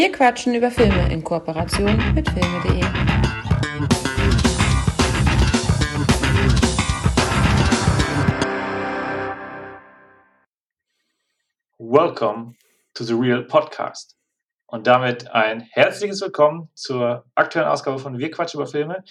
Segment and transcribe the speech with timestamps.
[0.00, 2.80] Wir quatschen über Filme in Kooperation mit filme.de.
[11.76, 12.54] Welcome
[12.94, 14.16] to the Real Podcast.
[14.64, 19.04] Und damit ein herzliches Willkommen zur aktuellen Ausgabe von Wir quatschen über Filme.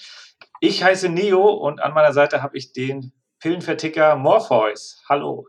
[0.60, 5.04] Ich heiße Neo und an meiner Seite habe ich den Pillenverticker Morpheus.
[5.08, 5.46] Hallo.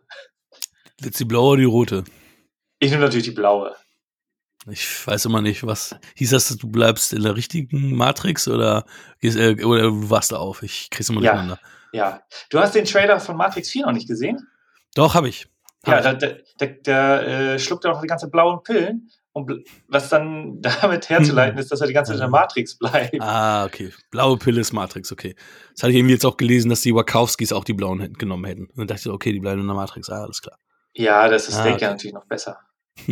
[1.01, 2.05] Jetzt die blaue oder die rote?
[2.79, 3.75] Ich nehme natürlich die blaue.
[4.69, 8.85] Ich weiß immer nicht, was hieß das, du bleibst in der richtigen Matrix oder,
[9.23, 10.63] äh, oder du wachst auf?
[10.63, 11.61] Ich krieg's immer ja, durcheinander.
[11.93, 14.47] Ja, du hast den Trailer von Matrix 4 noch nicht gesehen?
[14.95, 15.47] Doch, habe ich.
[15.85, 19.11] Hab ja, da, da, da äh, schluckt er auch die ganze blauen Pillen.
[19.33, 23.21] Und was dann damit herzuleiten ist, dass er die ganze Zeit in der Matrix bleibt.
[23.21, 23.93] Ah, okay.
[24.11, 25.35] Blaue Pille ist Matrix, okay.
[25.75, 28.45] Das hatte ich irgendwie jetzt auch gelesen, dass die Wachowskis auch die blauen hätten, genommen
[28.45, 28.67] hätten.
[28.67, 30.11] Und dann dachte ich, okay, die bleiben in der Matrix.
[30.11, 30.59] Ah, alles klar.
[30.93, 31.85] Ja, das ist, ah, denke okay.
[31.85, 32.59] ich, natürlich noch besser.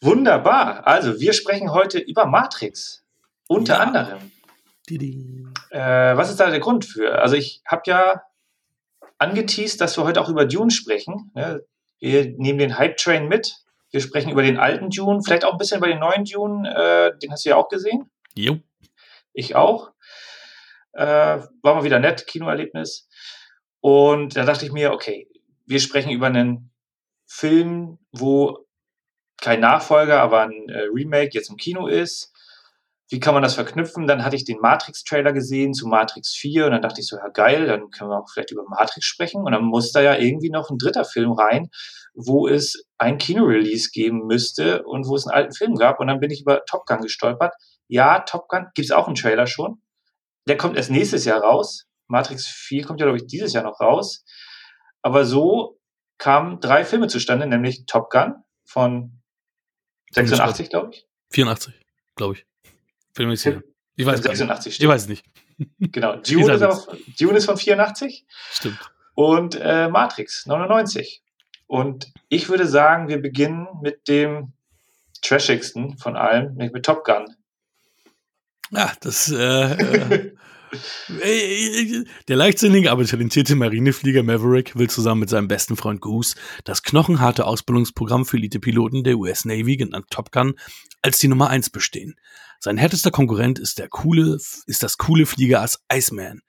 [0.00, 0.86] Wunderbar.
[0.86, 3.04] Also, wir sprechen heute über Matrix.
[3.48, 3.80] Unter ja.
[3.80, 4.32] anderem.
[5.70, 7.20] Äh, was ist da der Grund für?
[7.20, 8.22] Also, ich habe ja
[9.18, 11.30] angeteased, dass wir heute auch über Dune sprechen.
[11.34, 11.64] Ne?
[11.98, 13.56] Wir nehmen den Hype-Train mit.
[13.90, 16.68] Wir sprechen über den alten Dune, vielleicht auch ein bisschen über den neuen Dune.
[16.68, 18.10] Äh, den hast du ja auch gesehen.
[18.34, 18.58] Jo.
[19.32, 19.92] Ich auch.
[20.92, 21.04] Äh,
[21.62, 23.08] war mal wieder nett, Kinoerlebnis.
[23.80, 25.28] Und da dachte ich mir, okay,
[25.66, 26.70] wir sprechen über einen
[27.26, 28.67] Film, wo
[29.40, 32.32] kein Nachfolger, aber ein äh, Remake jetzt im Kino ist.
[33.10, 34.06] Wie kann man das verknüpfen?
[34.06, 37.28] Dann hatte ich den Matrix-Trailer gesehen zu Matrix 4 und dann dachte ich so, ja
[37.28, 39.42] geil, dann können wir auch vielleicht über Matrix sprechen.
[39.42, 41.70] Und dann muss da ja irgendwie noch ein dritter Film rein,
[42.14, 46.00] wo es ein Kino-Release geben müsste und wo es einen alten Film gab.
[46.00, 47.54] Und dann bin ich über Top Gun gestolpert.
[47.86, 49.80] Ja, Top Gun gibt es auch einen Trailer schon.
[50.46, 51.86] Der kommt erst nächstes Jahr raus.
[52.08, 54.24] Matrix 4 kommt ja, glaube ich, dieses Jahr noch raus.
[55.00, 55.78] Aber so
[56.18, 58.34] kamen drei Filme zustande, nämlich Top Gun
[58.66, 59.17] von
[60.12, 61.06] 86, glaube ich.
[61.30, 61.74] 84,
[62.16, 62.46] glaube ich.
[63.14, 63.62] Film ist hier.
[63.96, 64.82] Ich weiß 86 nicht.
[64.82, 65.24] Ich weiß nicht.
[65.80, 66.14] Genau.
[66.18, 66.86] Dune ist, auch,
[67.18, 68.24] Dune ist von 84.
[68.52, 68.78] Stimmt.
[69.14, 71.20] Und äh, Matrix 99.
[71.66, 74.52] Und ich würde sagen, wir beginnen mit dem
[75.20, 77.34] trashigsten von allen, nämlich mit Top Gun.
[78.70, 80.36] Ja, das äh, äh
[82.28, 87.46] Der leichtsinnige, aber talentierte Marineflieger Maverick will zusammen mit seinem besten Freund Goose das knochenharte
[87.46, 90.54] Ausbildungsprogramm für Elite-Piloten der US Navy, genannt Top Gun,
[91.02, 92.16] als die Nummer eins bestehen.
[92.60, 96.40] Sein härtester Konkurrent ist der coole, ist das coole Fliegerass Iceman.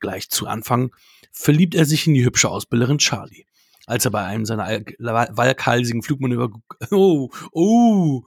[0.00, 0.94] Gleich zu Anfang
[1.32, 3.46] verliebt er sich in die hübsche Ausbilderin Charlie.
[3.86, 4.66] Als er bei einem seiner
[4.98, 6.50] walkhalsigen Flugmanöver,
[6.90, 8.22] oh, oh,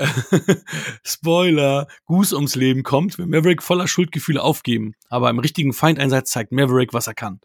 [1.04, 4.94] Spoiler, Goose ums Leben kommt, will Maverick voller Schuldgefühle aufgeben.
[5.08, 7.40] Aber im richtigen Feindeinsatz zeigt Maverick, was er kann.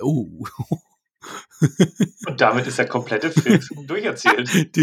[0.00, 0.46] Oh.
[2.26, 4.76] Und damit ist der komplette Film durcherzählt.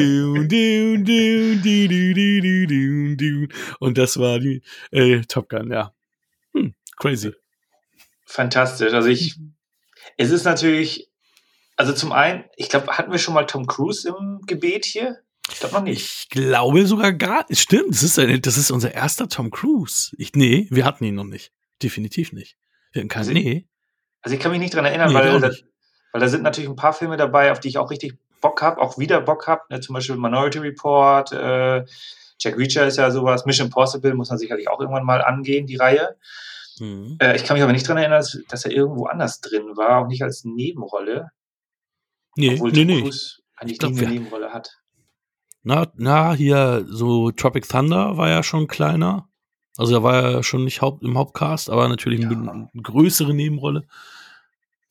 [3.80, 5.94] Und das war die äh, Top Gun, ja.
[6.54, 7.34] Hm, crazy.
[8.26, 8.94] Fantastisch.
[8.94, 9.36] Also ich,
[10.18, 11.08] es ist natürlich,
[11.76, 15.23] also zum einen, ich glaube, hatten wir schon mal Tom Cruise im Gebet hier?
[15.52, 16.02] Ich glaube noch nicht.
[16.02, 17.62] Ich glaube sogar gar nicht.
[17.62, 20.16] Stimmt, das ist, eine, das ist unser erster Tom Cruise.
[20.18, 21.52] Ich, nee, wir hatten ihn noch nicht.
[21.82, 22.58] Definitiv nicht.
[22.92, 23.22] Wir hatten keinen.
[23.22, 23.68] Also nee.
[24.22, 25.52] Also ich kann mich nicht dran erinnern, nee, weil, da,
[26.14, 28.80] weil da sind natürlich ein paar Filme dabei, auf die ich auch richtig Bock habe,
[28.80, 29.62] auch wieder Bock habe.
[29.70, 29.82] Ne?
[29.82, 31.84] Zum Beispiel Minority Report, äh,
[32.40, 35.76] Jack Reacher ist ja sowas, Mission Impossible muss man sicherlich auch irgendwann mal angehen, die
[35.76, 36.16] Reihe.
[36.80, 37.18] Mhm.
[37.20, 40.00] Äh, ich kann mich aber nicht dran erinnern, dass, dass, er irgendwo anders drin war,
[40.00, 41.30] auch nicht als Nebenrolle.
[42.36, 43.44] Nee, obwohl nee, Tom Cruise nee.
[43.56, 44.80] eigentlich glaub, nie eine Nebenrolle hat.
[45.64, 49.30] Na, na, hier, so Tropic Thunder war ja schon kleiner.
[49.78, 52.30] Also da war er schon nicht Haupt, im Hauptcast, aber natürlich ja.
[52.30, 53.88] eine, größere Nebenrolle.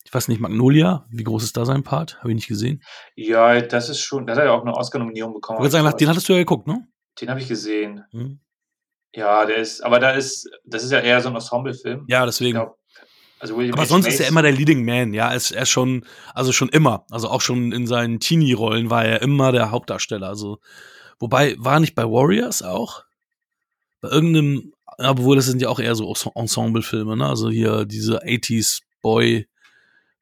[0.05, 2.19] Ich weiß nicht, Magnolia, wie groß ist da sein Part?
[2.19, 2.83] Habe ich nicht gesehen.
[3.15, 5.65] Ja, das ist schon, da hat er ja auch eine Oscar-Nominierung bekommen.
[5.65, 6.87] Ich sagen, den hattest du ja geguckt, ne?
[7.21, 8.04] Den habe ich gesehen.
[8.10, 8.41] Hm.
[9.15, 12.06] Ja, der ist, aber da ist, das ist ja eher so ein Ensemble-Film.
[12.09, 12.54] Ja, deswegen.
[12.54, 12.78] Glaub,
[13.42, 13.86] also William Aber H.
[13.86, 14.14] sonst Mace.
[14.14, 15.30] ist er immer der Leading Man, ja.
[15.30, 17.04] Er ist, er ist schon, also schon immer.
[17.10, 20.28] Also auch schon in seinen Teenie-Rollen war er immer der Hauptdarsteller.
[20.28, 20.60] Also,
[21.19, 23.04] wobei, war nicht bei Warriors auch?
[24.00, 27.27] Bei irgendeinem, obwohl das sind ja auch eher so Ensemble-Filme, ne?
[27.27, 29.48] Also hier diese 80s Boy,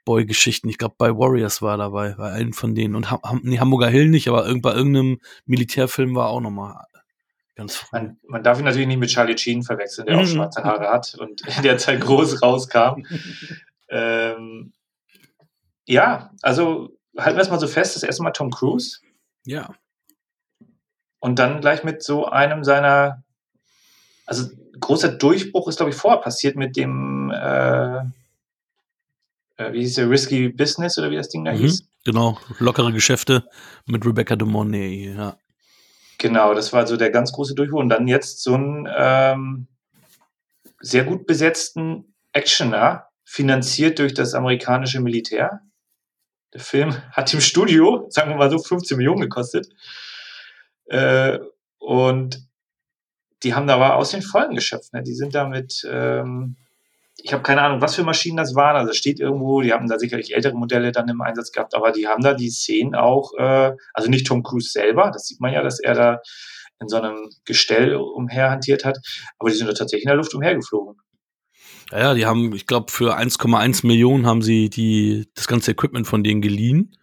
[0.07, 0.71] Boy-Geschichten.
[0.71, 2.95] Ich glaube, bei Warriors war er dabei, bei einem von denen.
[2.95, 6.87] Und Ham, nee, Hamburger Hill nicht, aber bei irgendeinem Militärfilm war auch nochmal
[7.61, 10.23] Ganz man, man, darf ihn natürlich nicht mit Charlie Sheen verwechseln, der mhm.
[10.23, 13.05] auch schwarze Haare hat und in der Zeit groß rauskam.
[13.91, 14.73] ähm,
[15.85, 19.01] ja, also halten wir es mal so fest, das erste Mal Tom Cruise.
[19.45, 19.75] Ja.
[21.19, 23.23] Und dann gleich mit so einem seiner,
[24.25, 24.49] also
[24.81, 27.99] großer Durchbruch ist, glaube ich, vorher passiert mit dem, äh,
[29.57, 31.59] äh, wie hieß der, Risky Business oder wie das Ding da mhm.
[31.59, 31.85] hieß.
[32.07, 33.47] Genau, lockere Geschäfte
[33.85, 35.37] mit Rebecca de Mornay, ja.
[36.21, 37.81] Genau, das war so der ganz große Durchbruch.
[37.81, 39.69] Und dann jetzt so einen ähm,
[40.79, 45.63] sehr gut besetzten Actioner, finanziert durch das amerikanische Militär.
[46.53, 49.69] Der Film hat im Studio, sagen wir mal so, 15 Millionen gekostet.
[50.87, 51.39] Äh,
[51.79, 52.47] und
[53.43, 54.93] die haben da aber aus den Folgen geschöpft.
[54.93, 55.03] Ne?
[55.03, 56.57] Die sind da mit, ähm,
[57.25, 58.77] ich habe keine Ahnung, was für Maschinen das waren.
[58.77, 62.07] Also steht irgendwo, die haben da sicherlich ältere Modelle dann im Einsatz gehabt, aber die
[62.07, 65.63] haben da die Szenen auch, äh, also nicht Tom Cruise selber, das sieht man ja,
[65.63, 66.21] dass er da
[66.81, 68.99] in so einem Gestell umherhantiert hat,
[69.39, 70.97] aber die sind da tatsächlich in der Luft umhergeflogen.
[71.93, 76.23] Ja die haben, ich glaube, für 1,1 Millionen haben sie die, das ganze Equipment von
[76.23, 76.97] denen geliehen.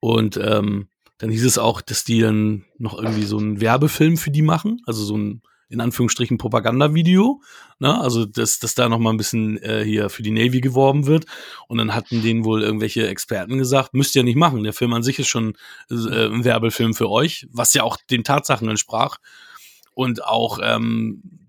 [0.00, 0.88] Und ähm,
[1.18, 4.80] dann hieß es auch, dass die dann noch irgendwie so einen Werbefilm für die machen,
[4.86, 7.40] also so ein in Anführungsstrichen Propagandavideo,
[7.78, 8.00] ne?
[8.00, 11.26] also dass, dass da noch mal ein bisschen äh, hier für die Navy geworben wird
[11.66, 15.02] und dann hatten denen wohl irgendwelche Experten gesagt, müsst ihr nicht machen, der Film an
[15.02, 15.54] sich ist schon
[15.90, 19.16] äh, ein Werbefilm für euch, was ja auch den Tatsachen entsprach
[19.94, 21.48] und auch ähm,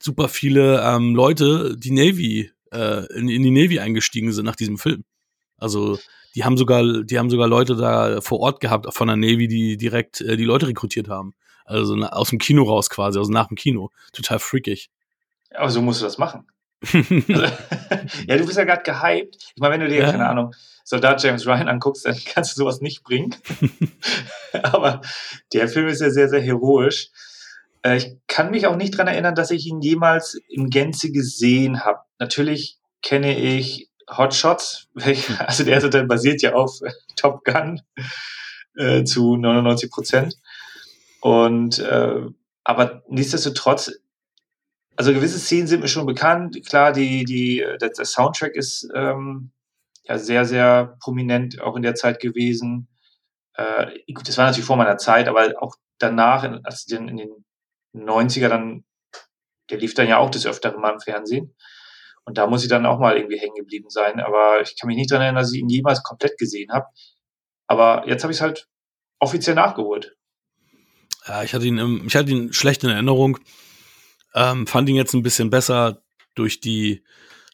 [0.00, 4.78] super viele ähm, Leute die Navy äh, in, in die Navy eingestiegen sind nach diesem
[4.78, 5.04] Film.
[5.58, 5.98] Also
[6.34, 9.76] die haben sogar, die haben sogar Leute da vor Ort gehabt von der Navy, die
[9.76, 11.34] direkt äh, die Leute rekrutiert haben.
[11.72, 13.90] Also na, aus dem Kino raus quasi, also nach dem Kino.
[14.12, 14.90] Total freakig.
[15.54, 16.46] Aber so musst du das machen.
[16.82, 17.02] also,
[18.26, 19.52] ja, du bist ja gerade gehypt.
[19.54, 20.10] Ich meine, wenn du dir, ja.
[20.10, 20.54] keine Ahnung,
[20.84, 23.34] Soldat James Ryan anguckst, dann kannst du sowas nicht bringen.
[24.62, 25.00] Aber
[25.52, 27.10] der Film ist ja sehr, sehr heroisch.
[27.82, 31.84] Äh, ich kann mich auch nicht dran erinnern, dass ich ihn jemals in Gänze gesehen
[31.84, 32.00] habe.
[32.18, 34.88] Natürlich kenne ich Hot Shots,
[35.38, 36.80] also der erste Teil basiert ja auf
[37.16, 37.80] Top Gun
[38.76, 40.36] äh, zu 99 Prozent.
[41.22, 42.20] Und äh,
[42.64, 43.92] aber nichtsdestotrotz,
[44.96, 46.58] also gewisse Szenen sind mir schon bekannt.
[46.68, 49.52] Klar, die, die, der, der Soundtrack ist ähm,
[50.02, 52.88] ja sehr, sehr prominent auch in der Zeit gewesen.
[53.54, 57.44] Äh, gut, das war natürlich vor meiner Zeit, aber auch danach, als in, in den
[57.94, 58.84] 90er dann,
[59.70, 61.54] der lief dann ja auch des Öfteren mal im Fernsehen.
[62.24, 64.18] Und da muss ich dann auch mal irgendwie hängen geblieben sein.
[64.18, 66.86] Aber ich kann mich nicht daran erinnern, dass ich ihn jemals komplett gesehen habe.
[67.68, 68.68] Aber jetzt habe ich es halt
[69.20, 70.16] offiziell nachgeholt.
[71.26, 73.38] Ja, ich hatte ihn, ich hatte ihn schlecht in Erinnerung.
[74.34, 76.02] Ähm, fand ihn jetzt ein bisschen besser
[76.34, 77.02] durch die,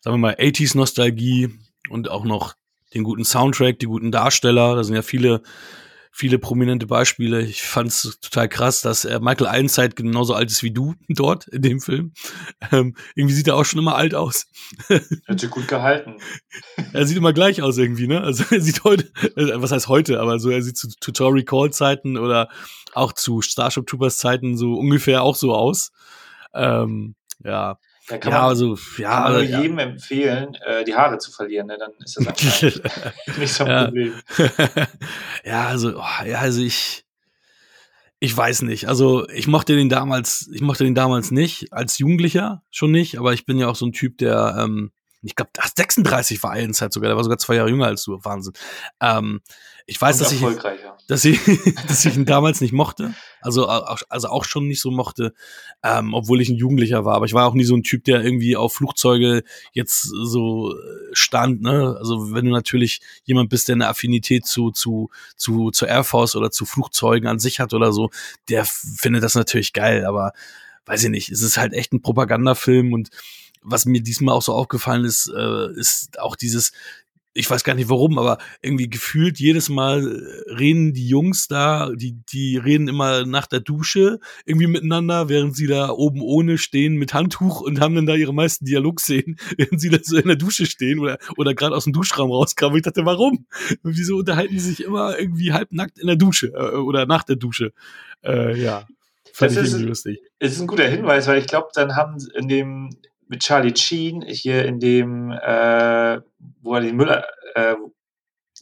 [0.00, 1.50] sagen wir mal, 80s-Nostalgie
[1.90, 2.54] und auch noch
[2.94, 4.76] den guten Soundtrack, die guten Darsteller.
[4.76, 5.42] Da sind ja viele,
[6.18, 7.42] viele prominente Beispiele.
[7.42, 11.46] Ich fand es total krass, dass er Michael Ironside genauso alt ist wie du dort
[11.46, 12.12] in dem Film.
[12.72, 14.48] Ähm, irgendwie sieht er auch schon immer alt aus.
[15.28, 16.16] Hat sich gut gehalten.
[16.92, 18.20] er sieht immer gleich aus irgendwie, ne?
[18.20, 19.04] Also er sieht heute,
[19.36, 22.48] äh, was heißt heute, aber so er sieht zu Tutorial Call Zeiten oder
[22.94, 25.92] auch zu Starship Troopers Zeiten so ungefähr auch so aus.
[26.52, 27.78] Ähm, ja.
[28.08, 29.60] Da kann ja, man, also, ja, kann man ja.
[29.60, 31.76] jedem empfehlen, äh, die Haare zu verlieren, ne?
[31.78, 32.80] dann ist das
[33.38, 33.84] nicht so ein ja.
[33.84, 34.14] Problem.
[35.44, 37.04] ja, also, oh, ja, also ich,
[38.20, 38.88] ich weiß nicht.
[38.88, 43.34] Also ich mochte den damals, ich mochte den damals nicht, als Jugendlicher schon nicht, aber
[43.34, 44.90] ich bin ja auch so ein Typ, der, ähm,
[45.22, 48.52] ich glaube, 36 war Ironside sogar, der war sogar zwei Jahre jünger als du, Wahnsinn.
[49.00, 49.40] Ähm,
[49.90, 50.42] ich weiß, dass ich,
[51.08, 51.40] dass ich,
[51.88, 55.32] dass ich ihn damals nicht mochte, also, also auch schon nicht so mochte,
[55.82, 57.14] ähm, obwohl ich ein Jugendlicher war.
[57.14, 60.76] Aber ich war auch nie so ein Typ, der irgendwie auf Flugzeuge jetzt so äh,
[61.12, 61.62] stand.
[61.62, 61.96] Ne?
[61.98, 66.36] Also wenn du natürlich jemand bist, der eine Affinität zu zu zu zur Air Force
[66.36, 68.10] oder zu Flugzeugen an sich hat oder so,
[68.50, 70.04] der findet das natürlich geil.
[70.04, 70.32] Aber
[70.84, 73.08] weiß ich nicht, es ist halt echt ein Propagandafilm und
[73.62, 76.72] was mir diesmal auch so aufgefallen ist, äh, ist auch dieses,
[77.38, 81.90] ich weiß gar nicht warum, aber irgendwie gefühlt jedes Mal äh, reden die Jungs da,
[81.94, 86.96] die, die reden immer nach der Dusche irgendwie miteinander, während sie da oben ohne stehen
[86.96, 90.36] mit Handtuch und haben dann da ihre meisten Dialogsszenen, während sie da so in der
[90.36, 92.76] Dusche stehen oder, oder gerade aus dem Duschraum rauskamen.
[92.76, 93.46] Ich dachte, warum?
[93.84, 97.72] Wieso unterhalten die sich immer irgendwie halbnackt in der Dusche äh, oder nach der Dusche?
[98.24, 98.86] Äh, ja.
[99.32, 100.18] Fand das ich ist, lustig.
[100.40, 102.90] Es ist ein guter Hinweis, weil ich glaube, dann haben in dem
[103.28, 106.20] mit Charlie Sheen hier in dem, äh,
[106.60, 107.76] wo er den, Müller, äh,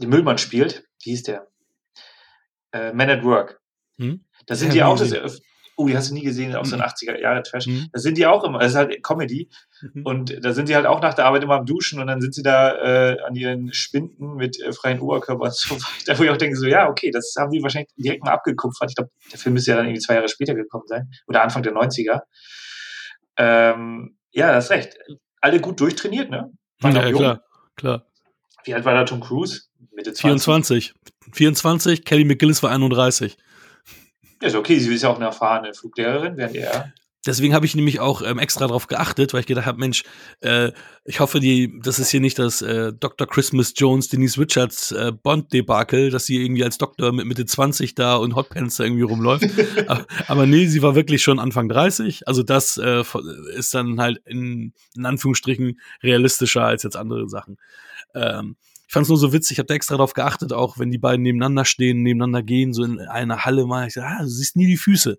[0.01, 0.85] den Müllmann spielt.
[1.03, 1.47] Wie hieß der?
[2.73, 3.61] Äh, Man at Work.
[3.99, 4.25] Hm?
[4.47, 5.41] Da sind die auch, das,
[5.77, 7.67] oh, die hast du nie gesehen, auch so ein 80er-Jahre-Trash.
[7.67, 7.89] Mhm.
[7.93, 9.49] Da sind die auch immer, das ist halt Comedy.
[9.83, 10.07] Mhm.
[10.07, 12.35] Und da sind die halt auch nach der Arbeit immer am Duschen und dann sind
[12.35, 16.31] sie da äh, an ihren Spinden mit äh, freien Oberkörper und so weiter, wo ich
[16.31, 18.91] auch denke, so, ja, okay, das haben die wahrscheinlich direkt mal abgekupfert.
[18.91, 21.11] Ich glaube, der Film müsste ja dann irgendwie zwei Jahre später gekommen sein.
[21.27, 22.23] Oder Anfang der 90er.
[23.39, 24.99] Ähm, ja, das ist recht.
[25.41, 26.53] Alle gut durchtrainiert, ne?
[26.81, 28.07] War ja, klar, klar.
[28.65, 29.63] Wie alt war da Tom Cruise?
[29.93, 30.45] Mitte 20.
[30.45, 30.95] 24.
[31.33, 33.37] 24, Kelly McGillis war 31.
[34.41, 34.79] Ja, ist okay.
[34.79, 36.93] Sie ist ja auch eine erfahrene Fluglehrerin, während er.
[37.27, 40.05] Deswegen habe ich nämlich auch ähm, extra drauf geachtet, weil ich gedacht habe, Mensch,
[40.41, 40.73] äh,
[41.05, 43.27] ich hoffe, die, das ist hier nicht das äh, Dr.
[43.27, 48.17] Christmas Jones, Denise Richards äh, Bond-Debakel, dass sie irgendwie als Doktor mit Mitte 20 da
[48.17, 49.49] und Hotpants da irgendwie rumläuft.
[49.87, 52.27] aber, aber, nee, sie war wirklich schon Anfang 30.
[52.29, 53.03] Also das äh,
[53.57, 57.59] ist dann halt in, in Anführungsstrichen realistischer als jetzt andere Sachen.
[58.15, 58.57] Ähm,
[58.87, 60.99] ich fand es nur so witzig, ich habe da extra drauf geachtet, auch wenn die
[60.99, 63.89] beiden nebeneinander stehen, nebeneinander gehen, so in einer Halle mal.
[63.89, 65.19] Ich sag, ah, du siehst nie die Füße.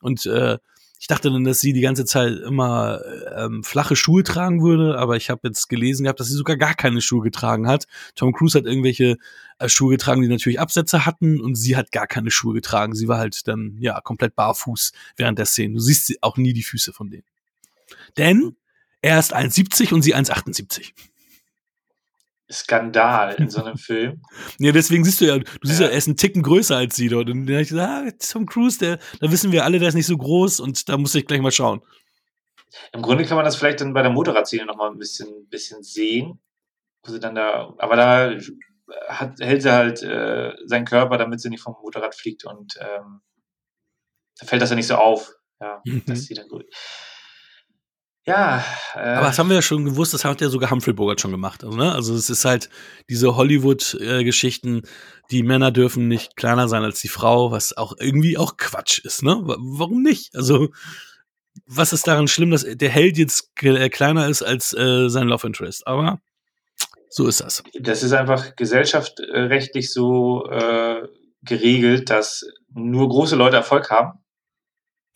[0.00, 0.58] Und äh,
[0.98, 3.00] ich dachte dann, dass sie die ganze Zeit immer
[3.36, 6.74] ähm, flache Schuhe tragen würde, aber ich habe jetzt gelesen gehabt, dass sie sogar gar
[6.74, 7.86] keine Schuhe getragen hat.
[8.16, 9.16] Tom Cruise hat irgendwelche
[9.58, 12.94] äh, Schuhe getragen, die natürlich Absätze hatten und sie hat gar keine Schuhe getragen.
[12.94, 15.74] Sie war halt dann ja komplett barfuß während der Szene.
[15.74, 17.24] Du siehst auch nie die Füße von denen.
[18.16, 18.56] Denn
[19.00, 20.92] er ist 1,70 und sie 1,78.
[22.50, 24.22] Skandal in so einem Film.
[24.58, 27.08] Ja, deswegen siehst du ja, du siehst ja, er ist ein Ticken größer als sie
[27.08, 27.28] dort.
[27.28, 29.94] Und dann habe ich gesagt, ah, Tom Cruise, der, da wissen wir alle, der ist
[29.94, 31.82] nicht so groß und da muss ich gleich mal schauen.
[32.92, 36.40] Im Grunde kann man das vielleicht dann bei der Motorradszene nochmal ein bisschen, bisschen sehen.
[37.04, 38.36] Wo sie dann da, aber da
[39.08, 43.20] hat, hält sie halt äh, seinen Körper, damit sie nicht vom Motorrad fliegt und ähm,
[44.38, 46.04] da fällt das ja nicht so auf, ja, mhm.
[46.06, 46.64] dass sie dann gut.
[48.28, 48.62] Ja.
[48.94, 51.30] Äh, Aber das haben wir ja schon gewusst, das hat ja sogar Humphrey Bogart schon
[51.30, 51.64] gemacht.
[51.64, 51.92] Also, ne?
[51.92, 52.68] also es ist halt
[53.08, 54.82] diese Hollywood-Geschichten,
[55.30, 59.22] die Männer dürfen nicht kleiner sein als die Frau, was auch irgendwie auch Quatsch ist,
[59.22, 59.40] ne?
[59.44, 60.36] Warum nicht?
[60.36, 60.68] Also,
[61.66, 65.46] was ist daran schlimm, dass der Held jetzt äh, kleiner ist als äh, sein Love
[65.46, 65.86] Interest?
[65.86, 66.20] Aber
[67.08, 67.62] so ist das.
[67.80, 71.08] Das ist einfach gesellschaftsrechtlich so äh,
[71.42, 74.18] geregelt, dass nur große Leute Erfolg haben.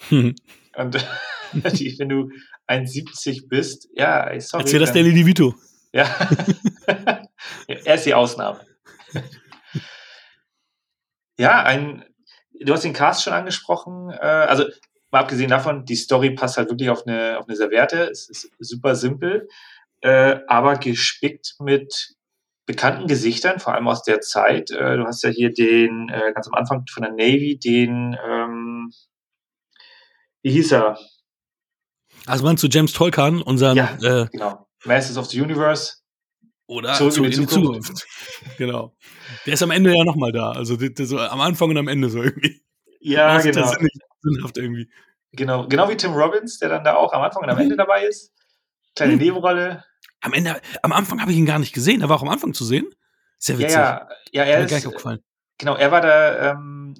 [0.08, 0.34] Hm.
[0.76, 1.06] Und
[1.78, 2.30] die, wenn du
[2.72, 4.64] 1,70 bist, ja, sorry.
[4.64, 5.54] Erzähl das Danny DeVito.
[5.92, 6.08] Ja.
[7.66, 8.60] er ist die Ausnahme.
[11.38, 12.04] ja, ein,
[12.60, 14.10] du hast den Cast schon angesprochen.
[14.10, 14.64] Äh, also,
[15.10, 18.08] mal abgesehen davon, die Story passt halt wirklich auf eine, auf eine Serviette.
[18.10, 19.48] Es ist super simpel,
[20.00, 22.14] äh, aber gespickt mit
[22.64, 24.70] bekannten Gesichtern, vor allem aus der Zeit.
[24.70, 28.92] Äh, du hast ja hier den, ganz am Anfang von der Navy, den, ähm,
[30.42, 30.98] wie hieß er?
[32.26, 34.66] Also meinst du James Tolkien, unseren ja, äh, genau.
[34.84, 35.94] Masters of the Universe.
[36.66, 37.86] Oder zurück, zurück in die Zukunft.
[37.86, 38.06] Zukunft.
[38.58, 38.94] genau.
[39.46, 40.52] Der ist am Ende ja nochmal da.
[40.52, 42.62] Also so am Anfang und am Ende so irgendwie.
[43.00, 43.72] Ja, genau.
[44.22, 44.88] Sinnhaft irgendwie.
[45.32, 48.04] Genau, genau wie Tim Robbins, der dann da auch am Anfang und am Ende dabei
[48.04, 48.32] ist.
[48.94, 49.18] Kleine hm.
[49.20, 49.84] Nebenrolle.
[50.20, 52.00] Am Ende, am Anfang habe ich ihn gar nicht gesehen.
[52.00, 52.86] Er war auch am Anfang zu sehen.
[53.38, 53.74] Sehr witzig.
[53.74, 54.88] Ja, ja, ja er ist,
[55.58, 56.94] Genau, er war da, ähm,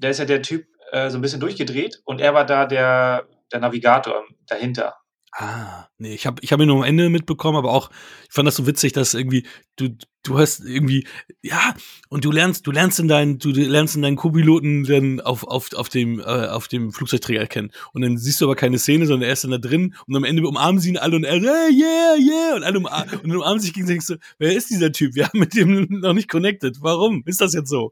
[0.00, 3.28] da ist ja der Typ äh, so ein bisschen durchgedreht und er war da der
[3.52, 4.94] der Navigator dahinter.
[5.36, 7.90] Ah, nee, ich habe ich hab ihn nur am Ende mitbekommen, aber auch,
[8.28, 9.88] ich fand das so witzig, dass irgendwie, du,
[10.22, 11.08] du hast irgendwie,
[11.42, 11.74] ja,
[12.08, 15.72] und du lernst, du lernst in deinen, du lernst in deinen Co-Piloten dann auf, auf,
[15.74, 17.72] auf dem, äh, auf dem Flugzeugträger kennen.
[17.92, 20.22] Und dann siehst du aber keine Szene, sondern er ist dann da drin und am
[20.22, 23.58] Ende umarmen sie ihn alle und er, hey, yeah, yeah, und alle umarmen, und umarmen
[23.58, 25.16] sich gegenseitig so, wer ist dieser Typ?
[25.16, 26.76] Wir haben mit dem noch nicht connected.
[26.80, 27.90] Warum ist das jetzt so?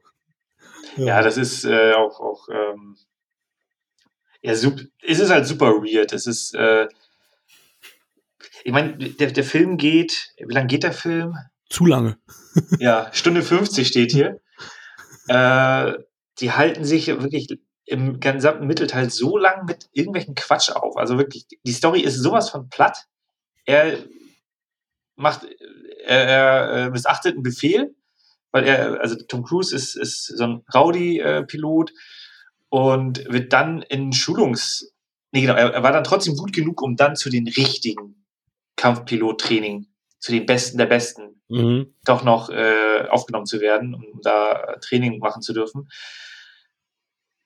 [0.96, 2.96] Ja, ja das ist äh, auch, auch ähm,
[4.42, 6.12] ja, super, es ist halt super weird.
[6.12, 6.88] Es ist, äh,
[8.64, 11.36] ich meine, der, der Film geht, wie lange geht der Film?
[11.70, 12.18] Zu lange.
[12.78, 14.40] ja, Stunde 50 steht hier.
[15.28, 15.94] Äh,
[16.40, 17.48] die halten sich wirklich
[17.84, 20.96] im gesamten Mittelteil so lang mit irgendwelchen Quatsch auf.
[20.96, 23.06] Also wirklich, die Story ist sowas von platt.
[23.64, 23.98] Er
[25.14, 25.46] macht,
[26.04, 27.94] er, er äh, missachtet einen Befehl,
[28.50, 31.90] weil er, also Tom Cruise ist, ist so ein Rowdy-Pilot.
[31.90, 31.94] Äh,
[32.72, 34.94] und wird dann in Schulungs...
[35.30, 38.24] Nee, genau, er, er war dann trotzdem gut genug, um dann zu den richtigen
[38.76, 39.88] Kampfpilot-Training,
[40.18, 41.94] zu den Besten der Besten, mhm.
[42.06, 45.90] doch noch äh, aufgenommen zu werden, um da Training machen zu dürfen.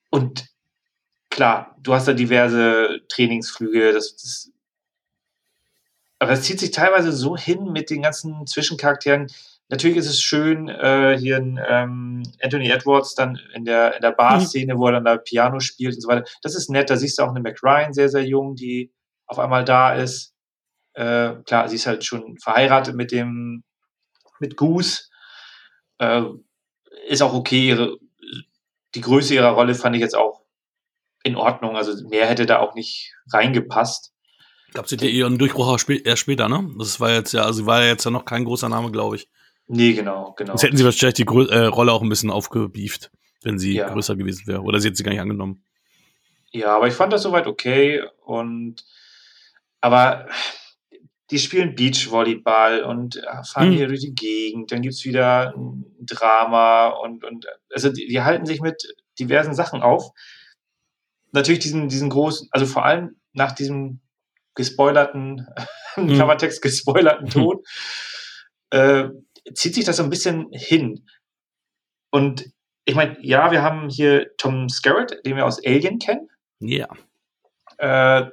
[0.09, 0.45] Und
[1.29, 4.51] klar, du hast da diverse Trainingsflüge, das, das
[6.19, 9.27] aber es zieht sich teilweise so hin mit den ganzen Zwischencharakteren,
[9.69, 14.11] Natürlich ist es schön, äh, hier ein ähm, Anthony Edwards dann in der, in der
[14.11, 16.23] Bar-Szene, wo er dann da Piano spielt und so weiter.
[16.41, 16.89] Das ist nett.
[16.89, 18.93] Da siehst du auch eine McRyan sehr, sehr jung, die
[19.25, 20.33] auf einmal da ist.
[20.93, 23.63] Äh, klar, sie ist halt schon verheiratet mit dem,
[24.39, 25.03] mit Goose.
[25.97, 26.23] Äh,
[27.09, 27.67] ist auch okay.
[27.67, 27.97] Ihre,
[28.95, 30.43] die Größe ihrer Rolle fand ich jetzt auch
[31.23, 31.75] in Ordnung.
[31.75, 34.13] Also mehr hätte da auch nicht reingepasst.
[34.73, 36.69] Gab sie dir ihren Durchbruch erst später, ne?
[36.77, 39.29] Das war jetzt ja, also war ja jetzt ja noch kein großer Name, glaube ich.
[39.67, 40.53] Nee, genau, genau.
[40.53, 43.11] Jetzt hätten sie wahrscheinlich die Grö äh, Rolle auch ein bisschen aufgebieft,
[43.43, 43.89] wenn sie ja.
[43.89, 44.61] größer gewesen wäre.
[44.61, 45.63] Oder sie hätte sie gar nicht angenommen.
[46.51, 48.01] Ja, aber ich fand das soweit okay.
[48.23, 48.85] Und
[49.81, 50.27] aber
[51.29, 53.77] die spielen Beachvolleyball und fahren hm.
[53.77, 54.71] hier durch die Gegend.
[54.71, 58.87] Dann gibt's wieder ein Drama und, und also die, die halten sich mit
[59.19, 60.11] diversen Sachen auf.
[61.33, 63.99] Natürlich diesen, diesen großen, also vor allem nach diesem
[64.55, 65.47] gespoilerten,
[65.97, 66.17] mhm.
[66.17, 67.65] Covertext gespoilerten Tod,
[68.69, 69.09] äh,
[69.53, 71.05] zieht sich das so ein bisschen hin.
[72.11, 72.51] Und
[72.85, 76.29] ich meine, ja, wir haben hier Tom Skerritt, den wir aus Alien kennen.
[76.59, 76.87] Ja.
[77.79, 78.25] Yeah.
[78.25, 78.31] Äh,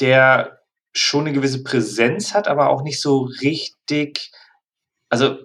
[0.00, 0.60] der
[0.92, 4.30] schon eine gewisse Präsenz hat, aber auch nicht so richtig,
[5.08, 5.38] also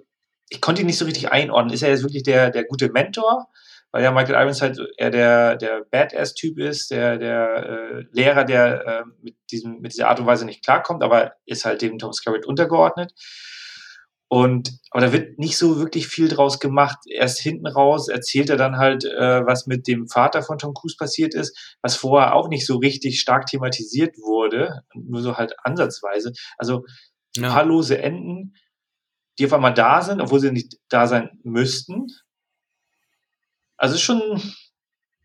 [0.48, 1.72] ich konnte ihn nicht so richtig einordnen.
[1.72, 3.48] Ist er jetzt wirklich der, der gute Mentor?
[3.90, 8.86] Weil ja Michael Irons halt eher der, der Badass-Typ ist, der, der äh, Lehrer, der
[8.86, 12.12] äh, mit, diesem, mit dieser Art und Weise nicht klarkommt, aber ist halt dem Tom
[12.12, 13.14] Skerritt untergeordnet.
[14.28, 16.98] Und, aber da wird nicht so wirklich viel draus gemacht.
[17.08, 20.96] Erst hinten raus erzählt er dann halt, äh, was mit dem Vater von Tom Cruise
[20.96, 26.32] passiert ist, was vorher auch nicht so richtig stark thematisiert wurde, nur so halt ansatzweise.
[26.58, 26.84] Also
[27.36, 27.44] ja.
[27.44, 28.54] ein paar lose Enden,
[29.38, 32.06] die auf einmal da sind, obwohl sie nicht da sein müssten.
[33.76, 34.40] Also schon,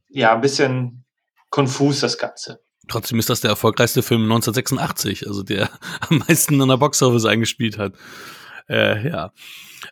[0.10, 1.06] ja, ein bisschen
[1.50, 2.60] konfus das Ganze.
[2.88, 5.70] Trotzdem ist das der erfolgreichste Film 1986, also der
[6.10, 7.94] am meisten an der Boxoffice eingespielt hat.
[8.70, 9.32] Äh, ja.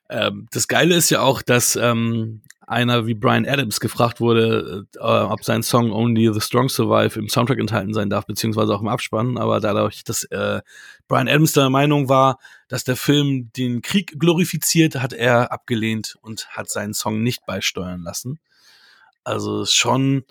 [0.10, 5.00] Ähm, das Geile ist ja auch, dass ähm, einer wie Brian Adams gefragt wurde, äh,
[5.00, 8.90] ob sein Song Only the Strong Survive im Soundtrack enthalten sein darf, beziehungsweise auch im
[8.90, 9.38] Abspann.
[9.38, 10.62] Aber dadurch, dass äh,
[11.08, 16.50] Brian Adams der Meinung war, dass der Film den Krieg glorifiziert, hat er abgelehnt und
[16.50, 18.40] hat seinen Song nicht beisteuern lassen.
[19.24, 20.26] Also schon,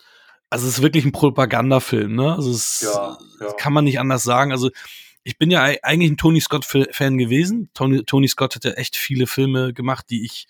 [0.50, 2.34] also es ist wirklich ein Propagandafilm, ne?
[2.34, 3.52] Also es ja, ja.
[3.54, 4.52] kann man nicht anders sagen.
[4.52, 4.70] Also
[5.26, 7.68] ich bin ja eigentlich ein Tony Scott-Fan gewesen.
[7.74, 10.46] Tony, Tony Scott hat ja echt viele Filme gemacht, die ich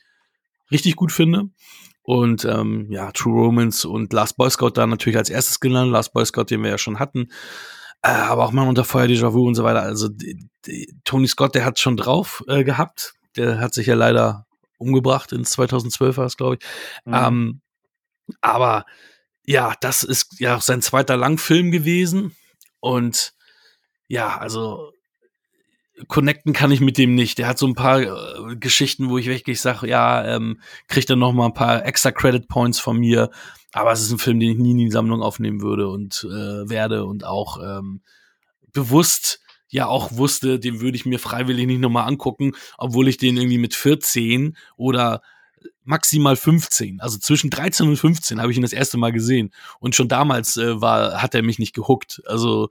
[0.70, 1.48] richtig gut finde.
[2.02, 5.90] Und ähm, ja, True Romance und Last Boy Scout da natürlich als erstes genannt.
[5.90, 7.30] Last Boy Scout, den wir ja schon hatten.
[8.02, 9.80] Äh, aber auch mal unter Feuer Déjà Vu und so weiter.
[9.80, 13.14] Also die, die, Tony Scott, der hat schon drauf äh, gehabt.
[13.34, 15.32] Der hat sich ja leider umgebracht.
[15.32, 16.68] In 2012 war es, glaube ich.
[17.06, 17.14] Mhm.
[17.14, 17.60] Ähm,
[18.42, 18.84] aber
[19.46, 22.36] ja, das ist ja auch sein zweiter Langfilm gewesen.
[22.80, 23.35] Und
[24.08, 24.92] ja, also
[26.08, 27.38] connecten kann ich mit dem nicht.
[27.38, 31.16] Der hat so ein paar äh, Geschichten, wo ich wirklich sage, ja, ähm, kriegt er
[31.16, 33.30] noch mal ein paar extra Credit Points von mir.
[33.72, 36.68] Aber es ist ein Film, den ich nie in die Sammlung aufnehmen würde und äh,
[36.68, 38.02] werde und auch ähm,
[38.72, 43.36] bewusst ja auch wusste, den würde ich mir freiwillig nicht nochmal angucken, obwohl ich den
[43.36, 45.22] irgendwie mit 14 oder
[45.82, 49.94] maximal 15, also zwischen 13 und 15 habe ich ihn das erste Mal gesehen und
[49.94, 52.22] schon damals äh, war hat er mich nicht gehuckt.
[52.26, 52.70] Also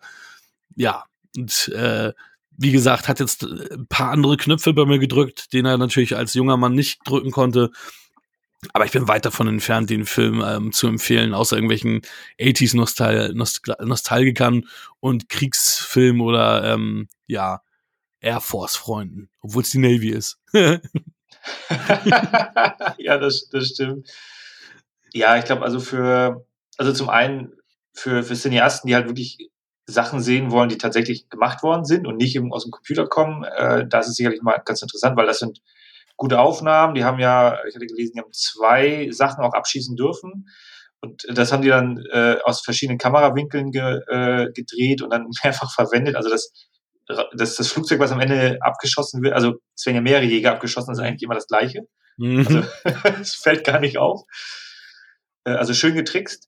[0.75, 1.03] ja,
[1.37, 2.13] und äh,
[2.57, 6.33] wie gesagt, hat jetzt ein paar andere Knöpfe bei mir gedrückt, den er natürlich als
[6.33, 7.71] junger Mann nicht drücken konnte.
[8.73, 12.01] Aber ich bin weit davon entfernt, den Film ähm, zu empfehlen, außer irgendwelchen
[12.39, 14.67] 80s Nostal Nostal Nostalgikern
[14.99, 17.61] und Kriegsfilm oder ähm, ja,
[18.21, 20.39] Air Force Freunden, obwohl es die Navy ist.
[22.97, 24.09] ja, das, das stimmt.
[25.13, 26.45] Ja, ich glaube, also für,
[26.77, 27.53] also zum einen
[27.93, 29.49] für, für Cineasten, die halt wirklich
[29.87, 33.43] Sachen sehen wollen, die tatsächlich gemacht worden sind und nicht eben aus dem Computer kommen,
[33.43, 35.61] äh, das ist sicherlich mal ganz interessant, weil das sind
[36.17, 36.95] gute Aufnahmen.
[36.95, 40.49] Die haben ja, ich hatte gelesen, die haben zwei Sachen auch abschießen dürfen.
[41.01, 45.71] Und das haben die dann äh, aus verschiedenen Kamerawinkeln ge, äh, gedreht und dann mehrfach
[45.71, 46.15] verwendet.
[46.15, 46.51] Also das,
[47.35, 50.93] das, das Flugzeug, was am Ende abgeschossen wird, also es werden ja mehrere Jäger abgeschossen,
[50.93, 51.81] ist eigentlich immer das gleiche.
[52.17, 52.39] Mhm.
[52.39, 52.63] Also
[53.21, 54.21] es fällt gar nicht auf.
[55.43, 56.47] Äh, also schön getrickst.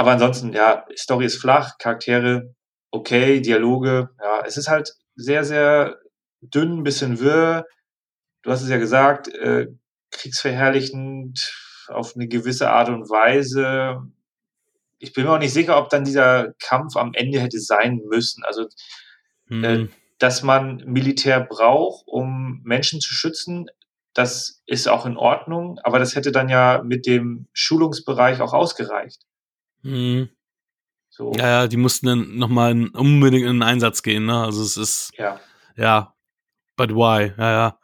[0.00, 2.54] Aber ansonsten, ja, Story ist flach, Charaktere
[2.90, 5.98] okay, Dialoge, ja, es ist halt sehr, sehr
[6.40, 7.66] dünn, ein bisschen wirr.
[8.40, 9.66] Du hast es ja gesagt, äh,
[10.10, 11.54] kriegsverherrlichend
[11.88, 14.00] auf eine gewisse Art und Weise.
[15.00, 18.42] Ich bin mir auch nicht sicher, ob dann dieser Kampf am Ende hätte sein müssen.
[18.42, 18.68] Also,
[19.48, 19.64] mhm.
[19.64, 23.66] äh, dass man Militär braucht, um Menschen zu schützen,
[24.14, 29.26] das ist auch in Ordnung, aber das hätte dann ja mit dem Schulungsbereich auch ausgereicht.
[29.82, 30.28] Mhm.
[31.08, 31.32] So.
[31.36, 34.42] Ja, ja, die mussten dann nochmal unbedingt in den Einsatz gehen, ne?
[34.42, 35.12] Also es ist.
[35.18, 35.40] Ja.
[35.76, 36.14] Ja.
[36.76, 37.32] But why?
[37.36, 37.78] Ja, ja.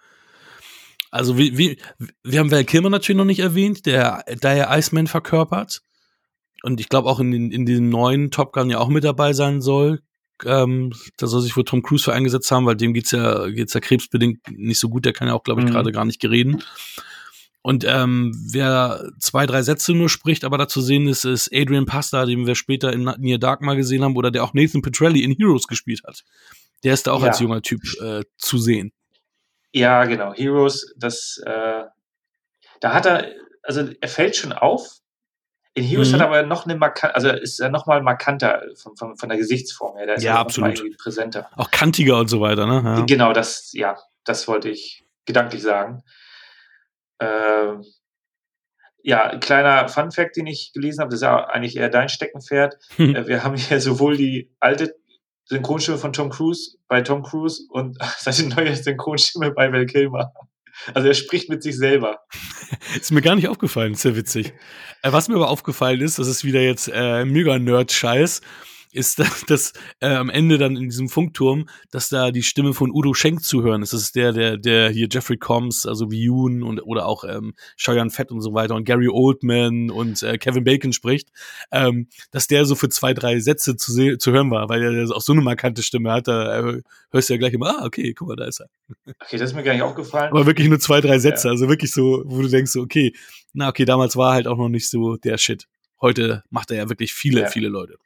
[1.10, 1.78] Also wie, wie,
[2.22, 5.82] wir haben Val Kilmer natürlich noch nicht erwähnt, der der Iceman verkörpert.
[6.62, 9.32] Und ich glaube auch in, in, in diesem neuen Top Gun ja auch mit dabei
[9.32, 10.02] sein soll.
[10.44, 13.72] Ähm, da soll sich wohl Tom Cruise für eingesetzt haben, weil dem geht's ja, geht's
[13.72, 15.72] ja krebsbedingt nicht so gut, der kann ja auch, glaube ich, mhm.
[15.72, 16.62] gerade gar nicht reden.
[17.66, 22.24] Und ähm, wer zwei, drei Sätze nur spricht, aber dazu sehen ist, ist Adrian Pasta,
[22.24, 25.32] den wir später in Near Dark mal gesehen haben, oder der auch Nathan Petrelli in
[25.32, 26.22] Heroes gespielt hat.
[26.84, 27.26] Der ist da auch ja.
[27.26, 28.92] als junger Typ äh, zu sehen.
[29.72, 30.32] Ja, genau.
[30.32, 31.82] Heroes, das, äh,
[32.78, 33.32] da hat er,
[33.64, 35.00] also er fällt schon auf.
[35.74, 36.12] In Heroes mhm.
[36.12, 39.28] hat er aber noch eine markant, also ist er noch mal markanter von, von, von
[39.28, 40.06] der Gesichtsform her.
[40.06, 40.80] Der ist ja, absolut.
[40.98, 41.50] präsenter.
[41.56, 42.80] Auch kantiger und so weiter, ne?
[42.84, 43.04] Ja.
[43.06, 46.04] Genau, das, ja, das wollte ich gedanklich sagen.
[47.18, 47.74] Äh,
[49.02, 52.76] ja, ein kleiner Fun-Fact, den ich gelesen habe, das ist ja eigentlich eher dein Steckenpferd.
[52.96, 53.14] Hm.
[53.14, 54.96] Äh, Wir haben hier sowohl die alte
[55.44, 60.32] Synchronstimme von Tom Cruise bei Tom Cruise und seine neue Synchronstimme bei Val Kilmer.
[60.92, 62.18] Also er spricht mit sich selber.
[63.00, 64.52] Ist mir gar nicht aufgefallen, ist ja witzig.
[65.02, 68.40] Äh, was mir aber aufgefallen ist, das ist wieder jetzt äh, mega Nerd-Scheiß,
[68.96, 72.90] ist, dass, dass äh, am Ende dann in diesem Funkturm, dass da die Stimme von
[72.90, 73.92] Udo Schenk zuhören ist.
[73.92, 77.54] Das ist der, der, der hier Jeffrey Combs, also wie Yoon und oder auch ähm,
[77.76, 81.28] Cheyenne Fett und so weiter und Gary Oldman und äh, Kevin Bacon spricht,
[81.70, 85.20] ähm, dass der so für zwei, drei Sätze zu, zu hören war, weil er auch
[85.20, 86.28] so eine markante Stimme hat.
[86.28, 88.68] Da äh, hörst du ja gleich immer, ah, okay, guck mal, da ist er.
[89.26, 90.30] Okay, das ist mir gar nicht aufgefallen.
[90.30, 91.48] Aber wirklich nur zwei, drei Sätze.
[91.48, 93.12] Also wirklich so, wo du denkst, so, okay,
[93.54, 95.66] na okay, damals war halt auch noch nicht so der Shit.
[96.00, 97.48] Heute macht er ja wirklich viele, Ja.
[97.48, 97.96] viele Leute.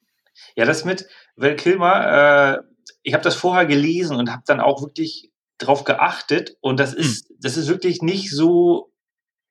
[0.56, 2.62] Ja, das mit Val Kilmer, äh,
[3.02, 7.32] ich habe das vorher gelesen und habe dann auch wirklich drauf geachtet und das ist,
[7.38, 8.92] das ist wirklich nicht so,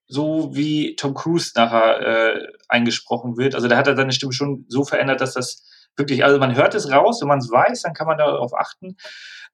[0.08, 3.54] so wie Tom Cruise nachher äh, eingesprochen wird.
[3.56, 5.64] Also da hat er seine Stimme schon so verändert, dass das
[5.96, 8.98] wirklich, also man hört es raus, wenn man es weiß, dann kann man darauf achten.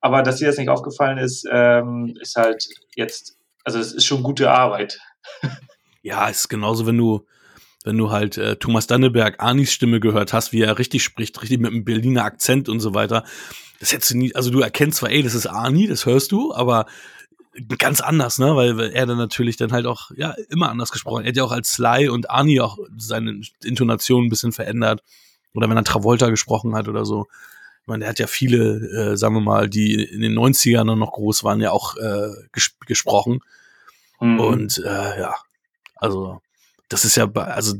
[0.00, 4.22] Aber dass dir das nicht aufgefallen ist, ähm, ist halt jetzt, also es ist schon
[4.22, 4.98] gute Arbeit.
[6.02, 7.26] Ja, es ist genauso, wenn du,
[7.86, 11.60] wenn du halt äh, Thomas Danneberg Arnis Stimme gehört hast, wie er richtig spricht, richtig
[11.60, 13.24] mit einem Berliner Akzent und so weiter.
[13.80, 16.52] Das hättest du nie, also du erkennst zwar, ey, das ist Arni, das hörst du,
[16.52, 16.86] aber
[17.78, 21.24] ganz anders, ne, weil, weil er dann natürlich dann halt auch, ja, immer anders gesprochen.
[21.24, 25.02] Er hat ja auch als Sly und Arni auch seine Intonation ein bisschen verändert.
[25.54, 27.28] Oder wenn er Travolta gesprochen hat oder so.
[27.82, 31.12] Ich meine, er hat ja viele, äh, sagen wir mal, die in den 90ern noch
[31.12, 33.40] groß waren, ja auch äh, ges gesprochen.
[34.20, 34.40] Mhm.
[34.40, 35.34] Und äh, ja,
[35.94, 36.42] also
[36.88, 37.74] das ist ja, also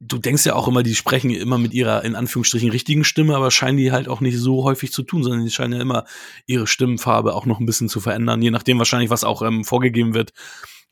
[0.00, 3.50] du denkst ja auch immer, die sprechen immer mit ihrer in Anführungsstrichen richtigen Stimme, aber
[3.50, 6.04] scheinen die halt auch nicht so häufig zu tun, sondern die scheinen ja immer
[6.46, 10.14] ihre Stimmenfarbe auch noch ein bisschen zu verändern, je nachdem wahrscheinlich, was auch ähm, vorgegeben
[10.14, 10.32] wird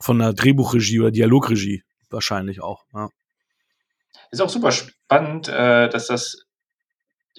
[0.01, 2.85] von der Drehbuchregie oder Dialogregie wahrscheinlich auch.
[2.95, 3.09] Ja.
[4.31, 6.47] Ist auch super spannend, äh, dass das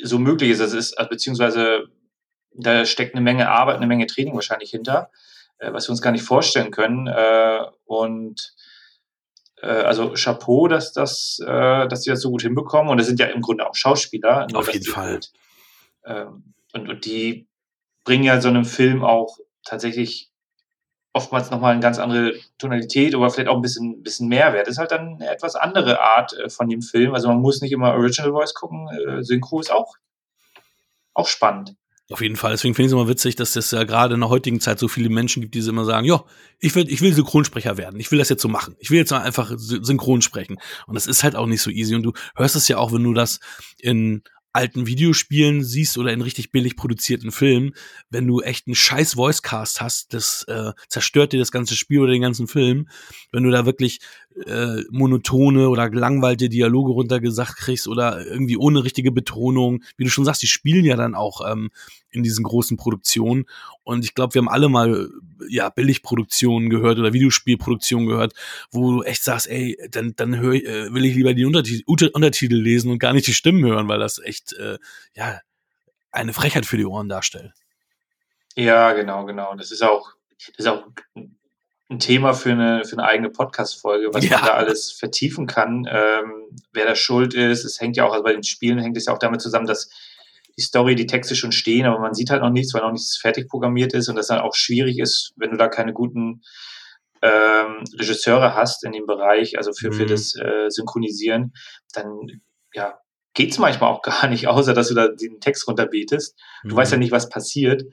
[0.01, 0.61] so möglich ist.
[0.61, 1.87] Das ist, also, beziehungsweise
[2.55, 5.09] da steckt eine Menge Arbeit, eine Menge Training wahrscheinlich hinter,
[5.57, 7.07] äh, was wir uns gar nicht vorstellen können.
[7.07, 8.53] Äh, und
[9.67, 12.89] also Chapeau, dass das, äh, dass die das so gut hinbekommen.
[12.89, 14.47] Und das sind ja im Grunde auch Schauspieler.
[14.53, 15.11] Auf jeden Fall.
[15.11, 15.31] Halt,
[16.05, 17.47] ähm, und, und die
[18.03, 20.31] bringen ja so einem Film auch tatsächlich
[21.13, 24.67] oftmals nochmal eine ganz andere Tonalität oder vielleicht auch ein bisschen, bisschen Mehrwert.
[24.67, 27.13] Das ist halt dann eine etwas andere Art äh, von dem Film.
[27.13, 28.89] Also man muss nicht immer Original Voice gucken.
[28.89, 29.95] Äh, Synchro ist auch,
[31.13, 31.75] auch spannend.
[32.13, 32.51] Auf jeden Fall.
[32.51, 34.87] Deswegen finde ich es immer witzig, dass es ja gerade in der heutigen Zeit so
[34.87, 36.23] viele Menschen gibt, die immer sagen, ja,
[36.59, 37.99] ich will, ich will Synchronsprecher werden.
[37.99, 38.75] Ich will das jetzt so machen.
[38.77, 40.59] Ich will jetzt einfach sy- synchron sprechen.
[40.85, 41.95] Und das ist halt auch nicht so easy.
[41.95, 43.39] Und du hörst es ja auch, wenn du das
[43.79, 44.21] in
[44.55, 47.73] alten Videospielen siehst oder in richtig billig produzierten Filmen,
[48.11, 52.11] wenn du echt einen scheiß Voicecast hast, das äh, zerstört dir das ganze Spiel oder
[52.11, 52.87] den ganzen Film.
[53.31, 54.01] Wenn du da wirklich
[54.45, 59.83] äh, monotone oder gelangweilte Dialoge runtergesagt kriegst oder irgendwie ohne richtige Betonung.
[59.97, 61.69] Wie du schon sagst, die spielen ja dann auch ähm,
[62.09, 63.45] in diesen großen Produktionen.
[63.83, 65.09] Und ich glaube, wir haben alle mal
[65.47, 68.33] ja Billigproduktionen gehört oder Videospielproduktionen gehört,
[68.71, 72.11] wo du echt sagst, ey, dann, dann hör, äh, will ich lieber die Untertitel, Unter-
[72.13, 74.77] Untertitel lesen und gar nicht die Stimmen hören, weil das echt äh,
[75.15, 75.39] ja
[76.11, 77.53] eine Frechheit für die Ohren darstellt.
[78.55, 79.55] Ja, genau, genau.
[79.55, 80.85] Das ist auch, das ist auch
[81.99, 84.37] Thema für eine, für eine eigene Podcast-Folge, was Ja.
[84.37, 87.63] man da alles vertiefen kann, ähm, wer da schuld ist.
[87.65, 89.89] Es hängt ja auch, also bei den Spielen hängt es ja auch damit zusammen, dass
[90.57, 93.17] die Story, die Texte schon stehen, aber man sieht halt noch nichts, weil noch nichts
[93.17, 96.41] fertig programmiert ist und das dann auch schwierig ist, wenn du da keine guten
[97.21, 100.07] ähm, Regisseure hast in dem Bereich, also für, für Mhm.
[100.09, 101.53] das äh, Synchronisieren,
[101.93, 102.41] dann
[102.73, 102.99] ja,
[103.33, 106.37] geht's manchmal auch gar nicht, außer dass du da den Text runterbetest.
[106.63, 106.75] Du Mhm.
[106.75, 107.83] weißt ja nicht, was passiert.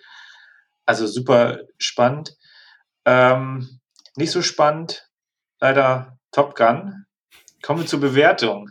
[0.84, 2.34] Also super spannend.
[3.06, 3.79] Ähm,
[4.16, 5.08] nicht so spannend,
[5.60, 7.06] leider Top Gun.
[7.62, 8.70] Kommen wir zur Bewertung.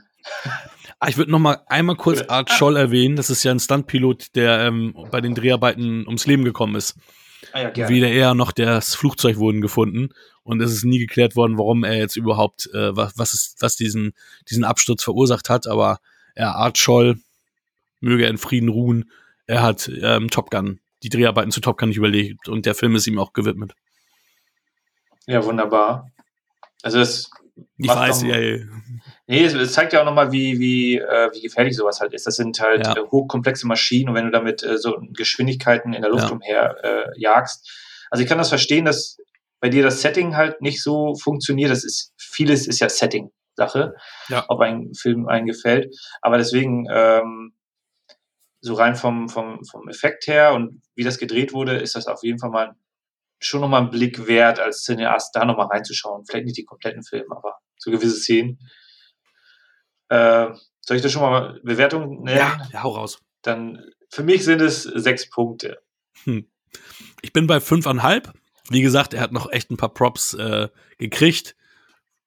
[1.00, 3.16] Ah, ich würde noch mal einmal kurz Art Scholl erwähnen.
[3.16, 6.96] Das ist ja ein Stuntpilot, der ähm, bei den Dreharbeiten ums Leben gekommen ist.
[7.54, 10.10] Ah ja, Weder er noch das Flugzeug wurden gefunden.
[10.44, 13.76] Und es ist nie geklärt worden, warum er jetzt überhaupt, äh, was, was, ist, was
[13.76, 14.14] diesen,
[14.50, 15.68] diesen Absturz verursacht hat.
[15.68, 16.00] Aber
[16.36, 17.20] er, Art Scholl,
[18.02, 19.12] möge er in Frieden ruhen,
[19.46, 22.50] er hat ähm, Top Gun, die Dreharbeiten zu Top Gun nicht überlegt.
[22.50, 23.74] Und der Film ist ihm auch gewidmet.
[25.30, 26.12] Ja, wunderbar.
[26.82, 27.30] Also das,
[27.78, 28.66] Ich weiß, ja, ja.
[29.28, 32.26] nee, es, es zeigt ja auch nochmal, wie, wie, äh, wie gefährlich sowas halt ist.
[32.26, 32.96] Das sind halt Ja.
[32.98, 36.36] äh, hochkomplexe Maschinen und wenn du damit äh, so Geschwindigkeiten in der Luft Ja.
[36.36, 37.70] umher äh, jagst.
[38.10, 39.18] Also ich kann das verstehen, dass
[39.60, 41.70] bei dir das Setting halt nicht so funktioniert.
[41.70, 43.94] Das ist, vieles ist ja Setting-Sache,
[44.30, 44.46] Ja.
[44.48, 45.94] ob ein Film einen gefällt.
[46.22, 47.54] Aber deswegen, ähm,
[48.62, 52.24] so rein vom, vom, vom Effekt her und wie das gedreht wurde, ist das auf
[52.24, 52.76] jeden Fall mal
[53.40, 56.26] schon nochmal einen Blick wert, als Cineast da nochmal reinzuschauen.
[56.26, 58.60] Vielleicht nicht die kompletten Filme, aber so gewisse Szenen.
[60.10, 60.48] Äh,
[60.82, 62.38] soll ich da schon mal Bewertungen nennen?
[62.38, 63.22] Ja, ja, hau raus.
[63.42, 65.80] Dann, für mich sind es sechs Punkte.
[66.24, 66.50] Hm.
[67.22, 68.34] Ich bin bei fünfeinhalb.
[68.70, 71.56] Wie gesagt, er hat noch echt ein paar Props äh, gekriegt.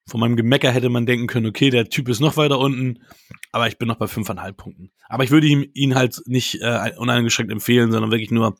[0.09, 3.05] Von meinem Gemecker hätte man denken können, okay, der Typ ist noch weiter unten,
[3.53, 4.91] aber ich bin noch bei fünfeinhalb Punkten.
[5.07, 8.57] Aber ich würde ihm ihn halt nicht äh, uneingeschränkt empfehlen, sondern wirklich nur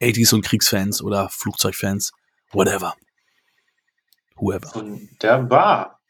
[0.00, 2.12] 80s und Kriegsfans oder Flugzeugfans,
[2.52, 2.94] whatever.
[4.36, 4.74] Whoever.
[4.74, 6.00] Wunderbar.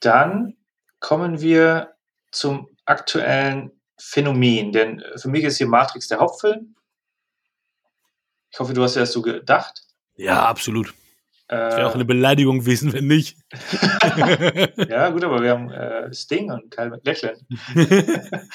[0.00, 0.56] Dann
[1.00, 1.94] kommen wir
[2.30, 6.74] zum aktuellen Phänomen, denn für mich ist hier Matrix der Hauptfilm.
[8.50, 9.82] Ich hoffe, du hast ja das so gedacht.
[10.16, 10.94] Ja, absolut.
[11.50, 13.36] Äh, wäre auch eine Beleidigung gewesen, wenn nicht.
[14.88, 17.34] ja, gut, aber wir haben äh, Sting und Kyle McLachlan.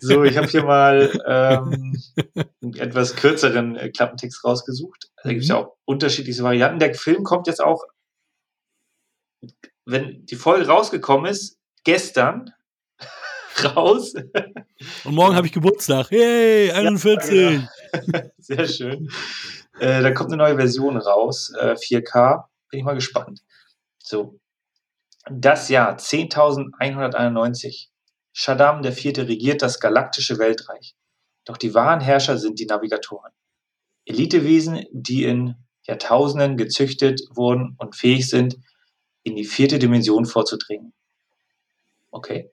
[0.00, 1.96] so, ich habe hier mal ähm,
[2.60, 5.12] einen etwas kürzeren äh, Klappentext rausgesucht.
[5.22, 5.66] Da gibt es ja mhm.
[5.66, 6.80] auch unterschiedliche Varianten.
[6.80, 7.84] Der Film kommt jetzt auch,
[9.84, 12.52] wenn die Folge rausgekommen ist, gestern
[13.62, 14.12] raus.
[15.04, 16.10] Und morgen habe ich Geburtstag.
[16.10, 17.32] Hey, 41.
[17.32, 18.30] Ja, genau.
[18.38, 19.08] Sehr schön.
[19.78, 22.48] Äh, da kommt eine neue Version raus, äh, 4K.
[22.70, 23.42] Bin ich mal gespannt.
[23.98, 24.38] So.
[25.30, 27.88] Das Jahr 10.191.
[28.32, 30.96] Shaddam der Vierte regiert das galaktische Weltreich.
[31.44, 33.32] Doch die wahren Herrscher sind die Navigatoren.
[34.04, 35.54] Elitewesen, die in
[35.84, 38.56] Jahrtausenden gezüchtet wurden und fähig sind,
[39.22, 40.92] in die vierte Dimension vorzudringen.
[42.10, 42.50] Okay.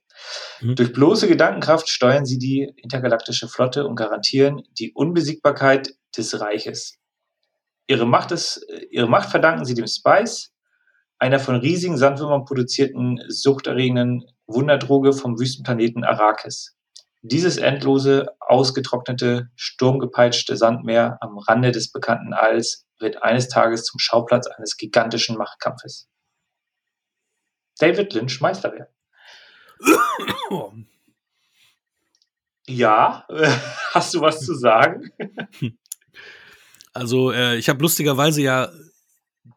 [0.62, 0.76] Mhm.
[0.76, 6.99] Durch bloße Gedankenkraft steuern sie die intergalaktische Flotte und garantieren die Unbesiegbarkeit des Reiches.
[7.90, 10.54] Ihre Macht, ist, ihre Macht verdanken sie dem Spice,
[11.18, 16.78] einer von riesigen Sandwürmern produzierten, suchterregenden Wunderdroge vom Wüstenplaneten Arrakis.
[17.24, 24.46] Dieses endlose, ausgetrocknete, sturmgepeitschte Sandmeer am Rande des bekannten Alls wird eines Tages zum Schauplatz
[24.46, 26.08] eines gigantischen Machtkampfes.
[27.80, 28.94] David Lynch Meisterwerk.
[32.72, 33.26] Ja,
[33.96, 35.12] hast du was zu sagen?
[37.00, 38.70] Also, äh, ich habe lustigerweise ja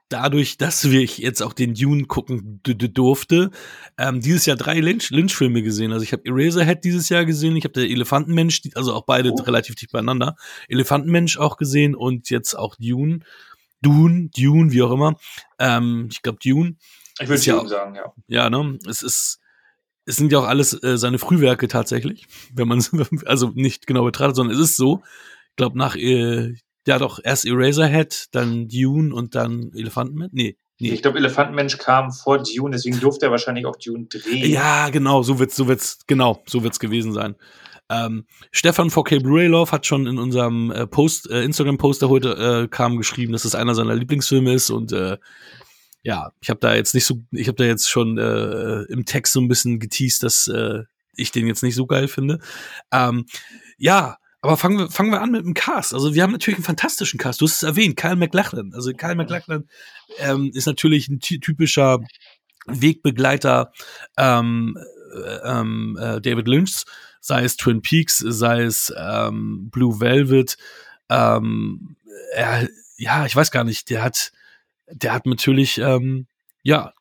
[0.09, 3.50] dadurch, dass wir jetzt auch den Dune gucken durfte,
[3.98, 5.92] ähm, dieses Jahr drei Lynch-Filme Lynch gesehen.
[5.92, 9.42] Also ich habe Eraserhead dieses Jahr gesehen, ich habe der Elefantenmensch, also auch beide oh.
[9.42, 10.37] relativ dicht beieinander.
[10.68, 13.20] Elefantenmensch auch gesehen und jetzt auch Dune.
[13.81, 15.16] Dune, Dune, wie auch immer.
[15.59, 16.76] Ähm, ich glaube Dune.
[17.18, 18.12] Ich würde ja sagen, ja.
[18.28, 18.78] Ja, ne?
[18.88, 19.40] Es ist,
[20.05, 22.92] es sind ja auch alles äh, seine Frühwerke tatsächlich, wenn man es
[23.26, 25.02] also nicht genau betrachtet, sondern es ist so.
[25.50, 26.55] Ich glaube, nach äh,
[26.87, 30.33] ja doch erst Eraserhead, dann Dune und dann Elefantenmensch.
[30.33, 30.90] Nee, nee.
[30.90, 34.51] Ich glaube, Elefantenmensch kam vor Dune, deswegen durfte er wahrscheinlich auch Dune drehen.
[34.51, 37.37] Ja, genau, so wird's, so wird's, genau, so wird's gewesen sein.
[37.90, 42.68] Ähm, Stefan 4K Blu-ray hat schon in unserem äh, Post, äh, Instagram-Post, der heute äh,
[42.68, 45.18] kam, geschrieben, dass es einer seiner Lieblingsfilme ist und äh,
[46.03, 49.33] ja, ich habe da jetzt nicht so, ich habe da jetzt schon äh, im Text
[49.33, 50.83] so ein bisschen geteased, dass äh,
[51.14, 52.40] ich den jetzt nicht so geil finde.
[52.90, 53.27] Ähm,
[53.79, 55.94] ja, aber fangen wir, fangen wir an mit dem Cast.
[55.94, 57.40] Also wir haben natürlich einen fantastischen Cast.
[57.40, 58.72] Du hast es erwähnt, Kyle McLachlan.
[58.74, 59.68] Also Kyle McLachlan
[60.18, 62.00] ähm, ist natürlich ein typischer
[62.66, 63.72] Wegbegleiter
[64.18, 64.76] ähm,
[65.14, 66.85] äh, ähm, äh, David Lynch,
[67.20, 70.59] sei es Twin Peaks, sei es ähm, Blue Velvet.
[71.09, 71.96] Ähm,
[72.35, 74.33] er, ja, ich weiß gar nicht, der hat
[74.92, 76.26] der hat natürlich, ähm,
[76.62, 76.92] ja,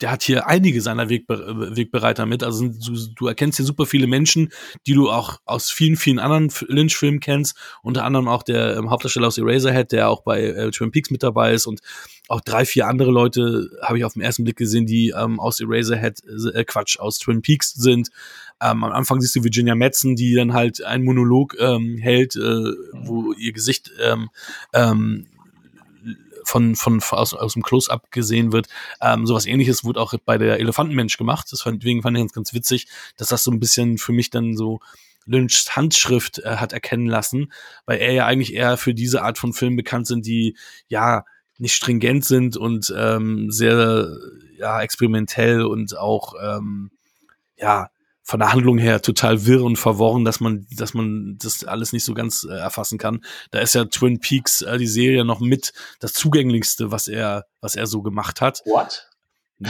[0.00, 2.42] der hat hier einige seiner Wegbe Wegbereiter mit.
[2.42, 4.50] Also du, du, erkennst hier super viele Menschen,
[4.86, 7.56] die du auch aus vielen, vielen anderen Lynch-Filmen kennst.
[7.82, 11.22] Unter anderem auch der ähm, Hauptdarsteller aus Eraserhead, der auch bei äh, Twin Peaks mit
[11.22, 11.66] dabei ist.
[11.66, 11.80] Und
[12.28, 15.60] auch drei, vier andere Leute habe ich auf den ersten Blick gesehen, die ähm, aus
[15.60, 16.22] Eraserhead,
[16.54, 18.10] äh, Quatsch, aus Twin Peaks sind.
[18.60, 22.72] Ähm, am Anfang siehst du Virginia Madsen, die dann halt einen Monolog ähm, hält, äh,
[22.92, 24.28] wo ihr Gesicht ähm,
[24.74, 25.26] ähm,
[26.48, 28.68] von, von, aus, aus dem Close-Up gesehen wird.
[29.00, 31.48] Ähm, sowas ähnliches wurde auch bei der Elefantenmensch gemacht.
[31.52, 34.80] Deswegen fand ich ganz, ganz witzig, dass das so ein bisschen für mich dann so
[35.26, 37.52] Lynchs Handschrift äh, hat erkennen lassen,
[37.84, 40.56] weil er ja eigentlich eher für diese Art von Filmen bekannt sind, die
[40.88, 41.24] ja
[41.58, 44.16] nicht stringent sind und ähm, sehr
[44.56, 46.90] ja experimentell und auch ähm,
[47.58, 47.90] ja
[48.28, 52.04] von der Handlung her total wirr und verworren, dass man, dass man das alles nicht
[52.04, 53.24] so ganz äh, erfassen kann.
[53.52, 57.74] Da ist ja Twin Peaks, äh, die Serie, noch mit das zugänglichste, was er, was
[57.74, 58.60] er so gemacht hat.
[58.66, 59.08] What?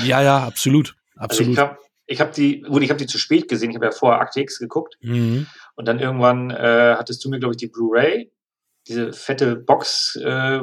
[0.05, 1.57] Ja, ja, absolut, absolut.
[1.57, 3.71] Also ich habe hab die, gut, ich habe die zu spät gesehen.
[3.71, 5.47] Ich habe ja vorher Akte X geguckt mhm.
[5.77, 8.33] und dann irgendwann äh, hattest du mir, glaube ich, die Blu-ray,
[8.88, 10.62] diese fette Box äh,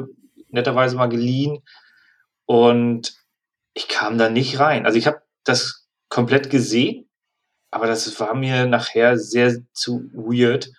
[0.50, 1.62] netterweise mal geliehen
[2.44, 3.14] und
[3.72, 4.84] ich kam da nicht rein.
[4.84, 7.05] Also ich habe das komplett gesehen
[7.76, 10.72] aber das war mir nachher sehr zu weird.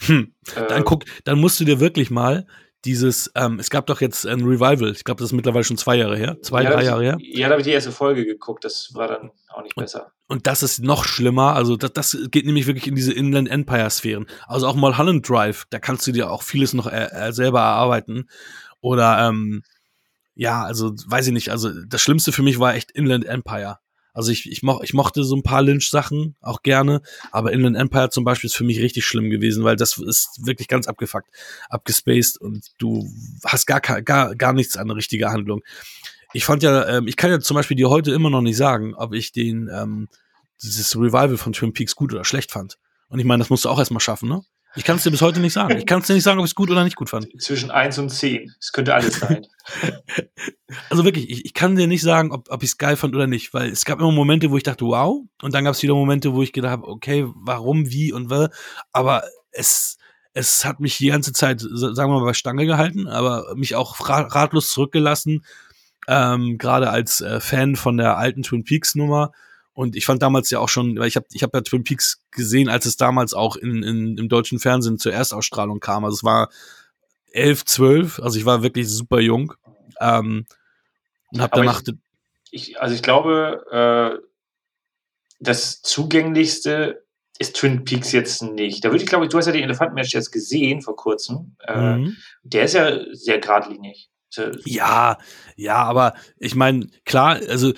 [0.00, 0.32] Hm.
[0.54, 2.46] Dann äh, guck, dann musst du dir wirklich mal
[2.86, 5.96] dieses, ähm, es gab doch jetzt ein Revival, ich glaube, das ist mittlerweile schon zwei
[5.96, 7.18] Jahre her, zwei, ja, drei Jahre her.
[7.20, 10.12] Ja, da habe ich die erste Folge geguckt, das war dann auch nicht und, besser.
[10.26, 13.90] Und das ist noch schlimmer, also das, das geht nämlich wirklich in diese Inland Empire
[13.90, 14.26] Sphären.
[14.46, 18.30] Also auch mal Holland Drive, da kannst du dir auch vieles noch äh, selber erarbeiten.
[18.80, 19.64] Oder, ähm,
[20.34, 23.80] ja, also weiß ich nicht, also das Schlimmste für mich war echt Inland Empire.
[24.18, 28.10] Also ich, ich, mo ich mochte so ein paar Lynch-Sachen auch gerne, aber Inland Empire
[28.10, 31.28] zum Beispiel ist für mich richtig schlimm gewesen, weil das ist wirklich ganz abgefuckt,
[31.70, 33.08] abgespaced und du
[33.44, 35.62] hast gar, gar, gar nichts an richtiger Handlung.
[36.32, 38.96] Ich fand ja, ähm, ich kann ja zum Beispiel dir heute immer noch nicht sagen,
[38.96, 40.08] ob ich den, ähm,
[40.60, 42.76] dieses Revival von Twin Peaks gut oder schlecht fand.
[43.10, 44.42] Und ich meine, das musst du auch erstmal schaffen, ne?
[44.76, 45.76] Ich kann es dir bis heute nicht sagen.
[45.78, 47.28] Ich kann es dir nicht sagen, ob ich es gut oder nicht gut fand.
[47.40, 48.54] Zwischen 1 und 10.
[48.60, 49.46] Es könnte alles sein.
[50.90, 53.26] also wirklich, ich, ich kann dir nicht sagen, ob, ob ich es geil fand oder
[53.26, 55.94] nicht, weil es gab immer Momente, wo ich dachte, wow, und dann gab es wieder
[55.94, 58.50] Momente, wo ich gedacht habe, okay, warum, wie und was.
[58.92, 59.96] Aber es,
[60.34, 63.96] es hat mich die ganze Zeit, sagen wir mal, bei Stange gehalten, aber mich auch
[64.00, 65.44] ratlos zurückgelassen,
[66.06, 69.32] ähm, gerade als äh, Fan von der alten Twin Peaks Nummer
[69.78, 72.20] und ich fand damals ja auch schon, weil ich habe ich hab ja Twin Peaks
[72.32, 76.04] gesehen, als es damals auch in, in, im deutschen Fernsehen zur Erstausstrahlung kam.
[76.04, 76.50] Also es war
[77.30, 79.54] elf, zwölf, also ich war wirklich super jung.
[80.00, 80.46] Ähm,
[81.30, 81.82] und hab danach.
[82.50, 84.26] Ich, ich, also ich glaube, äh,
[85.38, 87.04] das zugänglichste
[87.38, 88.84] ist Twin Peaks jetzt nicht.
[88.84, 91.54] Da würde ich, glaube ich, du hast ja den Elefantenmensch jetzt gesehen vor kurzem.
[91.68, 92.16] Äh, mhm.
[92.42, 94.10] Der ist ja sehr geradlinig.
[94.64, 95.18] Ja,
[95.56, 97.72] ja, aber ich meine, klar, also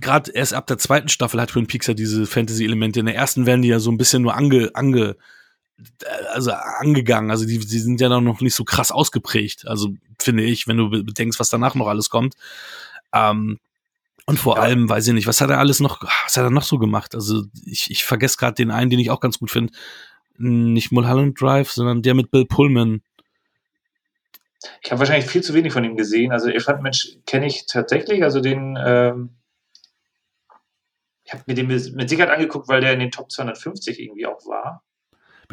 [0.00, 3.00] gerade erst ab der zweiten Staffel hat Twin Peaks ja diese Fantasy-Elemente.
[3.00, 5.16] In der ersten werden die ja so ein bisschen nur ange, ange,
[6.32, 7.30] also angegangen.
[7.30, 9.66] Also die, die sind ja noch nicht so krass ausgeprägt.
[9.66, 12.34] Also finde ich, wenn du bedenkst, was danach noch alles kommt.
[13.12, 13.58] Ähm,
[14.26, 14.62] und vor ja.
[14.62, 17.14] allem, weiß ich nicht, was hat er alles noch, was hat er noch so gemacht?
[17.14, 19.72] Also ich, ich vergesse gerade den einen, den ich auch ganz gut finde.
[20.36, 23.02] Nicht Mulholland Drive, sondern der mit Bill Pullman
[24.82, 26.32] ich habe wahrscheinlich viel zu wenig von ihm gesehen.
[26.32, 29.38] Also Elefantenmensch kenne ich tatsächlich, also den ähm,
[31.28, 34.46] ich habe mir den mit Sicherheit angeguckt, weil der in den Top 250 irgendwie auch
[34.46, 34.82] war.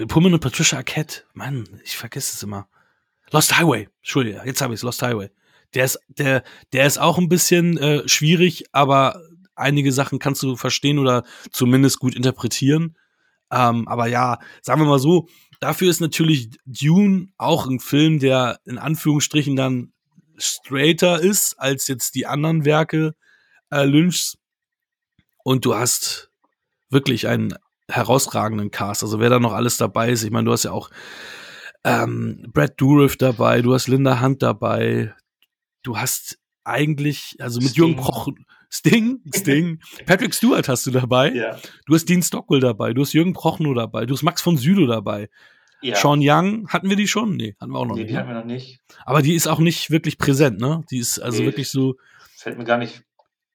[0.07, 2.69] Pullman und Patricia Arquette, Mann, ich vergesse es immer.
[3.31, 5.31] Lost Highway, Entschuldige, jetzt habe ich es, Lost Highway.
[5.73, 9.21] Der ist, der, der ist auch ein bisschen äh, schwierig, aber
[9.55, 12.97] einige Sachen kannst du verstehen oder zumindest gut interpretieren.
[13.51, 15.27] Ähm, aber ja, sagen wir mal so,
[15.59, 19.93] Dafür ist natürlich Dune auch ein Film, der in Anführungsstrichen dann
[20.37, 23.15] straighter ist als jetzt die anderen Werke
[23.71, 24.37] äh, Lynchs.
[25.43, 26.31] Und du hast
[26.89, 27.55] wirklich einen
[27.89, 29.03] herausragenden Cast.
[29.03, 30.89] Also wer da noch alles dabei ist, ich meine, du hast ja auch
[31.83, 35.13] ähm, Brad Dourif dabei, du hast Linda Hunt dabei,
[35.83, 37.89] du hast eigentlich, also mit Sting.
[37.89, 38.27] Jürgen Proch,
[38.75, 41.57] Sting, Sting, Patrick Stewart hast du dabei, ja.
[41.85, 44.87] du hast Dean Stockwell dabei, du hast Jürgen Prochnow dabei, du hast Max von Südow
[44.87, 45.29] dabei.
[45.81, 45.95] Ja.
[45.95, 47.35] Sean Young, hatten wir die schon?
[47.35, 48.09] Nee, hatten wir auch noch nee, nicht.
[48.09, 48.19] Die ne?
[48.19, 48.79] hatten wir noch nicht.
[49.05, 50.83] Aber die ist auch nicht wirklich präsent, ne?
[50.89, 51.95] Die ist also nee, wirklich so.
[52.35, 53.03] Fällt mir gar nicht.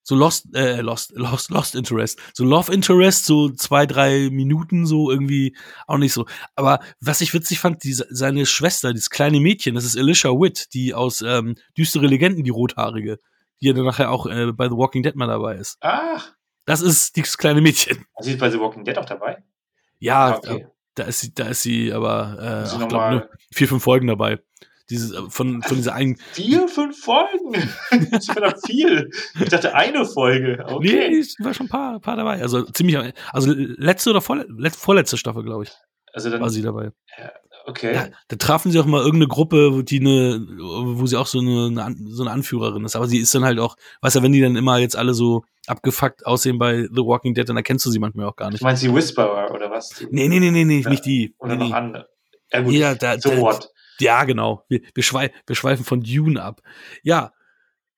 [0.02, 2.18] So Lost, äh, Lost, Lost, Lost Interest.
[2.33, 5.56] So Love Interest, so zwei, drei Minuten, so irgendwie
[5.87, 6.26] auch nicht so.
[6.56, 10.72] Aber was ich witzig fand, die, seine Schwester, dieses kleine Mädchen, das ist Alicia Witt,
[10.72, 13.18] die aus ähm, Düstere Legenden, die Rothaarige,
[13.60, 15.76] die ja dann nachher auch äh, bei The Walking Dead mal dabei ist.
[15.80, 16.32] Ach.
[16.66, 18.06] Das ist dieses kleine Mädchen.
[18.20, 19.42] Sie ist bei The Walking Dead auch dabei?
[19.98, 20.66] Ja, ah, okay.
[20.94, 24.38] Da ist sie, da ist sie aber äh, ach, glaub, ne, vier, fünf Folgen dabei.
[24.88, 26.16] Dieses, äh, von, von dieser einen.
[26.32, 27.52] Vier, fünf Folgen?
[28.10, 29.10] das ist verdammt viel.
[29.38, 30.64] Ich dachte eine Folge.
[30.66, 31.08] Okay.
[31.10, 32.42] Nee, es war schon ein paar, paar dabei.
[32.42, 32.98] Also ziemlich,
[33.32, 35.72] also letzte oder vorletzte, vorletzte Staffel, glaube ich.
[36.12, 36.92] Also dann, war sie dabei.
[37.18, 37.32] Ja,
[37.66, 37.92] okay.
[37.92, 41.94] Da, da, trafen sie auch mal irgendeine Gruppe, die eine, wo sie auch so eine,
[42.08, 42.96] so eine Anführerin ist.
[42.96, 45.44] Aber sie ist dann halt auch, weißt du, wenn die dann immer jetzt alle so
[45.66, 48.56] abgefuckt aussehen bei The Walking Dead, dann erkennst du sie manchmal auch gar nicht.
[48.56, 50.04] Ich meine sie Whisperer oder was?
[50.10, 51.34] Nee, nee, nee, nee, nee nicht die.
[51.38, 51.74] Oder nee, noch nee.
[51.74, 52.08] andere.
[52.52, 52.72] Ja, gut.
[52.72, 53.70] Ja, da, so da, what?
[54.00, 54.64] Ja, genau.
[54.68, 56.62] Wir, wir, schweif, wir schweifen von Dune ab.
[57.02, 57.32] Ja,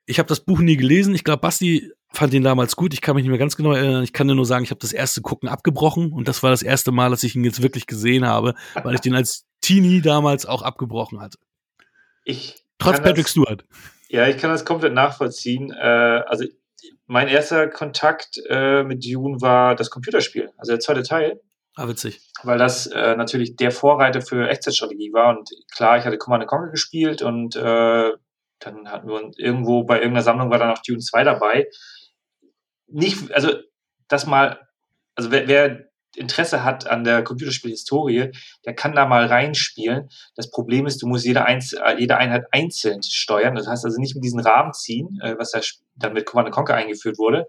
[0.05, 1.15] ich habe das Buch nie gelesen.
[1.15, 2.95] Ich glaube, Basti fand ihn damals gut.
[2.95, 4.03] Ich kann mich nicht mehr ganz genau erinnern.
[4.03, 6.63] Ich kann dir nur sagen, ich habe das erste Gucken abgebrochen und das war das
[6.63, 10.47] erste Mal, dass ich ihn jetzt wirklich gesehen habe, weil ich den als Teenie damals
[10.47, 11.39] auch abgebrochen hatte.
[12.25, 13.65] Ich Trotz Patrick das, Stewart.
[14.09, 15.73] Ja, ich kann das komplett nachvollziehen.
[15.73, 16.45] Äh, also
[17.07, 21.41] mein erster Kontakt äh, mit Dune war das Computerspiel, also der zweite Teil.
[21.75, 22.21] Ah, witzig.
[22.43, 25.37] Weil das äh, natürlich der Vorreiter für Echtzeitstrategie war.
[25.37, 28.11] Und klar, ich hatte Command Conquer gespielt und äh,
[28.59, 31.69] dann hatten wir uns irgendwo bei irgendeiner Sammlung war dann auch Dune 2 dabei.
[32.93, 33.53] Nicht, also
[34.09, 34.61] das mal,
[35.15, 38.33] also wer, wer Interesse hat an der Computerspielhistorie,
[38.67, 40.11] der kann da mal reinspielen.
[40.37, 43.55] Das Problem ist, du musst jede, Einz jede Einheit einzeln steuern.
[43.55, 45.61] Das heißt also nicht mit diesen Rahmen ziehen, äh, was da
[45.97, 47.47] dann mit Command Conquer eingeführt wurde.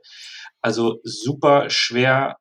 [0.62, 2.38] Also super schwer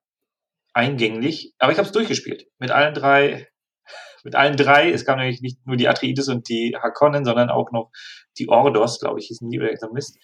[0.72, 1.54] eingänglich.
[1.58, 3.48] Aber ich habe es durchgespielt mit allen drei
[4.24, 4.92] mit allen drei.
[4.92, 7.90] Es gab nämlich nicht nur die Atreides und die Hakonnen, sondern auch noch
[8.38, 10.18] die Ordos, glaube ich, hießen die oder so Mist.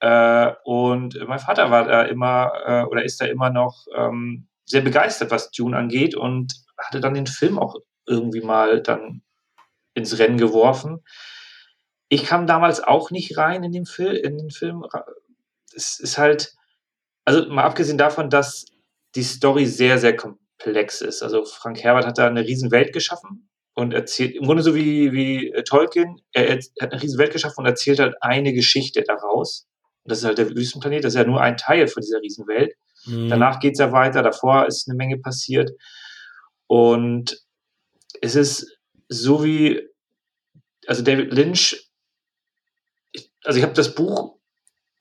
[0.00, 4.80] Äh, und mein Vater war da immer äh, oder ist da immer noch ähm, sehr
[4.80, 7.76] begeistert, was Dune angeht und hatte dann den Film auch
[8.06, 9.22] irgendwie mal dann
[9.94, 11.04] ins Rennen geworfen.
[12.08, 14.84] Ich kam damals auch nicht rein in den, Film, in den Film.
[15.74, 16.54] Es ist halt,
[17.24, 18.66] also mal abgesehen davon, dass
[19.14, 21.22] die Story sehr, sehr komplex ist.
[21.22, 25.12] Also Frank Herbert hat da eine riesen Welt geschaffen und erzählt, im Grunde so wie,
[25.12, 29.68] wie Tolkien, er, hat eine riesen Welt geschaffen und erzählt halt eine Geschichte daraus.
[30.10, 32.74] Das ist halt der Wüstenplanet, das ist ja nur ein Teil von dieser Riesenwelt.
[33.06, 33.28] Mhm.
[33.28, 35.70] Danach geht es ja weiter, davor ist eine Menge passiert.
[36.66, 37.40] Und
[38.20, 39.88] es ist so wie,
[40.86, 41.90] also David Lynch,
[43.12, 44.36] ich, also ich habe das Buch,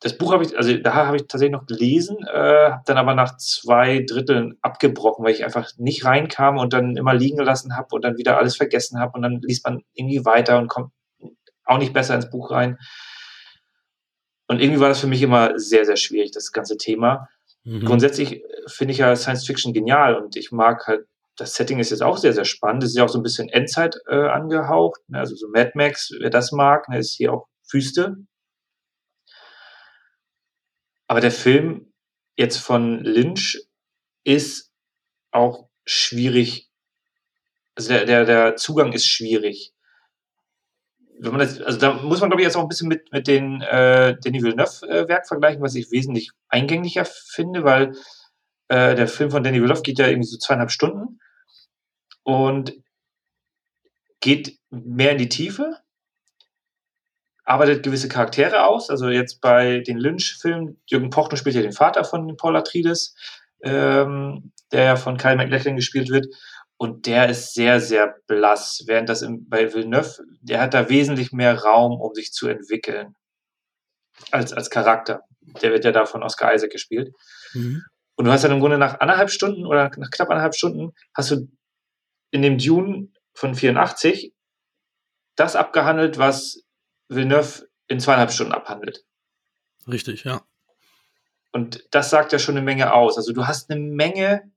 [0.02, 3.16] das Buch habe ich, also da habe ich tatsächlich noch gelesen, äh, habe dann aber
[3.16, 7.94] nach zwei Dritteln abgebrochen, weil ich einfach nicht reinkam und dann immer liegen gelassen habe
[7.96, 10.92] und dann wieder alles vergessen habe und dann liest man irgendwie weiter und kommt
[11.66, 12.78] auch nicht besser ins Buch rein.
[14.50, 17.30] Und irgendwie war das für mich immer sehr, sehr schwierig, das ganze Thema.
[17.64, 17.86] Mhm.
[17.86, 21.06] Grundsätzlich finde ich ja Science Fiction genial und ich mag halt,
[21.38, 22.84] das Setting ist jetzt auch sehr, sehr spannend.
[22.84, 25.02] Es ist ja auch so ein bisschen Endzeit äh, angehaucht.
[25.08, 25.20] Ne?
[25.20, 28.18] Also so Mad Max, wer das mag, ne, ist hier auch Wüste.
[31.08, 31.94] Aber der Film
[32.36, 33.62] jetzt von Lynch
[34.24, 34.72] ist
[35.32, 36.72] auch schwierig.
[37.76, 39.74] Also der, der, der Zugang ist schwierig
[41.22, 43.28] wenn man das, also da muss man, glaube ich, jetzt auch ein bisschen mit, mit
[43.28, 47.94] den äh, Denis Villeneuve-Werk äh, vergleichen, was ich wesentlich eingänglicher finde, weil
[48.70, 51.20] äh, der Film von Denis Villeneuve geht ja irgendwie so zweieinhalb Stunden
[52.24, 52.74] und
[54.22, 55.78] geht mehr in die Tiefe,
[57.44, 58.90] arbeitet gewisse Charaktere aus.
[58.90, 63.16] Also jetzt bei den Lynch-Filmen, Jürgen Pochner spielt ja den Vater von Paul Atreides,
[63.62, 66.28] ähm, der ja von Kyle MacLachlan gespielt wird.
[66.82, 71.34] Und der ist sehr, sehr blass, während das im, bei Villeneuve, der hat da wesentlich
[71.34, 73.16] mehr Raum, um sich zu entwickeln.
[74.32, 75.24] Als, als Charakter.
[75.62, 77.14] Der wird ja da von Oscar Isaac gespielt.
[77.54, 77.84] Mhm.
[78.16, 81.32] Und du hast dann im Grunde nach anderthalb Stunden oder nach knapp anderthalb Stunden hast
[81.32, 81.50] du
[82.32, 84.34] in dem Dune von 84
[85.36, 86.64] das abgehandelt, was
[87.10, 89.04] Villeneuve in zweieinhalb Stunden abhandelt.
[89.86, 90.46] Richtig, ja.
[91.52, 93.18] Und das sagt ja schon eine Menge aus.
[93.18, 94.50] Also du hast eine Menge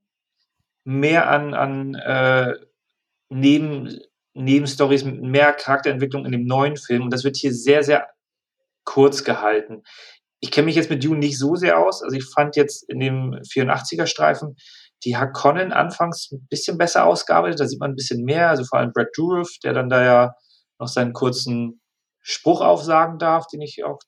[0.83, 2.53] mehr an, an äh,
[3.29, 3.99] Neben,
[4.33, 7.03] Nebenstories, mehr Charakterentwicklung in dem neuen Film.
[7.03, 8.09] Und das wird hier sehr, sehr
[8.83, 9.83] kurz gehalten.
[10.39, 12.03] Ich kenne mich jetzt mit Dune nicht so sehr aus.
[12.03, 14.55] Also ich fand jetzt in dem 84er-Streifen
[15.05, 17.59] die Hakonnen anfangs ein bisschen besser ausgearbeitet.
[17.59, 18.49] Da sieht man ein bisschen mehr.
[18.49, 20.35] Also vor allem Brad Dourif, der dann da ja
[20.79, 21.81] noch seinen kurzen
[22.21, 23.99] Spruch aufsagen darf, den ich auch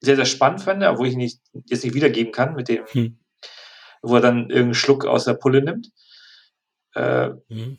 [0.00, 3.23] sehr, sehr spannend finde, obwohl ich ihn jetzt nicht wiedergeben kann mit dem hm
[4.04, 5.90] wo er dann irgendeinen Schluck aus der Pulle nimmt.
[6.94, 7.78] Äh, mhm.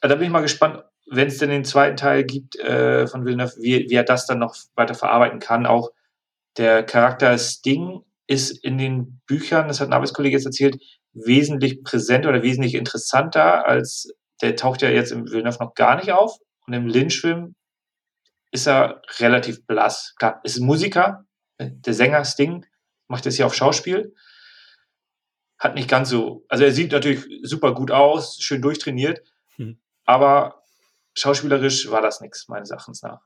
[0.00, 3.56] Da bin ich mal gespannt, wenn es denn den zweiten Teil gibt äh, von Villeneuve,
[3.60, 5.66] wie, wie er das dann noch weiter verarbeiten kann.
[5.66, 5.90] Auch
[6.56, 10.80] der Charakter Sting ist in den Büchern, das hat ein Arbeitskollege jetzt erzählt,
[11.12, 14.08] wesentlich präsenter oder wesentlich interessanter als
[14.40, 16.38] der taucht ja jetzt im Villeneuve noch gar nicht auf.
[16.66, 17.54] Und im Lynch-Film
[18.52, 20.14] ist er relativ blass.
[20.18, 21.24] Klar, ist ein Musiker,
[21.58, 22.64] der Sänger Sting
[23.08, 24.14] macht das hier auf Schauspiel,
[25.60, 29.20] hat nicht ganz so, also er sieht natürlich super gut aus, schön durchtrainiert,
[29.56, 29.78] hm.
[30.04, 30.64] aber
[31.14, 33.20] schauspielerisch war das nichts, meines Erachtens nach.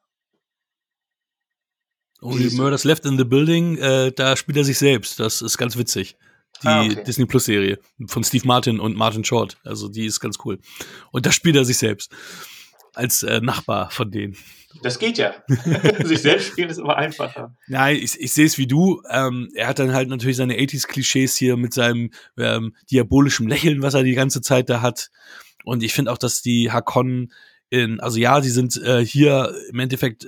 [2.20, 5.20] Only Murders Left in the Building, äh, da spielt er sich selbst.
[5.20, 6.16] Das ist ganz witzig.
[6.62, 7.04] Die ah, okay.
[7.04, 9.58] Disney Plus Serie von Steve Martin und Martin Short.
[9.64, 10.58] Also die ist ganz cool.
[11.10, 12.10] Und da spielt er sich selbst
[12.94, 14.36] als äh, Nachbar von denen.
[14.82, 15.34] Das geht ja.
[16.04, 17.54] Sich selbst spielen ist immer einfacher.
[17.68, 19.02] Nein, ich, ich sehe es wie du.
[19.08, 23.94] Ähm, er hat dann halt natürlich seine 80s-Klischees hier mit seinem ähm, diabolischen Lächeln, was
[23.94, 25.10] er die ganze Zeit da hat.
[25.64, 27.32] Und ich finde auch, dass die Hakonnen
[27.70, 30.26] in, also ja, sie sind äh, hier im Endeffekt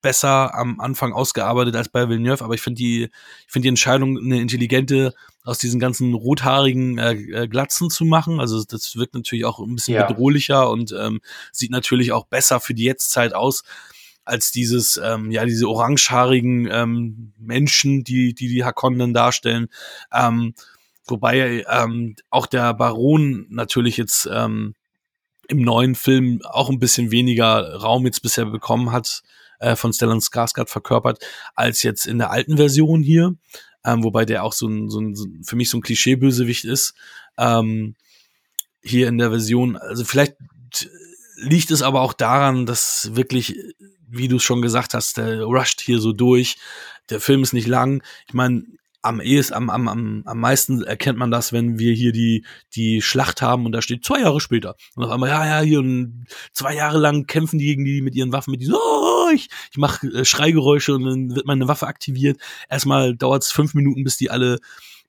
[0.00, 4.18] besser am Anfang ausgearbeitet als bei Villeneuve, aber ich finde die, ich finde die Entscheidung,
[4.18, 8.38] eine intelligente aus diesen ganzen rothaarigen äh, äh, Glatzen zu machen.
[8.38, 10.06] Also das wirkt natürlich auch ein bisschen ja.
[10.06, 11.20] bedrohlicher und ähm,
[11.52, 13.62] sieht natürlich auch besser für die Jetztzeit aus
[14.24, 19.68] als dieses, ähm, ja, diese orangehaarigen ähm, Menschen, die die, die Hakonnen darstellen.
[20.12, 20.54] Ähm,
[21.06, 24.74] wobei ähm, auch der Baron natürlich jetzt ähm,
[25.48, 29.22] im neuen Film auch ein bisschen weniger Raum jetzt bisher bekommen hat
[29.58, 33.36] äh, von Stellan Skarsgård verkörpert, als jetzt in der alten Version hier,
[33.84, 36.94] ähm, wobei der auch so ein, so ein, für mich so ein Klischeebösewicht ist.
[37.36, 37.94] Ähm,
[38.82, 40.36] hier in der Version, also vielleicht
[41.36, 43.56] liegt es aber auch daran, dass wirklich,
[44.06, 46.56] wie du schon gesagt hast, der rusht hier so durch.
[47.10, 48.02] Der Film ist nicht lang.
[48.26, 48.64] Ich meine,
[49.02, 52.44] am ehesten, am, am, am, am meisten erkennt man das, wenn wir hier die,
[52.74, 54.76] die Schlacht haben und da steht zwei Jahre später.
[54.96, 58.14] Und auf einmal, ja, ja, hier und zwei Jahre lang kämpfen die gegen die mit
[58.14, 61.86] ihren Waffen, mit diesen, oh, ich, ich mache äh, Schreigeräusche und dann wird meine Waffe
[61.86, 62.40] aktiviert.
[62.68, 64.58] Erstmal dauert es fünf Minuten, bis die alle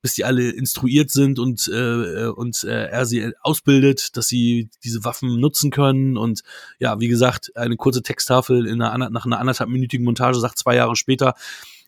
[0.02, 5.04] bis die alle instruiert sind und, äh, und äh, er sie ausbildet, dass sie diese
[5.04, 6.18] Waffen nutzen können.
[6.18, 6.42] Und
[6.80, 10.96] ja, wie gesagt, eine kurze Texttafel in einer, nach einer anderthalbminütigen Montage sagt zwei Jahre
[10.96, 11.34] später,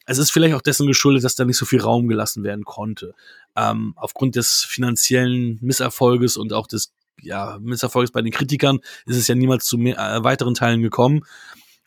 [0.05, 3.13] es ist vielleicht auch dessen geschuldet, dass da nicht so viel Raum gelassen werden konnte.
[3.55, 9.27] Ähm, aufgrund des finanziellen Misserfolges und auch des ja, Misserfolges bei den Kritikern ist es
[9.27, 11.21] ja niemals zu mehr, äh, weiteren Teilen gekommen.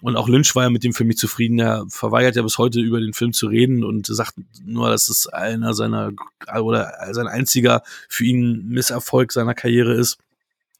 [0.03, 1.59] Und auch Lynch war ja mit dem Film nicht zufrieden.
[1.59, 5.27] Er verweigert ja bis heute über den Film zu reden und sagt nur, dass es
[5.27, 6.13] einer seiner
[6.61, 10.19] oder sein einziger für ihn Misserfolg seiner Karriere ist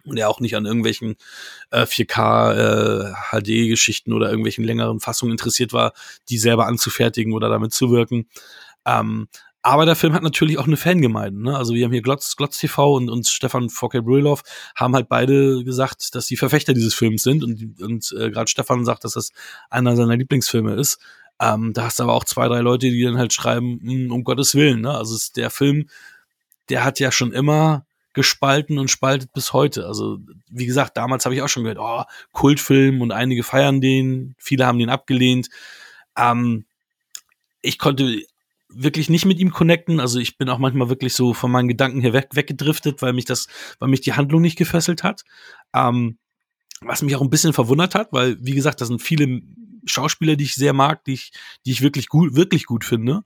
[0.05, 1.17] und er auch nicht an irgendwelchen
[1.71, 5.93] äh, 4K äh, HD-Geschichten oder irgendwelchen längeren Fassungen interessiert war,
[6.29, 8.29] die selber anzufertigen oder damit zu wirken.
[8.87, 9.29] Ähm,
[9.67, 11.43] aber der Film hat natürlich auch eine Fangemeinde.
[11.43, 11.57] Ne?
[11.57, 14.39] Also wir haben hier Glotz, Glotz TV und, und Stefan Fouke Brülow
[14.77, 17.43] haben halt beide gesagt, dass sie Verfechter dieses Films sind.
[17.43, 19.31] Und, und äh, gerade Stefan sagt, dass das
[19.71, 20.99] einer seiner Lieblingsfilme ist.
[21.41, 24.23] Ähm, da hast du aber auch zwei, drei Leute, die dann halt schreiben, hm, um
[24.23, 24.83] Gottes Willen.
[24.83, 24.91] Ne?
[24.91, 25.89] Also der Film,
[26.69, 29.87] der hat ja schon immer gespalten und spaltet bis heute.
[29.87, 34.35] Also, wie gesagt, damals habe ich auch schon gehört, oh, Kultfilm und einige feiern den,
[34.39, 35.49] viele haben den abgelehnt.
[36.17, 36.65] Ähm,
[37.61, 38.23] ich konnte
[38.69, 40.01] wirklich nicht mit ihm connecten.
[40.01, 43.25] Also ich bin auch manchmal wirklich so von meinen Gedanken hier weg, weggedriftet, weil mich
[43.25, 43.47] das,
[43.79, 45.25] weil mich die Handlung nicht gefesselt hat.
[45.75, 46.19] Ähm,
[46.81, 49.41] was mich auch ein bisschen verwundert hat, weil, wie gesagt, da sind viele
[49.87, 51.33] Schauspieler, die ich sehr mag, die ich,
[51.65, 53.23] die ich wirklich gut, wirklich gut finde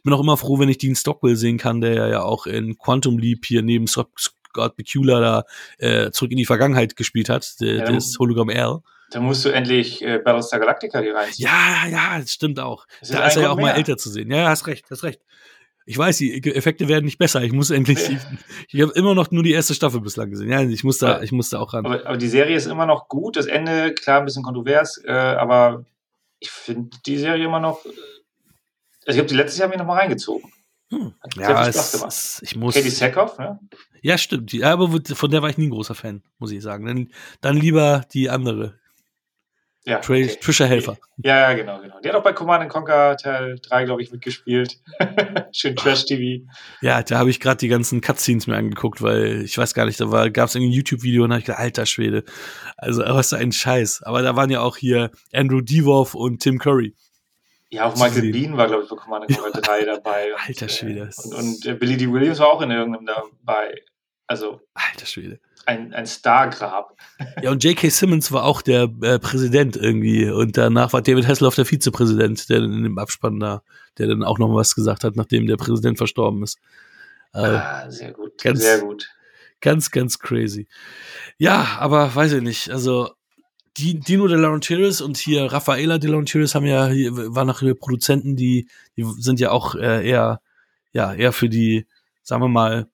[0.00, 2.78] ich bin auch immer froh, wenn ich Dean Stockwell sehen kann, der ja auch in
[2.78, 4.08] Quantum Leap hier neben Scott
[4.54, 5.44] Bakula da
[5.76, 8.82] äh, zurück in die Vergangenheit gespielt hat, der, ja, das Hologramm R.
[9.10, 11.50] Da musst du endlich äh, Battlestar Galactica hier reinziehen.
[11.50, 12.86] Ja, ja, das stimmt auch.
[13.00, 13.66] Das da ist er ja auch mehr.
[13.66, 14.30] mal älter zu sehen.
[14.30, 15.20] Ja, hast recht, hast recht.
[15.84, 17.42] Ich weiß, die Effekte werden nicht besser.
[17.42, 17.98] Ich muss endlich.
[18.08, 18.18] ich,
[18.68, 20.48] ich habe immer noch nur die erste Staffel bislang gesehen.
[20.48, 21.84] Ja, ich muss da, ich muss da auch ran.
[21.84, 23.36] Aber, aber, die Serie ist immer noch gut.
[23.36, 25.84] Das Ende, klar, ein bisschen kontrovers, äh, aber
[26.38, 27.84] ich finde die Serie immer noch
[29.06, 30.50] also ich habe die letztes Jahr mir nochmal reingezogen.
[30.90, 31.14] Hm.
[31.36, 32.74] Ja, es, ich muss.
[32.74, 33.60] Katie Sackhoff, ne?
[34.02, 34.52] Ja, stimmt.
[34.52, 36.84] Ja, aber von der war ich nie ein großer Fan, muss ich sagen.
[36.84, 37.08] Dann,
[37.40, 38.80] dann lieber die andere.
[39.86, 40.36] Ja, Tr okay.
[40.40, 40.98] Trisha Helfer.
[41.22, 42.00] Ja, genau, genau.
[42.00, 44.80] Die hat auch bei Command Conquer Teil 3, glaube ich, mitgespielt.
[45.52, 46.46] Schön Trash-TV.
[46.80, 50.00] Ja, da habe ich gerade die ganzen Cutscenes mir angeguckt, weil ich weiß gar nicht,
[50.00, 52.24] da gab es ein YouTube-Video und da habe ich gedacht, alter Schwede.
[52.78, 54.02] Also, was für ein Scheiß.
[54.02, 56.94] Aber da waren ja auch hier Andrew Devoff und Tim Curry.
[57.72, 60.34] Ja, auch Michael Bean war, glaube ich, bei Command Conquer 3 dabei.
[60.46, 61.10] Alter Schwede.
[61.24, 62.10] Und, und, und Billy D.
[62.10, 63.80] Williams war auch in irgendeinem dabei.
[64.26, 64.60] Also.
[64.74, 65.40] Alter Schwede.
[65.66, 66.96] Ein, ein Stargrab.
[67.42, 67.90] Ja, und J.K.
[67.90, 70.28] Simmons war auch der äh, Präsident irgendwie.
[70.28, 73.62] Und danach war David Hasselhoff der Vizepräsident, der in dem Abspann da,
[73.98, 76.58] der dann auch noch was gesagt hat, nachdem der Präsident verstorben ist.
[77.34, 78.42] Äh, ah, sehr gut.
[78.42, 79.08] Ganz, sehr gut.
[79.60, 80.66] Ganz, ganz crazy.
[81.38, 82.70] Ja, aber weiß ich nicht.
[82.70, 83.10] Also,
[83.78, 89.04] Dino De Laurentiis und hier Raffaela De Laurentiis haben ja, waren noch Produzenten, die, die
[89.18, 90.40] sind ja auch äh, eher,
[90.92, 91.86] ja, eher für die,
[92.22, 92.88] sagen wir mal,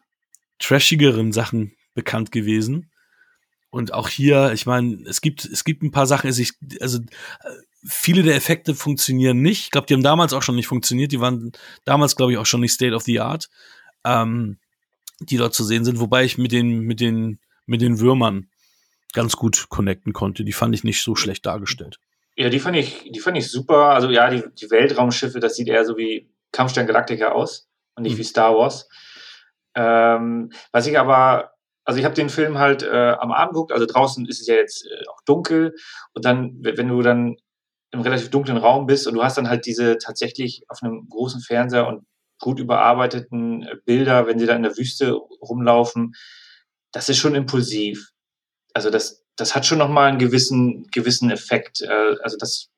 [0.59, 2.91] trashigeren Sachen bekannt gewesen.
[3.71, 7.01] Und auch hier, ich meine, es gibt, es gibt ein paar Sachen, also, ich, also
[7.85, 9.65] viele der Effekte funktionieren nicht.
[9.65, 11.13] Ich glaube, die haben damals auch schon nicht funktioniert.
[11.13, 11.53] Die waren
[11.85, 13.49] damals, glaube ich, auch schon nicht State of the Art,
[14.05, 14.59] ähm,
[15.21, 16.01] die dort zu sehen sind.
[16.01, 18.49] Wobei ich mit den, mit den, mit den Würmern
[19.17, 20.45] ganz gut connecten konnte.
[20.45, 21.99] Die fand ich nicht so schlecht dargestellt.
[22.37, 23.95] Ja, die fand ich, die fand ich super.
[23.95, 28.15] Also ja, die, die Weltraumschiffe, das sieht eher so wie Kampfstern Galactica aus und nicht
[28.15, 28.19] mhm.
[28.19, 28.91] wie Star Wars.
[29.75, 31.53] Ähm, was ich aber,
[31.85, 34.55] also ich habe den Film halt äh, am Abend geguckt, also draußen ist es ja
[34.55, 35.75] jetzt äh, auch dunkel
[36.13, 37.37] und dann, wenn du dann
[37.93, 41.41] im relativ dunklen Raum bist und du hast dann halt diese tatsächlich auf einem großen
[41.41, 42.05] Fernseher und
[42.39, 46.13] gut überarbeiteten äh, Bilder, wenn sie da in der Wüste rumlaufen,
[46.93, 48.13] das ist schon impulsiv
[48.77, 51.81] also das, das hat schon nochmal einen gewissen, gewissen Effekt.
[51.81, 52.69] Äh, also das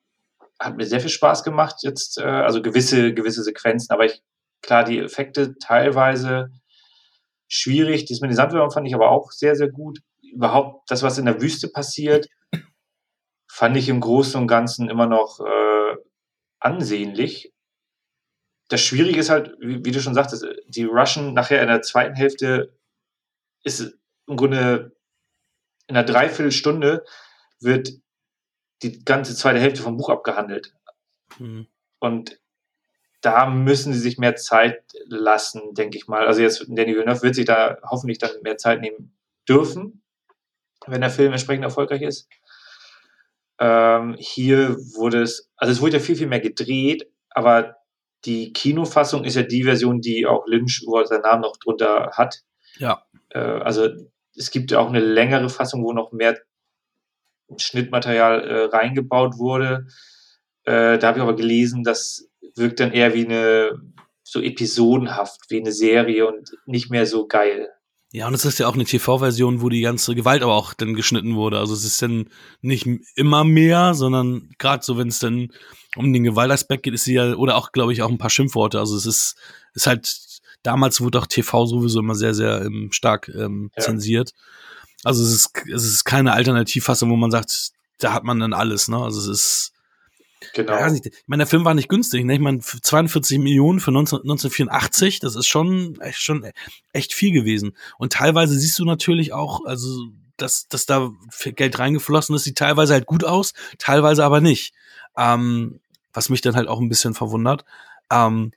[0.61, 4.23] hat mir sehr viel Spaß gemacht jetzt, äh, also gewisse, gewisse Sequenzen, aber ich,
[4.63, 6.53] klar, die Effekte teilweise
[7.49, 8.05] schwierig.
[8.05, 9.99] Das mit den Sandwürmern fand ich aber auch sehr, sehr gut.
[10.23, 12.29] Überhaupt das, was in der Wüste passiert,
[13.51, 15.97] fand ich im Großen und Ganzen immer noch äh,
[16.61, 17.53] ansehnlich.
[18.69, 22.15] Das Schwierige ist halt, wie, wie, du schon sagtest, die Russian nachher in der zweiten
[22.15, 22.73] Hälfte
[23.65, 24.93] ist im Grunde
[25.89, 27.05] in einer Dreiviertelstunde
[27.61, 27.93] wird
[28.83, 30.75] die ganze zweite Hälfte vom Buch abgehandelt.
[31.39, 31.67] Mhm.
[31.99, 32.39] Und
[33.21, 36.27] da müssen sie sich mehr Zeit lassen, denke ich mal.
[36.27, 39.19] Also jetzt Danny Villeneuve wird sich da hoffentlich dann mehr Zeit nehmen
[39.49, 40.03] dürfen,
[40.87, 42.29] wenn der Film entsprechend erfolgreich ist.
[43.59, 47.77] Ähm, hier wurde es, also es wurde ja viel, viel mehr gedreht, aber
[48.25, 52.11] die Kinofassung ist ja die Version, die auch Lynch, wo er seinen Namen noch drunter
[52.13, 52.43] hat.
[52.77, 53.05] Ja.
[53.31, 53.89] Äh, also
[54.39, 56.39] es gibt ja auch eine längere Fassung, wo noch mehr
[57.57, 59.87] Schnittmaterial äh, reingebaut wurde.
[60.65, 63.81] Äh, da habe ich aber gelesen, das wirkt dann eher wie eine
[64.23, 67.69] so episodenhaft, wie eine Serie und nicht mehr so geil.
[68.11, 70.95] Ja, und es ist ja auch eine TV-Version, wo die ganze Gewalt aber auch dann
[70.95, 71.59] geschnitten wurde.
[71.59, 72.31] Also es ist dann
[72.63, 72.87] nicht
[73.17, 75.53] immer mehr, sondern gerade so, wenn es dann
[75.97, 78.79] um den Gewaltaspekt geht, ist sie ja, oder auch, glaube ich, auch ein paar Schimpfworte.
[78.79, 79.37] Also es ist,
[79.75, 80.07] ist halt,
[80.69, 83.83] damals wurde auch TV sowieso immer sehr, sehr ähm, stark ähm, ja.
[83.83, 84.35] zensiert.
[85.03, 88.87] Also es ist, es ist keine Alternativfassung, wo man sagt, da hat man dann alles,
[88.87, 88.99] ne?
[88.99, 89.73] Also es ist,
[90.55, 90.73] Genau.
[90.73, 92.25] Ja, ich meine, der Film war nicht günstig.
[92.25, 92.35] Ne?
[92.35, 96.47] Ich meine, 42 Millionen für 19, 1984, das ist schon echt, schon
[96.93, 97.77] echt viel gewesen.
[97.99, 101.11] Und teilweise siehst du natürlich auch, also dass, dass da
[101.57, 104.75] Geld reingeflossen ist, sieht teilweise halt gut aus, teilweise aber nicht.
[105.17, 105.81] Ähm,
[106.13, 107.65] was mich dann halt auch ein bisschen verwundert.
[108.09, 108.53] Ähm,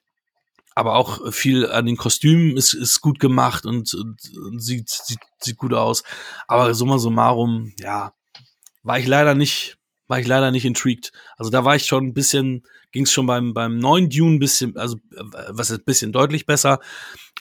[0.75, 5.19] aber auch viel an den Kostümen ist, ist gut gemacht und, und, und sieht, sieht,
[5.39, 6.03] sieht gut aus.
[6.47, 8.13] Aber summa summarum, ja,
[8.83, 11.11] war ich leider nicht, war ich leider nicht intrigued.
[11.37, 14.39] Also da war ich schon ein bisschen, ging es schon beim, beim neuen Dune ein
[14.39, 14.97] bisschen, also
[15.49, 16.79] was ist ein bisschen deutlich besser.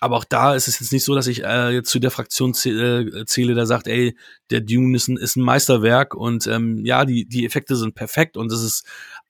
[0.01, 2.55] Aber auch da ist es jetzt nicht so, dass ich äh, jetzt zu der Fraktion
[2.55, 4.17] zähle, äh, zähle, der sagt, ey,
[4.51, 8.37] der Dune ist ein, ist ein Meisterwerk und ähm, ja, die, die Effekte sind perfekt
[8.37, 8.87] und es ist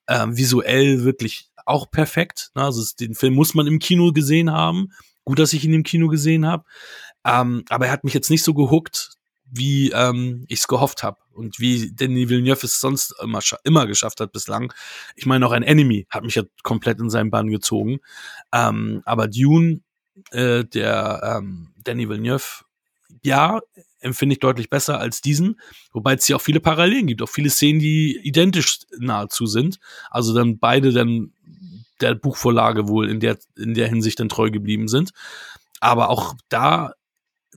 [0.08, 2.50] ähm, visuell wirklich auch perfekt.
[2.54, 2.64] Ne?
[2.64, 4.92] Also den Film muss man im Kino gesehen haben.
[5.24, 6.64] Gut, dass ich ihn im Kino gesehen habe.
[7.24, 11.18] Ähm, aber er hat mich jetzt nicht so gehuckt, wie ähm, ich es gehofft habe
[11.32, 14.72] und wie Danny Villeneuve es sonst immer, immer geschafft hat bislang.
[15.16, 17.98] Ich meine, auch ein Enemy hat mich ja komplett in seinen Bann gezogen.
[18.52, 19.80] Ähm, aber Dune,
[20.30, 22.64] äh, der ähm, Danny Villeneuve,
[23.22, 23.60] ja,
[24.00, 25.60] empfinde ich deutlich besser als diesen,
[25.92, 29.78] wobei es hier auch viele Parallelen gibt, auch viele Szenen, die identisch nahezu sind.
[30.10, 31.32] Also dann beide dann
[32.00, 35.10] der Buchvorlage wohl in der, in der Hinsicht dann treu geblieben sind.
[35.80, 36.94] Aber auch da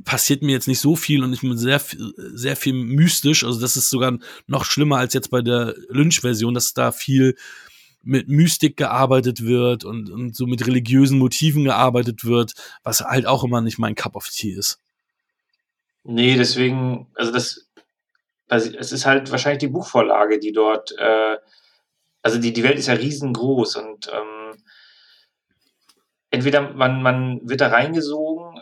[0.05, 1.81] passiert mir jetzt nicht so viel und ich bin sehr,
[2.33, 3.43] sehr viel mystisch.
[3.43, 4.17] Also das ist sogar
[4.47, 7.35] noch schlimmer als jetzt bei der Lynch-Version, dass da viel
[8.01, 13.43] mit Mystik gearbeitet wird und, und so mit religiösen Motiven gearbeitet wird, was halt auch
[13.43, 14.79] immer nicht mein Cup of Tea ist.
[16.03, 17.69] Nee, deswegen, also das,
[18.49, 21.37] also es ist halt wahrscheinlich die Buchvorlage, die dort, äh,
[22.21, 24.63] also die, die Welt ist ja riesengroß und ähm,
[26.29, 28.61] entweder man, man wird da reingesogen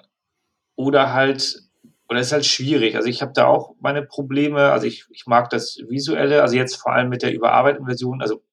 [0.75, 1.63] oder halt,
[2.09, 2.95] oder es ist halt schwierig.
[2.95, 4.71] Also ich habe da auch meine Probleme.
[4.71, 8.43] Also ich, ich mag das Visuelle, also jetzt vor allem mit der überarbeiteten Version, also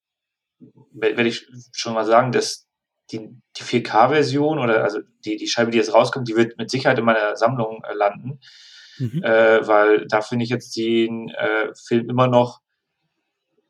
[0.93, 2.69] werde ich schon mal sagen, dass
[3.11, 6.99] die, die 4K-Version oder also die, die Scheibe, die jetzt rauskommt, die wird mit Sicherheit
[6.99, 8.41] in meiner Sammlung äh, landen.
[8.99, 9.23] Mhm.
[9.23, 12.61] Äh, weil da finde ich jetzt den äh, Film immer noch,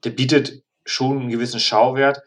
[0.05, 2.21] der bietet schon einen gewissen Schauwert.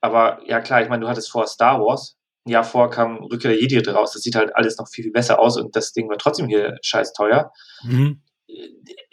[0.00, 3.50] Aber ja klar, ich meine, du hattest vor Star Wars, ein Jahr vor kam Rückkehr
[3.50, 6.08] der Jedi raus, das sieht halt alles noch viel, viel besser aus und das Ding
[6.08, 7.52] war trotzdem hier scheiß teuer.
[7.82, 8.22] Mhm.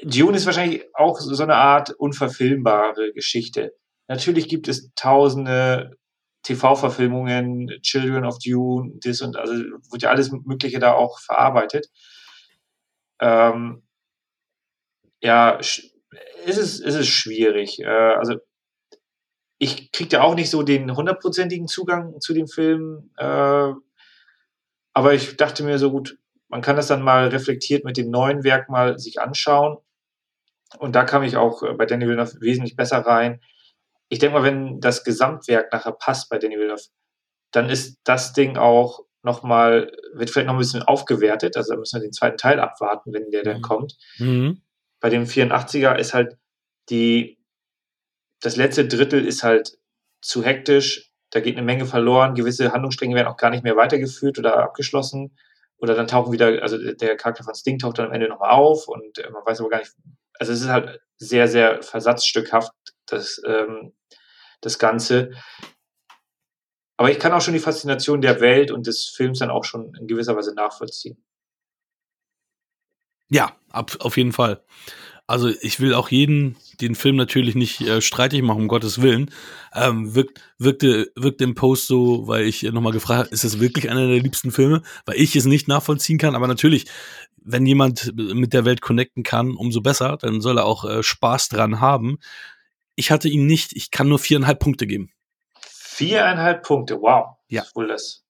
[0.04, 3.74] Dune ist wahrscheinlich auch so eine Art unverfilmbare Geschichte.
[4.08, 5.98] Natürlich gibt es tausende
[6.44, 11.90] TV-Verfilmungen, Children of Dune, das und also wird ja alles Mögliche da auch verarbeitet.
[13.20, 13.84] Ähm,
[15.22, 15.92] ja, ist
[16.46, 17.80] es, ist es schwierig.
[17.80, 18.36] Äh, also
[19.58, 23.12] ich kriege ja auch nicht so den hundertprozentigen Zugang zu dem Film.
[23.18, 23.74] Äh,
[24.94, 28.44] aber ich dachte mir so gut, man kann das dann mal reflektiert mit dem neuen
[28.44, 29.78] Werk mal sich anschauen.
[30.78, 33.42] Und da kam ich auch äh, bei Danny Villeneuve wesentlich besser rein.
[34.10, 36.84] Ich denke mal, wenn das Gesamtwerk nachher passt bei Danny Villeneuve,
[37.52, 41.58] dann ist das Ding auch nochmal, wird vielleicht noch ein bisschen aufgewertet.
[41.58, 43.62] Also da müssen wir den zweiten Teil abwarten, wenn der dann mhm.
[43.62, 43.98] kommt.
[44.18, 44.62] Mhm.
[45.00, 46.38] Bei dem 84er ist halt
[46.90, 47.40] die,
[48.42, 49.78] das letzte Drittel ist halt
[50.22, 51.12] zu hektisch.
[51.32, 52.36] Da geht eine Menge verloren.
[52.36, 55.36] Gewisse Handlungsstränge werden auch gar nicht mehr weitergeführt oder abgeschlossen.
[55.78, 58.88] Oder dann tauchen wieder, also der Charakter von Sting taucht dann am Ende nochmal auf
[58.88, 59.92] und äh, man weiß aber gar nicht,
[60.40, 62.72] also es ist halt sehr, sehr versatzstückhaft,
[63.08, 63.94] das, ähm,
[64.62, 65.32] das Ganze.
[66.98, 69.94] Aber ich kann auch schon die Faszination der Welt und des Films dann auch schon
[69.96, 71.18] in gewisser Weise nachvollziehen.
[73.30, 74.64] Ja, ab, auf jeden Fall.
[75.28, 79.32] Also ich will auch jeden den Film natürlich nicht äh, streitig machen, um Gottes Willen.
[79.74, 83.90] Ähm, wirkt, wirkte, wirkte im Post so, weil ich nochmal gefragt habe, ist das wirklich
[83.90, 84.84] einer der liebsten Filme?
[85.06, 86.36] Weil ich es nicht nachvollziehen kann.
[86.36, 86.86] Aber natürlich,
[87.38, 90.18] wenn jemand mit der Welt connecten kann, umso besser.
[90.22, 92.20] Dann soll er auch äh, Spaß dran haben.
[92.96, 93.74] Ich hatte ihn nicht.
[93.76, 95.10] Ich kann nur viereinhalb Punkte geben.
[95.96, 97.38] Viereinhalb Punkte, wow.
[97.48, 97.62] Ja.
[97.62, 98.26] Ist wohl das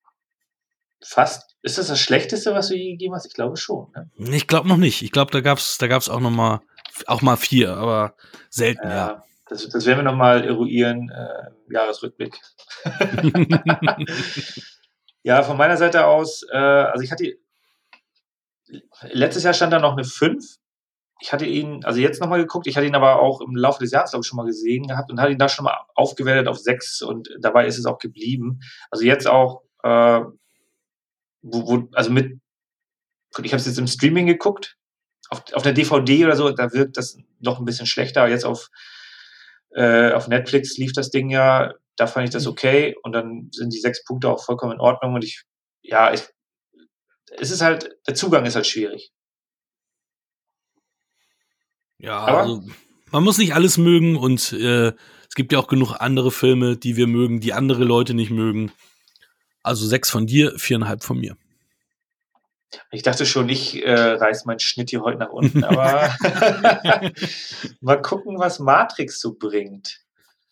[1.04, 1.56] fast.
[1.64, 3.26] Ist das das Schlechteste, was du je gegeben hast?
[3.26, 3.92] Ich glaube schon.
[3.96, 4.36] Ne?
[4.36, 5.02] Ich glaube noch nicht.
[5.02, 6.62] Ich glaube, da gab's, da gab's auch noch mal,
[7.08, 8.16] auch mal vier, aber
[8.52, 8.96] selten, ja.
[8.96, 9.24] ja.
[9.48, 12.40] Das, das werden wir nochmal eruieren äh, im Jahresrückblick.
[15.24, 17.36] ja, von meiner Seite aus, äh, also ich hatte
[19.10, 20.58] letztes Jahr stand da noch eine 5.
[21.22, 23.92] Ich hatte ihn, also jetzt nochmal geguckt, ich hatte ihn aber auch im Laufe des
[23.92, 26.58] Jahres, glaube ich, schon mal gesehen gehabt und hatte ihn da schon mal aufgewertet auf
[26.58, 28.60] 6 und dabei ist es auch geblieben.
[28.92, 30.22] Also jetzt auch, äh,
[31.42, 32.40] wo, wo, also mit,
[33.42, 34.78] ich habe es jetzt im Streaming geguckt,
[35.30, 38.28] auf, auf der DVD oder so, da wirkt das noch ein bisschen schlechter.
[38.28, 38.70] Jetzt auf,
[39.72, 42.52] äh, auf Netflix lief das Ding ja, da fand ich das mhm.
[42.52, 45.44] okay und dann sind die sechs Punkte auch vollkommen in Ordnung und ich,
[45.82, 46.24] ja, ich,
[47.38, 49.12] es ist halt, der Zugang ist halt schwierig.
[52.00, 52.64] Ja, Aber, also
[53.12, 54.94] man muss nicht alles mögen und äh,
[55.30, 58.72] es gibt ja auch genug andere Filme, die wir mögen, die andere Leute nicht mögen.
[59.64, 61.38] Also sechs von dir, viereinhalb von mir.
[62.92, 66.16] Ich dachte schon, ich äh, reiß meinen Schnitt hier heute nach unten, aber
[67.82, 70.02] mal gucken, was Matrix so bringt.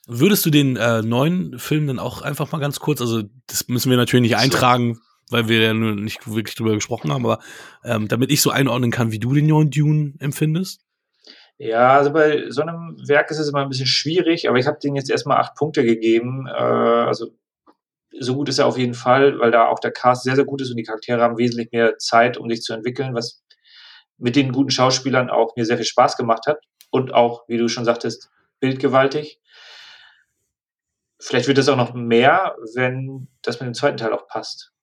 [0.08, 3.90] Würdest du den äh, neuen Film dann auch einfach mal ganz kurz, also das müssen
[3.90, 7.40] wir natürlich nicht eintragen, weil wir ja nur nicht wirklich drüber gesprochen haben, aber
[7.86, 10.83] ähm, damit ich so einordnen kann, wie du den neuen Dune empfindest?
[11.64, 14.80] Ja, also bei so einem Werk ist es immer ein bisschen schwierig, aber ich habe
[14.84, 16.46] denen jetzt erstmal acht Punkte gegeben.
[16.46, 17.38] Äh, also
[18.20, 20.60] so gut ist er auf jeden Fall, weil da auch der Cast sehr, sehr gut
[20.60, 23.46] ist und die Charaktere haben wesentlich mehr Zeit, um sich zu entwickeln, was
[24.18, 26.58] mit den guten Schauspielern auch mir sehr viel Spaß gemacht hat.
[26.92, 29.40] Und auch, wie du schon sagtest, bildgewaltig.
[31.18, 34.74] Vielleicht wird es auch noch mehr, wenn das mit dem zweiten Teil auch passt.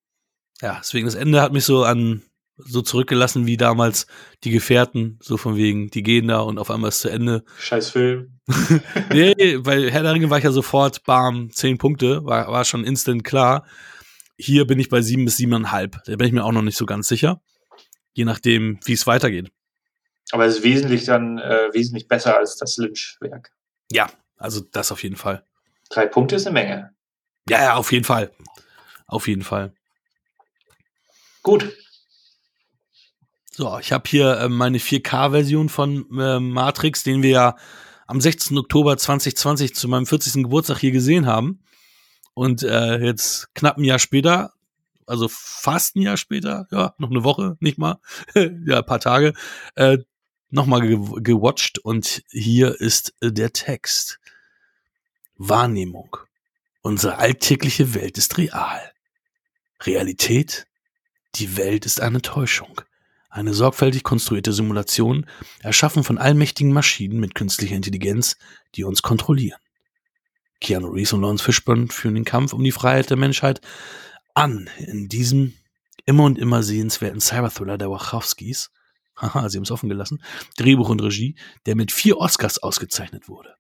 [0.63, 2.23] Ja, deswegen das Ende hat mich so an
[2.67, 4.07] so zurückgelassen wie damals
[4.45, 7.45] die Gefährten, so von wegen, die gehen da und auf einmal ist es zu Ende.
[7.59, 8.39] Scheiß Film.
[9.13, 12.85] nee, bei Herr der Ringe war ich ja sofort, bam, zehn Punkte, war, war schon
[12.85, 13.65] instant klar.
[14.39, 16.03] Hier bin ich bei sieben bis siebeneinhalb.
[16.05, 17.41] Da bin ich mir auch noch nicht so ganz sicher.
[18.13, 19.51] Je nachdem, wie es weitergeht.
[20.33, 23.53] Aber es ist wesentlich dann äh, wesentlich besser als das Lynch-Werk.
[23.93, 25.45] Ja, also das auf jeden Fall.
[25.91, 26.95] Drei Punkte ist eine Menge.
[27.49, 28.31] Ja, ja, auf jeden Fall.
[29.07, 29.75] Auf jeden Fall.
[31.43, 31.77] Gut,
[33.53, 37.57] so, ich habe hier äh, meine 4K-Version von äh, Matrix, den wir ja
[38.07, 38.57] am 16.
[38.57, 40.45] Oktober 2020 zu meinem 40.
[40.45, 41.61] Geburtstag hier gesehen haben.
[42.35, 44.55] Und äh, jetzt knapp ein Jahr später,
[45.07, 48.01] also fast ein Jahr später, ja, noch eine Woche, nicht mal,
[48.35, 49.35] ja, ein paar Tage,
[49.75, 49.99] äh,
[50.51, 51.81] nochmal ge gewatcht.
[51.81, 54.21] Und hier ist äh, der Text.
[55.37, 56.17] Wahrnehmung.
[56.83, 58.93] Unsere alltägliche Welt ist real.
[59.83, 60.67] Realität?
[61.37, 62.81] Die Welt ist eine Täuschung.
[63.31, 65.25] Eine sorgfältig konstruierte Simulation,
[65.61, 68.37] erschaffen von allmächtigen Maschinen mit künstlicher Intelligenz,
[68.75, 69.61] die uns kontrollieren.
[70.61, 73.61] Keanu Reeves und Lawrence Fishburne führen den Kampf um die Freiheit der Menschheit
[74.35, 75.55] an in diesem
[76.07, 78.71] immer und immer sehenswerten Cyberthriller der Wachowskis.
[79.17, 80.23] Haha, sie haben es offen gelassen.
[80.57, 83.55] Drehbuch und Regie, der mit vier Oscars ausgezeichnet wurde.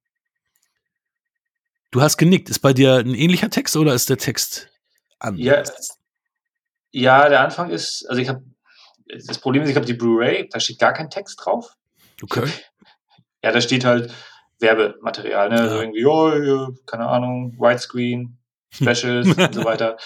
[1.90, 2.50] Du hast genickt.
[2.50, 4.68] Ist bei dir ein ähnlicher Text oder ist der Text
[5.18, 5.98] anders?
[6.92, 8.42] Ja, ja der Anfang ist, also ich habe
[9.26, 11.76] das Problem ist, ich habe die Blu-ray, da steht gar kein Text drauf.
[12.22, 12.48] Okay.
[13.42, 14.12] Ja, da steht halt
[14.61, 15.56] Werbematerial, ne?
[15.56, 15.62] Ja.
[15.62, 18.38] Also irgendwie, oh, ja, keine Ahnung, Widescreen,
[18.70, 19.96] Specials und so weiter.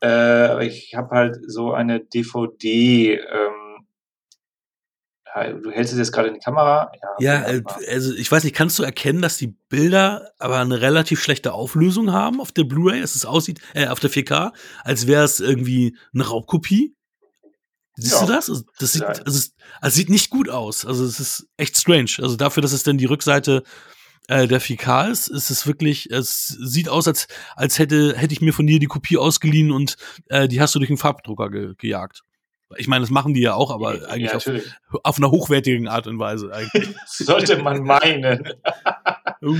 [0.00, 3.86] Äh, aber ich habe halt so eine DVD, ähm,
[5.62, 6.90] du hältst es jetzt gerade in die Kamera.
[7.18, 10.80] Ja, ja äh, also ich weiß nicht, kannst du erkennen, dass die Bilder aber eine
[10.80, 14.52] relativ schlechte Auflösung haben auf der Blu-ray, dass es aussieht, äh, auf der 4K,
[14.84, 16.94] als wäre es irgendwie eine Raubkopie?
[18.00, 18.26] Siehst ja.
[18.26, 18.48] du das?
[18.48, 20.84] Also, das sieht, also, es, also sieht nicht gut aus.
[20.84, 22.12] Also es ist echt strange.
[22.18, 23.64] Also dafür, dass es denn die Rückseite
[24.28, 27.26] äh, der 4K ist, ist es wirklich, es sieht aus, als,
[27.56, 29.96] als hätte, hätte ich mir von dir die Kopie ausgeliehen und
[30.28, 32.22] äh, die hast du durch den Farbdrucker ge gejagt.
[32.76, 36.06] Ich meine, das machen die ja auch, aber eigentlich ja, auf, auf, einer hochwertigen Art
[36.06, 36.94] und Weise eigentlich.
[37.06, 38.46] Sollte man meinen.
[39.42, 39.56] uh,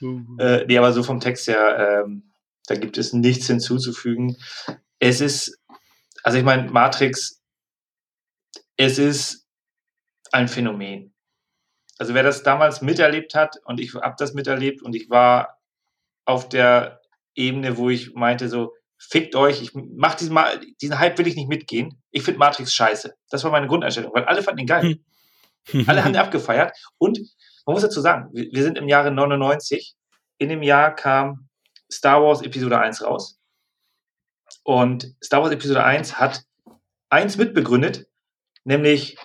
[0.00, 0.38] uh.
[0.38, 2.32] Äh, nee, aber so vom Text her, ähm,
[2.66, 4.36] da gibt es nichts hinzuzufügen.
[5.00, 5.58] Es ist,
[6.22, 7.41] also ich meine, Matrix
[8.76, 9.46] es ist
[10.32, 11.14] ein Phänomen.
[11.98, 15.58] Also wer das damals miterlebt hat und ich habe das miterlebt und ich war
[16.24, 17.00] auf der
[17.34, 20.38] Ebene, wo ich meinte so, fickt euch, ich mach diesen,
[20.80, 22.02] diesen Hype will ich nicht mitgehen.
[22.10, 23.14] Ich finde Matrix scheiße.
[23.30, 24.98] Das war meine Grundeinstellung, weil alle fanden ihn geil.
[25.70, 25.84] Hm.
[25.86, 27.18] alle haben ihn abgefeiert und
[27.64, 29.94] man muss dazu sagen, wir sind im Jahre 99.
[30.38, 31.48] In dem Jahr kam
[31.90, 33.38] Star Wars Episode 1 raus.
[34.64, 36.44] Und Star Wars Episode 1 hat
[37.08, 38.08] eins mitbegründet,
[38.64, 39.16] nämlich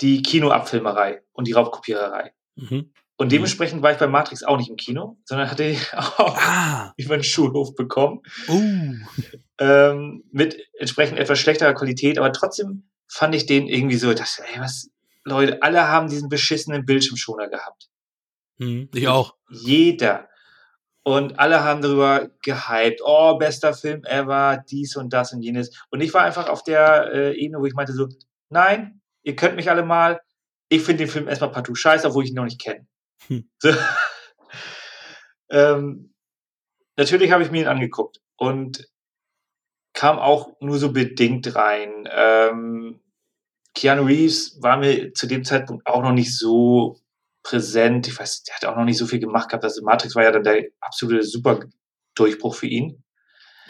[0.00, 2.32] die Kinoabfilmerei und die Raubkopiererei.
[2.56, 2.92] Mhm.
[3.16, 3.30] Und mhm.
[3.30, 6.94] dementsprechend war ich bei Matrix auch nicht im Kino, sondern hatte auch ah.
[6.96, 8.22] über den Schulhof bekommen.
[8.48, 8.94] Uh.
[9.58, 14.60] Ähm, mit entsprechend etwas schlechterer Qualität, aber trotzdem fand ich den irgendwie so, dass, ey,
[14.60, 14.90] was,
[15.24, 17.90] Leute, alle haben diesen beschissenen Bildschirmschoner gehabt.
[18.58, 19.36] Hm, ich auch.
[19.50, 20.28] Jeder.
[21.02, 23.00] Und alle haben darüber gehypt.
[23.02, 25.70] Oh, bester Film ever, dies und das und jenes.
[25.90, 28.08] Und ich war einfach auf der äh, Ebene, wo ich meinte so,
[28.50, 30.20] nein, ihr könnt mich alle mal.
[30.68, 32.86] Ich finde den Film erstmal partout scheiße, obwohl ich ihn noch nicht kenne.
[33.26, 33.50] Hm.
[33.62, 33.70] So.
[35.50, 36.14] ähm,
[36.96, 38.88] natürlich habe ich mir ihn angeguckt und
[39.94, 42.08] kam auch nur so bedingt rein.
[42.10, 43.00] Ähm,
[43.74, 47.00] Keanu Reeves war mir zu dem Zeitpunkt auch noch nicht so
[47.42, 48.06] präsent.
[48.08, 49.64] Ich weiß, der hat auch noch nicht so viel gemacht gehabt.
[49.64, 51.60] Also Matrix war ja dann der absolute super
[52.14, 53.02] Durchbruch für ihn.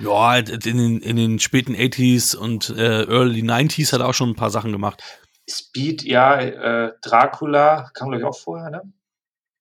[0.00, 4.30] Ja, in den, in den späten 80s und äh, Early 90s hat er auch schon
[4.30, 5.02] ein paar Sachen gemacht.
[5.48, 8.82] Speed, ja, äh, Dracula kam, glaube ich, auch vorher, ne?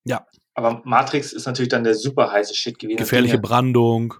[0.05, 0.25] Ja.
[0.53, 2.97] Aber Matrix ist natürlich dann der super heiße Shit gewesen.
[2.97, 4.13] Gefährliche Brandung.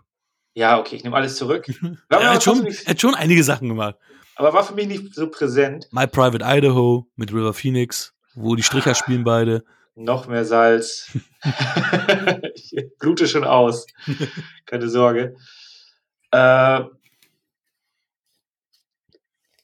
[0.54, 1.68] Ja, okay, ich nehme alles zurück.
[2.10, 3.96] er, hat schon, er hat schon einige Sachen gemacht.
[4.36, 5.88] Aber war für mich nicht so präsent.
[5.92, 9.64] My Private Idaho mit River Phoenix, wo die Stricher ah, spielen beide.
[9.96, 11.18] Noch mehr Salz.
[12.56, 13.86] ich blute schon aus.
[14.66, 15.36] Keine Sorge.
[16.32, 16.84] Äh,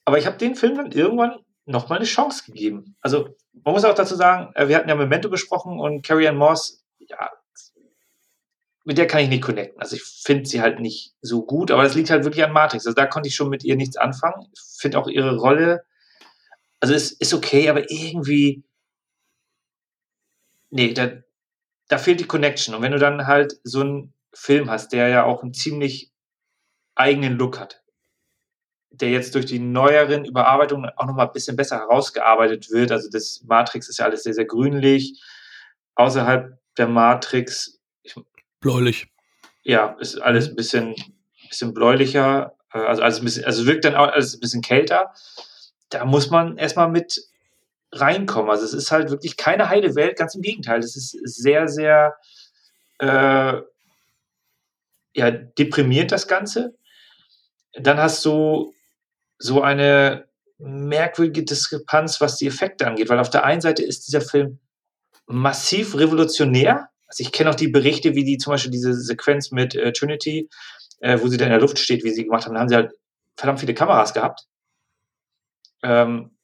[0.04, 2.96] aber ich habe den Film dann irgendwann nochmal eine Chance gegeben.
[3.00, 6.36] Also man muss auch dazu sagen, äh, wir hatten ja Memento besprochen und Carrie Ann
[6.36, 7.30] Moss, ja,
[8.84, 9.80] mit der kann ich nicht connecten.
[9.80, 12.86] Also ich finde sie halt nicht so gut, aber das liegt halt wirklich an Matrix.
[12.86, 14.46] Also da konnte ich schon mit ihr nichts anfangen.
[14.54, 15.84] Ich finde auch ihre Rolle,
[16.78, 18.62] also es ist okay, aber irgendwie,
[20.70, 21.10] nee, da,
[21.88, 22.76] da fehlt die Connection.
[22.76, 26.12] Und wenn du dann halt so einen Film hast, der ja auch einen ziemlich
[26.96, 27.82] eigenen Look hat,
[28.90, 32.90] der jetzt durch die neueren Überarbeitungen auch nochmal ein bisschen besser herausgearbeitet wird.
[32.90, 35.22] Also das Matrix ist ja alles sehr, sehr grünlich.
[35.94, 37.78] Außerhalb der Matrix.
[38.02, 38.14] Ich,
[38.60, 39.08] bläulich.
[39.62, 40.94] Ja, ist alles ein bisschen,
[41.48, 42.56] bisschen bläulicher.
[42.72, 45.12] Äh, also, also, ein bisschen, also wirkt dann auch alles ein bisschen kälter.
[45.90, 47.20] Da muss man erstmal mit
[47.92, 48.50] reinkommen.
[48.50, 50.80] Also es ist halt wirklich keine heile Welt, ganz im Gegenteil.
[50.80, 52.16] Es ist sehr, sehr
[52.98, 53.60] äh,
[55.14, 56.76] ja, deprimiert, das Ganze.
[57.78, 58.72] Dann hast du
[59.38, 60.26] so eine
[60.58, 64.58] merkwürdige Diskrepanz, was die Effekte angeht, weil auf der einen Seite ist dieser Film
[65.26, 66.88] massiv revolutionär.
[67.06, 70.48] Also ich kenne auch die Berichte, wie die zum Beispiel diese Sequenz mit äh, Trinity,
[71.00, 72.76] äh, wo sie da in der Luft steht, wie sie gemacht haben, da haben sie
[72.76, 72.92] halt
[73.36, 74.46] verdammt viele Kameras gehabt.
[75.82, 76.36] Ähm,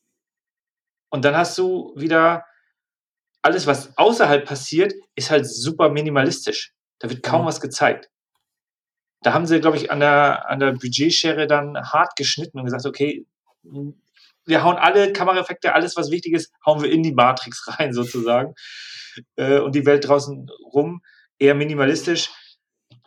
[1.09, 2.45] und dann hast du wieder
[3.41, 6.75] alles, was außerhalb passiert, ist halt super minimalistisch.
[6.99, 7.47] Da wird kaum mhm.
[7.47, 8.11] was gezeigt
[9.23, 12.87] da haben sie, glaube ich, an der, an der Budgetschere dann hart geschnitten und gesagt,
[12.87, 13.27] okay,
[14.45, 18.55] wir hauen alle Kameraeffekte, alles, was wichtig ist, hauen wir in die Matrix rein, sozusagen.
[19.37, 21.03] Äh, und die Welt draußen rum
[21.39, 22.31] eher minimalistisch.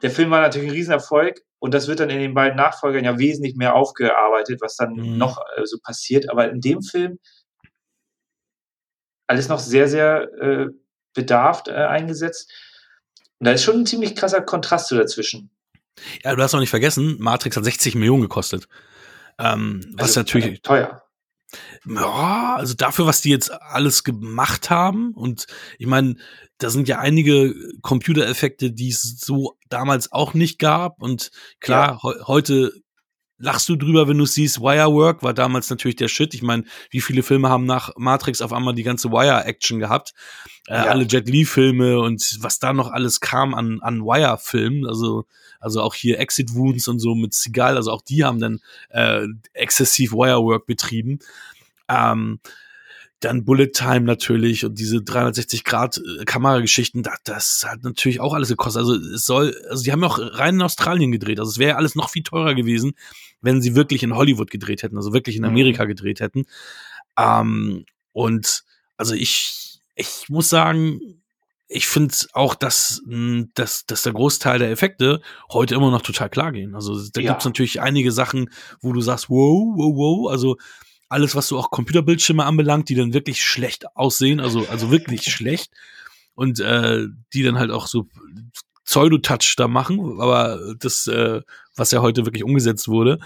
[0.02, 3.18] Der Film war natürlich ein Riesenerfolg und das wird dann in den beiden Nachfolgern ja
[3.18, 5.18] wesentlich mehr aufgearbeitet, was dann mhm.
[5.18, 6.30] noch äh, so passiert.
[6.30, 7.20] Aber in dem Film
[9.28, 10.68] alles noch sehr, sehr äh,
[11.14, 12.52] bedarft äh, eingesetzt.
[13.40, 15.50] Und da ist schon ein ziemlich krasser Kontrast so dazwischen.
[16.24, 18.68] Ja, du hast noch nicht vergessen, Matrix hat 60 Millionen gekostet.
[19.40, 21.02] Ähm, was also, natürlich teuer.
[21.88, 25.46] Ja, also dafür, was die jetzt alles gemacht haben und
[25.78, 26.16] ich meine,
[26.58, 32.12] da sind ja einige Computereffekte, die es so damals auch nicht gab und klar, ja.
[32.14, 32.72] he heute
[33.38, 36.34] lachst du drüber, wenn du siehst, Wirework war damals natürlich der Shit.
[36.34, 40.14] Ich meine, wie viele Filme haben nach Matrix auf einmal die ganze Wire-Action gehabt?
[40.68, 40.86] Äh, ja.
[40.86, 44.88] Alle Jet Li-Filme und was da noch alles kam an, an Wire-Filmen.
[44.88, 45.26] Also,
[45.60, 47.78] also auch hier Exit Wounds und so mit Seagal.
[47.78, 48.60] Also auch die haben dann
[48.90, 51.20] äh, exzessiv Wirework betrieben.
[51.88, 52.40] Ähm,
[53.20, 58.50] dann Bullet Time natürlich und diese 360 Grad Kamerageschichten, das, das hat natürlich auch alles
[58.50, 58.82] gekostet.
[58.82, 61.40] Also es soll, also die haben ja auch rein in Australien gedreht.
[61.40, 62.94] Also es wäre alles noch viel teurer gewesen,
[63.42, 65.50] wenn sie wirklich in Hollywood gedreht hätten, also wirklich in mhm.
[65.50, 66.46] Amerika gedreht hätten.
[67.18, 68.64] Ähm, und
[68.98, 69.65] also ich,
[69.96, 71.00] ich muss sagen,
[71.68, 73.02] ich finde auch, dass,
[73.56, 75.22] dass, dass der Großteil der Effekte
[75.52, 76.76] heute immer noch total klar gehen.
[76.76, 77.32] Also da ja.
[77.32, 78.50] gibt's natürlich einige Sachen,
[78.82, 80.32] wo du sagst, wow, wow, wow.
[80.32, 80.58] Also
[81.10, 85.72] alles, was so auch Computerbildschirme anbelangt, die dann wirklich schlecht aussehen, also, also wirklich schlecht.
[86.36, 88.08] Und äh, die dann halt auch so
[88.84, 91.42] Pseudo-Touch da machen, aber das, äh,
[91.76, 93.20] was ja heute wirklich umgesetzt wurde.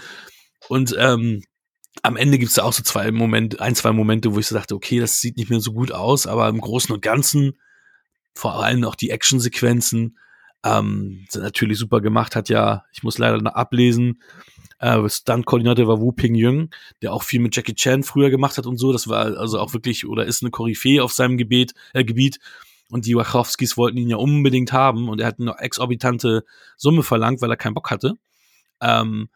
[0.68, 1.42] Und ähm,
[2.02, 4.74] am Ende gibt's da auch so zwei Momente, ein, zwei Momente, wo ich so dachte,
[4.74, 7.58] okay, das sieht nicht mehr so gut aus, aber im Großen und Ganzen,
[8.34, 10.18] vor allem auch die Actionsequenzen,
[10.64, 14.20] ähm, sind natürlich super gemacht, hat ja, ich muss leider noch ablesen,
[14.80, 16.70] äh, Stunt-Koordinator war Wu Ping Yun,
[17.02, 18.92] der auch viel mit Jackie Chan früher gemacht hat und so.
[18.92, 22.38] Das war also auch wirklich oder ist eine Koryphäe auf seinem Gebiet, äh, Gebiet.
[22.90, 26.44] Und die Wachowskis wollten ihn ja unbedingt haben und er hat eine exorbitante
[26.76, 28.14] Summe verlangt, weil er keinen Bock hatte.
[28.80, 29.28] Ähm,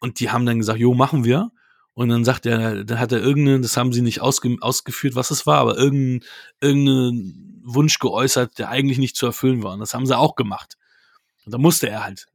[0.00, 1.50] und die haben dann gesagt, jo, machen wir.
[1.94, 5.30] Und dann sagt er, dann hat er irgendeine, das haben sie nicht ausge, ausgeführt, was
[5.30, 6.20] es war, aber irgendeine,
[6.60, 9.74] irgendeine Wunsch geäußert, der eigentlich nicht zu erfüllen war.
[9.74, 10.76] Und das haben sie auch gemacht.
[11.46, 12.26] Und da musste er halt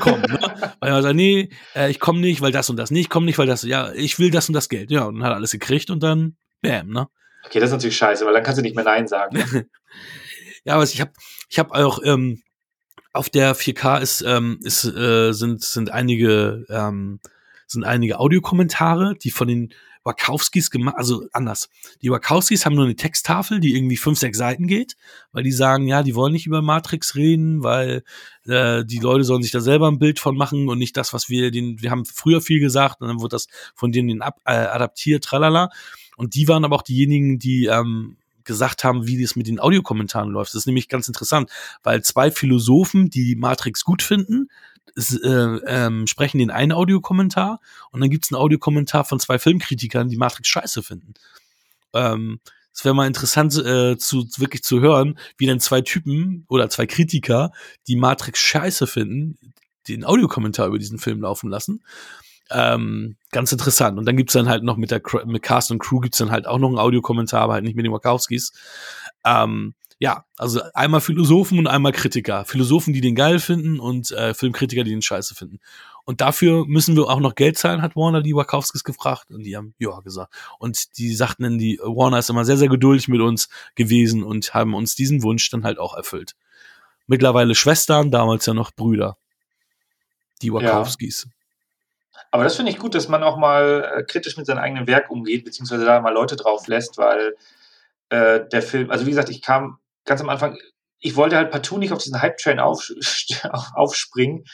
[0.00, 0.22] kommen.
[0.22, 0.40] Ne?
[0.80, 3.26] Weil er sagt, nee, äh, ich komme nicht, weil das und das nicht, ich komme
[3.26, 4.90] nicht, weil das, ja, ich will das und das Geld.
[4.90, 7.08] Ja, und dann hat er alles gekriegt und dann, bam, ne?
[7.44, 9.36] Okay, das ist natürlich scheiße, weil dann kannst du nicht mehr Nein sagen.
[10.64, 11.12] ja, aber ich habe
[11.48, 12.42] ich hab auch, ähm,
[13.12, 17.20] auf der 4K ist, ähm, ist, äh, sind, sind einige, ähm,
[17.66, 19.72] sind einige Audiokommentare, die von den
[20.06, 21.68] Wachowskis gemacht, also anders.
[22.00, 24.96] Die Wachowskis haben nur eine Texttafel, die irgendwie fünf, sechs Seiten geht,
[25.32, 28.04] weil die sagen, ja, die wollen nicht über Matrix reden, weil
[28.46, 31.28] äh, die Leute sollen sich da selber ein Bild von machen und nicht das, was
[31.28, 34.52] wir den, wir haben früher viel gesagt und dann wird das von denen ab, äh,
[34.52, 35.70] adaptiert, tralala.
[36.16, 40.30] Und die waren aber auch diejenigen, die ähm, gesagt haben, wie das mit den Audiokommentaren
[40.30, 40.52] läuft.
[40.52, 41.50] Das ist nämlich ganz interessant,
[41.82, 44.48] weil zwei Philosophen, die Matrix gut finden,
[44.96, 45.28] äh,
[45.66, 47.60] ähm, sprechen den einen Audiokommentar
[47.90, 51.14] und dann gibt's einen Audiokommentar von zwei Filmkritikern, die Matrix scheiße finden.
[51.92, 52.40] Ähm,
[52.72, 56.86] es wäre mal interessant äh, zu wirklich zu hören, wie denn zwei Typen oder zwei
[56.86, 57.52] Kritiker,
[57.88, 59.38] die Matrix scheiße finden,
[59.88, 61.82] den Audiokommentar über diesen Film laufen lassen.
[62.50, 63.98] Ähm, ganz interessant.
[63.98, 66.46] Und dann gibt's dann halt noch mit der mit Cast und Crew gibt's dann halt
[66.46, 68.52] auch noch einen Audiokommentar, aber halt nicht mit den Wachowskis.
[69.24, 72.44] Ähm, ja, also einmal Philosophen und einmal Kritiker.
[72.44, 75.58] Philosophen, die den geil finden und äh, Filmkritiker, die den scheiße finden.
[76.04, 79.30] Und dafür müssen wir auch noch Geld zahlen, hat Warner die Wachowskis gefragt.
[79.30, 80.34] Und die haben ja gesagt.
[80.58, 84.52] Und die sagten dann, die Warner ist immer sehr, sehr geduldig mit uns gewesen und
[84.52, 86.36] haben uns diesen Wunsch dann halt auch erfüllt.
[87.06, 89.16] Mittlerweile Schwestern, damals ja noch Brüder.
[90.42, 91.26] Die Wachowskis.
[91.26, 92.20] Ja.
[92.30, 95.10] Aber das finde ich gut, dass man auch mal äh, kritisch mit seinem eigenen Werk
[95.10, 97.34] umgeht, beziehungsweise da mal Leute drauf lässt, weil
[98.10, 100.56] äh, der Film, also wie gesagt, ich kam ganz am Anfang,
[100.98, 102.88] ich wollte halt partout nicht auf diesen Hype-Train auf,
[103.74, 104.44] aufspringen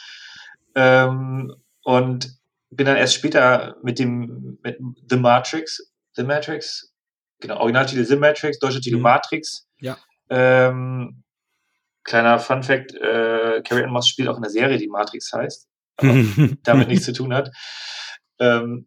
[0.75, 2.31] ähm, und
[2.71, 4.79] bin dann erst später mit dem mit
[5.09, 6.93] The Matrix, The Matrix,
[7.41, 9.03] genau, Originaltitel The Matrix, deutscher Titel mhm.
[9.03, 9.69] Matrix.
[9.81, 9.99] Ja.
[10.31, 11.23] Ähm,
[12.05, 15.69] kleiner Fun Fact, äh, Carrie Ann Moss spielt auch in der Serie, die Matrix heißt,
[15.97, 16.15] aber
[16.63, 17.51] damit nichts zu tun hat.
[18.39, 18.87] Ähm,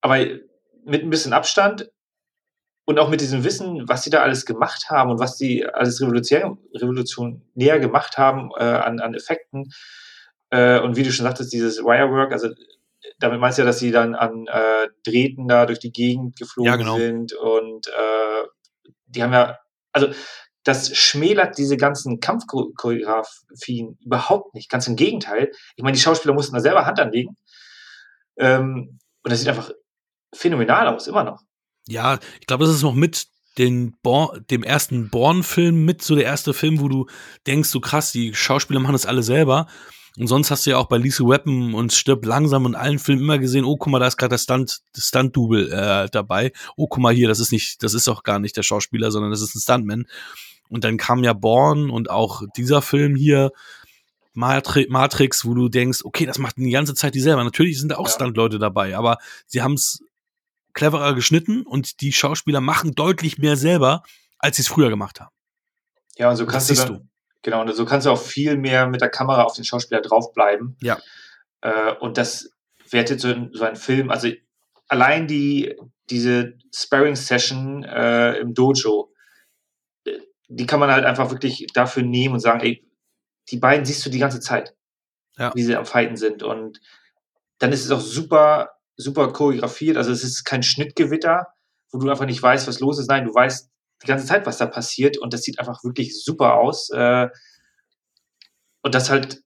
[0.00, 0.16] aber
[0.84, 1.91] mit ein bisschen Abstand
[2.84, 6.00] und auch mit diesem Wissen, was sie da alles gemacht haben und was sie alles
[6.00, 9.72] revolutionär, revolutionär gemacht haben äh, an, an Effekten.
[10.50, 12.48] Äh, und wie du schon sagtest, dieses Wirework, also
[13.18, 16.70] damit meinst du ja, dass sie dann an äh, Drähten da durch die Gegend geflogen
[16.70, 16.96] ja, genau.
[16.96, 18.46] sind und äh,
[19.06, 19.58] die haben ja,
[19.92, 20.08] also
[20.64, 24.70] das schmälert diese ganzen Kampfchoreografien überhaupt nicht.
[24.70, 25.50] Ganz im Gegenteil.
[25.76, 27.36] Ich meine, die Schauspieler mussten da selber Hand anlegen.
[28.36, 29.72] Ähm, und das sieht einfach
[30.32, 31.42] phänomenal aus, immer noch.
[31.88, 33.26] Ja, ich glaube, das ist noch mit
[33.58, 37.06] den Born, dem ersten Born-Film mit so der erste Film, wo du
[37.46, 39.66] denkst, so krass, die Schauspieler machen das alle selber.
[40.18, 43.22] Und sonst hast du ja auch bei Lisa Weapon und Stirb langsam und allen Filmen
[43.22, 46.52] immer gesehen, oh, guck mal, da ist gerade der Stunt, das Stunt-Double äh, dabei.
[46.76, 49.30] Oh, guck mal hier, das ist nicht, das ist auch gar nicht der Schauspieler, sondern
[49.30, 50.06] das ist ein Stuntman.
[50.68, 53.52] Und dann kam ja Born und auch dieser Film hier,
[54.34, 57.44] Matri Matrix, wo du denkst, okay, das macht die ganze Zeit die selber.
[57.44, 58.12] Natürlich sind da auch ja.
[58.12, 60.02] Stunt-Leute dabei, aber sie haben es
[60.74, 64.02] cleverer geschnitten und die Schauspieler machen deutlich mehr selber,
[64.38, 65.34] als sie es früher gemacht haben.
[66.16, 67.08] Ja, und so kannst das du, dann, du.
[67.42, 70.76] Genau, und so kannst du auch viel mehr mit der Kamera auf den Schauspieler draufbleiben.
[70.80, 70.98] Ja.
[71.60, 72.50] Äh, und das
[72.90, 74.28] wertet so ein, so ein Film, also
[74.88, 75.74] allein die,
[76.10, 79.12] diese Sparring-Session äh, im Dojo,
[80.04, 80.18] äh,
[80.48, 82.86] die kann man halt einfach wirklich dafür nehmen und sagen, ey,
[83.50, 84.74] die beiden siehst du die ganze Zeit,
[85.36, 85.52] ja.
[85.54, 86.42] wie sie am Fighten sind.
[86.42, 86.80] Und
[87.58, 89.96] dann ist es auch super super choreografiert.
[89.96, 91.48] Also es ist kein Schnittgewitter,
[91.90, 93.08] wo du einfach nicht weißt, was los ist.
[93.08, 93.70] Nein, du weißt
[94.02, 96.90] die ganze Zeit, was da passiert und das sieht einfach wirklich super aus.
[96.90, 97.28] Äh,
[98.82, 99.42] und das halt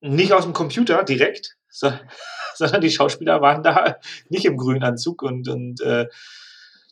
[0.00, 3.96] nicht aus dem Computer direkt, sondern die Schauspieler waren da
[4.28, 6.06] nicht im grünen Anzug und, und äh,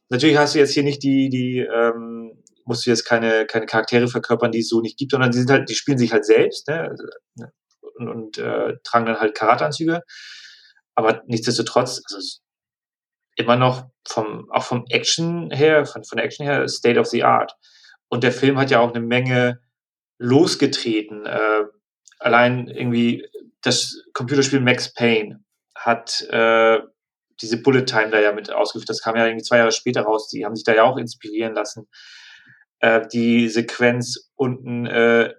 [0.09, 4.09] natürlich hast du jetzt hier nicht die, die ähm, musst du jetzt keine, keine Charaktere
[4.09, 6.69] verkörpern, die es so nicht gibt, sondern die sind halt, die spielen sich halt selbst,
[6.69, 6.95] ne?
[7.97, 10.03] Und, und äh, tragen dann halt Karateanzüge.
[10.99, 12.41] Aber nichtsdestotrotz, also
[13.37, 17.53] immer noch vom, auch vom Action her, von, von Action her, State of the Art.
[18.09, 19.61] Und der Film hat ja auch eine Menge
[20.19, 21.25] losgetreten.
[21.25, 21.63] Äh,
[22.19, 23.29] allein irgendwie
[23.63, 25.39] das Computerspiel Max Payne
[25.77, 26.81] hat äh,
[27.41, 28.89] diese Bullet Time da ja mit ausgeführt.
[28.89, 30.27] Das kam ja irgendwie zwei Jahre später raus.
[30.27, 31.87] Die haben sich da ja auch inspirieren lassen.
[32.81, 35.33] Äh, die Sequenz unten äh,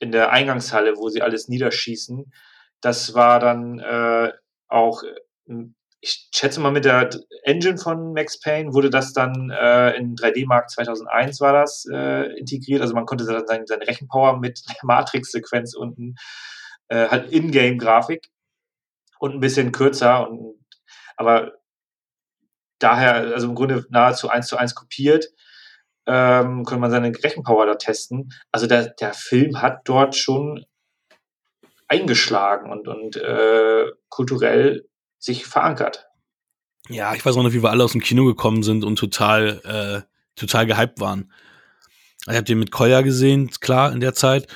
[0.00, 2.32] in der Eingangshalle, wo sie alles niederschießen,
[2.80, 4.32] das war dann äh,
[4.68, 5.64] auch, äh,
[6.00, 7.10] ich schätze mal mit der
[7.42, 12.38] Engine von Max Payne wurde das dann äh, in 3D Mark 2001 war das äh,
[12.38, 12.82] integriert.
[12.82, 16.14] Also man konnte dann seine, seine Rechenpower mit der Matrix-Sequenz unten
[16.88, 18.28] äh, halt In-Game-Grafik
[19.18, 20.56] und ein bisschen kürzer und
[21.16, 21.52] aber
[22.78, 25.26] daher, also im Grunde nahezu eins zu eins kopiert,
[26.06, 28.32] ähm, konnte man seine Rechenpower da testen.
[28.52, 30.64] Also der, der Film hat dort schon
[31.88, 36.06] eingeschlagen und, und äh, kulturell sich verankert.
[36.88, 39.60] Ja, ich weiß auch noch, wie wir alle aus dem Kino gekommen sind und total,
[39.64, 41.32] äh, total gehypt waren.
[42.28, 44.46] Ich habe den mit Koya gesehen, klar, in der Zeit.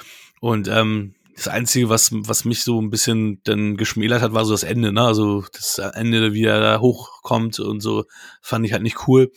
[0.41, 4.53] Und ähm, das Einzige, was, was mich so ein bisschen dann geschmälert hat, war so
[4.53, 5.03] das Ende, ne?
[5.03, 8.05] Also das Ende, wie er da hochkommt und so,
[8.43, 9.31] fand ich halt nicht cool.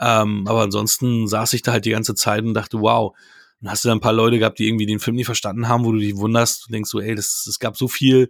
[0.00, 3.16] Ähm, aber ansonsten saß ich da halt die ganze Zeit und dachte, wow.
[3.64, 5.86] Und hast du da ein paar Leute gehabt, die irgendwie den Film nicht verstanden haben,
[5.86, 8.28] wo du dich wunderst und denkst so, ey, das, es gab so viel,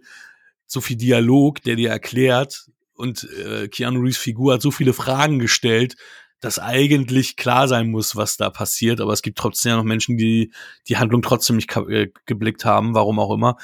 [0.65, 5.39] so viel Dialog, der dir erklärt und äh, Keanu Reeves Figur hat so viele Fragen
[5.39, 5.97] gestellt,
[6.39, 10.15] dass eigentlich klar sein muss, was da passiert, aber es gibt trotzdem ja noch Menschen,
[10.15, 10.53] die
[10.87, 13.57] die Handlung trotzdem nicht äh, geblickt haben, warum auch immer.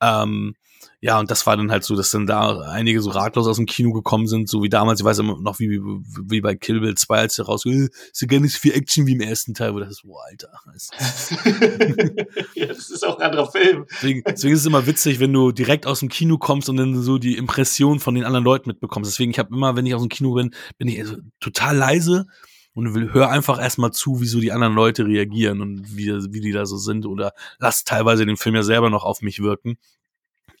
[0.00, 0.54] Ähm,
[1.02, 3.64] ja, und das war dann halt so, dass dann da einige so ratlos aus dem
[3.64, 6.94] Kino gekommen sind, so wie damals, ich weiß immer noch, wie, wie bei Kill Bill
[6.94, 9.54] 2, als er raus, äh, ist ja gar nicht so viel Action wie im ersten
[9.54, 10.50] Teil, wo das ist, boah, Alter.
[12.54, 13.86] ja, das ist auch ein anderer Film.
[13.90, 17.00] Deswegen, deswegen ist es immer witzig, wenn du direkt aus dem Kino kommst und dann
[17.00, 19.10] so die Impression von den anderen Leuten mitbekommst.
[19.10, 22.26] Deswegen, ich habe immer, wenn ich aus dem Kino bin, bin ich also total leise
[22.74, 26.40] und will, hör einfach erstmal zu, wie so die anderen Leute reagieren und wie, wie
[26.40, 29.78] die da so sind oder lass teilweise den Film ja selber noch auf mich wirken.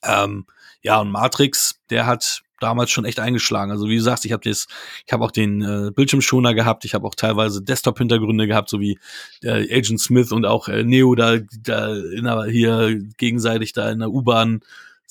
[0.02, 0.46] Ähm,
[0.82, 3.72] ja, und Matrix, der hat damals schon echt eingeschlagen.
[3.72, 4.66] Also wie du sagst, ich habe das,
[5.06, 8.98] ich habe auch den äh, Bildschirmschoner gehabt, ich habe auch teilweise Desktop-Hintergründe gehabt, so wie
[9.42, 14.10] äh, Agent Smith und auch äh, Neo da, da in hier gegenseitig da in der
[14.10, 14.60] U-Bahn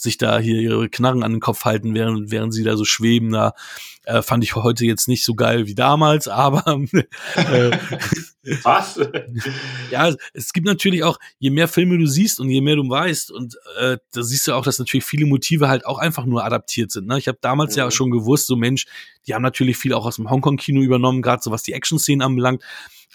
[0.01, 3.31] sich da hier ihre Knarren an den Kopf halten, während, während sie da so schweben.
[3.31, 3.53] Da
[4.05, 6.65] äh, fand ich heute jetzt nicht so geil wie damals, aber
[7.35, 7.77] äh,
[8.63, 8.99] was?
[9.91, 13.31] ja, es gibt natürlich auch, je mehr Filme du siehst und je mehr du weißt,
[13.31, 16.91] und äh, da siehst du auch, dass natürlich viele Motive halt auch einfach nur adaptiert
[16.91, 17.07] sind.
[17.07, 17.17] Ne?
[17.17, 17.79] Ich habe damals mhm.
[17.79, 18.85] ja schon gewusst, so Mensch,
[19.27, 22.63] die haben natürlich viel auch aus dem Hongkong-Kino übernommen, gerade so was die Action-Szenen anbelangt.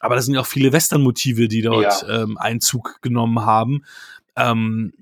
[0.00, 2.22] Aber das sind ja auch viele Western-Motive, die dort ja.
[2.22, 3.84] ähm, Einzug genommen haben.
[4.36, 4.92] Ähm,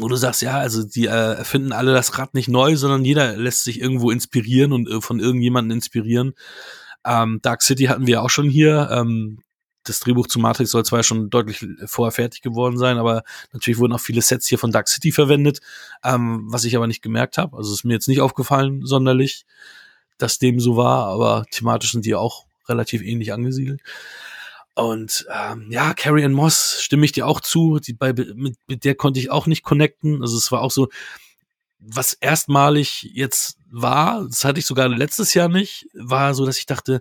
[0.00, 3.36] wo du sagst, ja, also die äh, erfinden alle das Rad nicht neu, sondern jeder
[3.36, 6.34] lässt sich irgendwo inspirieren und äh, von irgendjemanden inspirieren.
[7.04, 8.88] Ähm, Dark City hatten wir auch schon hier.
[8.90, 9.38] Ähm,
[9.84, 13.22] das Drehbuch zu Matrix soll zwar schon deutlich vorher fertig geworden sein, aber
[13.52, 15.60] natürlich wurden auch viele Sets hier von Dark City verwendet,
[16.04, 17.56] ähm, was ich aber nicht gemerkt habe.
[17.56, 19.46] Also ist mir jetzt nicht aufgefallen sonderlich,
[20.18, 23.80] dass dem so war, aber thematisch sind die auch relativ ähnlich angesiedelt.
[24.76, 27.78] Und ähm, ja, Carrie Ann Moss stimme ich dir auch zu.
[27.78, 30.20] Die, bei, mit, mit der konnte ich auch nicht connecten.
[30.20, 30.88] Also es war auch so,
[31.78, 36.66] was erstmalig jetzt war, das hatte ich sogar letztes Jahr nicht, war so, dass ich
[36.66, 37.00] dachte,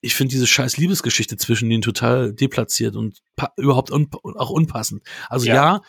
[0.00, 3.20] ich finde diese scheiß Liebesgeschichte zwischen denen total deplatziert und
[3.56, 5.02] überhaupt un auch unpassend.
[5.28, 5.54] Also ja.
[5.54, 5.80] ja,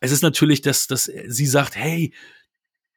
[0.00, 2.12] es ist natürlich, dass, dass sie sagt, hey,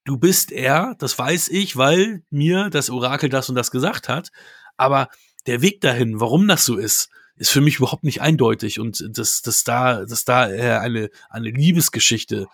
[0.03, 4.31] du bist er, das weiß ich, weil mir das Orakel das und das gesagt hat.
[4.77, 5.09] Aber
[5.45, 9.41] der Weg dahin, warum das so ist, ist für mich überhaupt nicht eindeutig und dass,
[9.41, 12.47] dass da, dass da äh, eine, eine Liebesgeschichte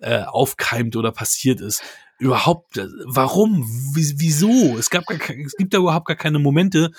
[0.00, 1.82] äh, aufkeimt oder passiert ist.
[2.18, 3.64] Überhaupt, äh, warum?
[3.94, 4.76] Wie, wieso?
[4.76, 6.90] Es gab gar, es gibt da überhaupt gar keine Momente.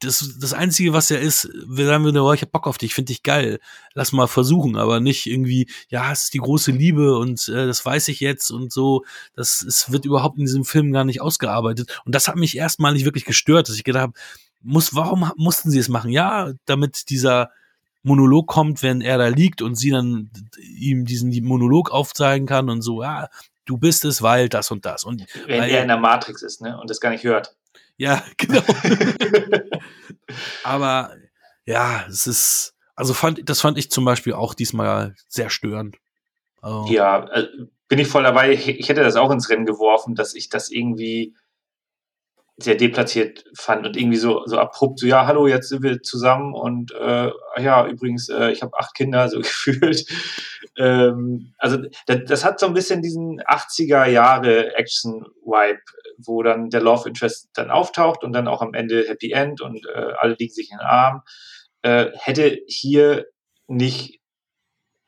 [0.00, 2.92] Das, das Einzige, was ja ist, wir sagen wir, oh, ich hab Bock auf dich,
[2.92, 3.60] finde ich geil.
[3.94, 7.84] Lass mal versuchen, aber nicht irgendwie, ja, es ist die große Liebe und äh, das
[7.84, 9.04] weiß ich jetzt und so.
[9.34, 12.00] Das es wird überhaupt in diesem Film gar nicht ausgearbeitet.
[12.04, 14.14] Und das hat mich erstmal nicht wirklich gestört, dass ich gedacht habe,
[14.62, 16.10] muss, warum mussten sie es machen?
[16.10, 17.50] Ja, damit dieser
[18.02, 22.82] Monolog kommt, wenn er da liegt und sie dann ihm diesen Monolog aufzeigen kann und
[22.82, 23.28] so, ja,
[23.64, 25.04] du bist es, weil das und das.
[25.04, 27.56] Und wenn weil, er in der Matrix ist, ne, und das gar nicht hört.
[27.96, 28.62] Ja, genau.
[30.64, 31.14] Aber
[31.64, 35.96] ja, es ist, also fand, das fand ich zum Beispiel auch diesmal sehr störend.
[36.60, 37.48] Also, ja, äh,
[37.88, 38.52] bin ich voll dabei.
[38.52, 41.34] Ich hätte das auch ins Rennen geworfen, dass ich das irgendwie
[42.58, 46.54] sehr deplatziert fand und irgendwie so, so abrupt, so ja, hallo, jetzt sind wir zusammen
[46.54, 50.06] und äh, ja, übrigens, äh, ich habe acht Kinder, so gefühlt.
[50.78, 55.80] Ähm, also das, das, hat so ein bisschen diesen 80er Jahre Action-Vibe,
[56.18, 59.86] wo dann der Love Interest dann auftaucht und dann auch am Ende Happy End und
[59.86, 61.22] äh, alle liegen sich in den Arm.
[61.82, 63.26] Äh, hätte hier
[63.66, 64.20] nicht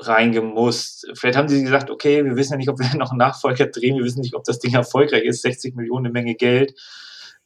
[0.01, 1.07] reingemusst.
[1.15, 3.97] Vielleicht haben sie gesagt, okay, wir wissen ja nicht, ob wir noch einen Nachfolger drehen,
[3.97, 6.75] wir wissen nicht, ob das Ding erfolgreich ist, 60 Millionen, eine Menge Geld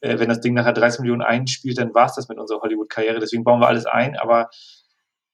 [0.01, 3.19] äh, wenn das Ding nachher 30 Millionen einspielt, dann war es das mit unserer Hollywood-Karriere.
[3.19, 4.17] Deswegen bauen wir alles ein.
[4.17, 4.49] Aber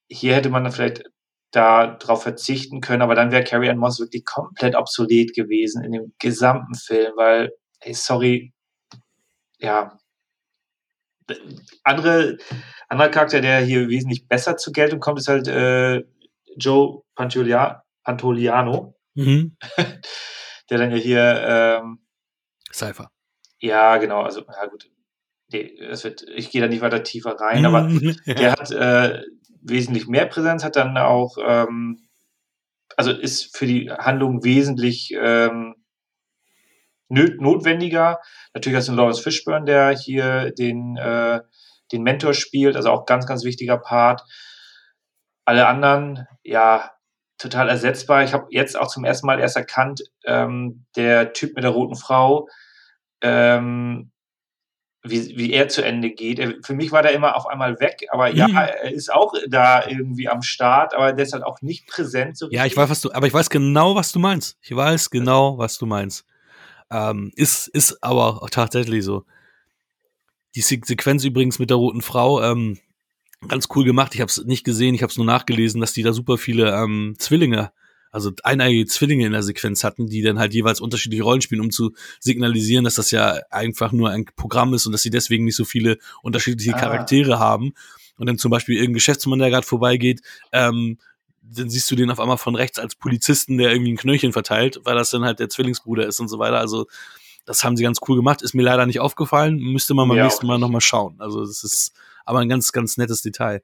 [0.08, 1.04] hier hätte man dann vielleicht
[1.50, 5.92] da drauf verzichten können, aber dann wäre Carrie Ann Moss wirklich komplett obsolet gewesen in
[5.92, 8.52] dem gesamten Film, weil, ey, sorry,
[9.58, 9.96] ja,
[11.82, 12.36] andere,
[12.88, 16.04] anderer Charakter, der hier wesentlich besser zur Geltung kommt, ist halt äh,
[16.56, 19.56] Joe Pantolia, Pantoliano, mhm.
[20.70, 22.06] der dann ja hier ähm,
[22.72, 23.10] Cypher.
[23.66, 24.22] Ja, genau.
[24.22, 24.88] Also, ja gut.
[25.52, 27.88] nee, es wird, ich gehe da nicht weiter tiefer rein, aber
[28.26, 29.22] der hat äh,
[29.62, 32.08] wesentlich mehr Präsenz, hat dann auch, ähm,
[32.96, 35.74] also ist für die Handlung wesentlich ähm,
[37.08, 38.20] notwendiger.
[38.54, 41.40] Natürlich hast du Lawrence Fishburne, der hier den, äh,
[41.92, 44.22] den Mentor spielt, also auch ganz, ganz wichtiger Part.
[45.44, 46.92] Alle anderen, ja,
[47.38, 48.24] total ersetzbar.
[48.24, 51.96] Ich habe jetzt auch zum ersten Mal erst erkannt, ähm, der Typ mit der roten
[51.96, 52.48] Frau,
[53.26, 54.10] ähm,
[55.02, 56.38] wie, wie er zu Ende geht.
[56.38, 58.56] Er, für mich war der immer auf einmal weg, aber ja, mhm.
[58.56, 62.36] er ist auch da irgendwie am Start, aber der ist halt auch nicht präsent.
[62.36, 64.58] So ja, ich weiß, was du, aber ich weiß genau, was du meinst.
[64.62, 66.24] Ich weiß genau, was du meinst.
[66.90, 69.24] Ähm, ist, ist aber auch tatsächlich so.
[70.54, 72.78] Die Sequenz übrigens mit der roten Frau, ähm,
[73.48, 74.14] ganz cool gemacht.
[74.14, 76.70] Ich habe es nicht gesehen, ich habe es nur nachgelesen, dass die da super viele
[76.72, 77.72] ähm, Zwillinge,
[78.16, 81.70] also eineige Zwillinge in der Sequenz hatten, die dann halt jeweils unterschiedliche Rollen spielen, um
[81.70, 85.54] zu signalisieren, dass das ja einfach nur ein Programm ist und dass sie deswegen nicht
[85.54, 86.78] so viele unterschiedliche ah.
[86.78, 87.74] Charaktere haben.
[88.16, 90.96] Und dann zum Beispiel irgendein Geschäftsmann, der gerade vorbeigeht, ähm,
[91.42, 94.80] dann siehst du den auf einmal von rechts als Polizisten, der irgendwie ein Knöllchen verteilt,
[94.84, 96.56] weil das dann halt der Zwillingsbruder ist und so weiter.
[96.56, 96.86] Also
[97.44, 98.40] das haben sie ganz cool gemacht.
[98.40, 99.58] Ist mir leider nicht aufgefallen.
[99.58, 101.16] Müsste man beim ja, nächsten Mal nochmal schauen.
[101.18, 101.92] Also das ist
[102.24, 103.62] aber ein ganz, ganz nettes Detail.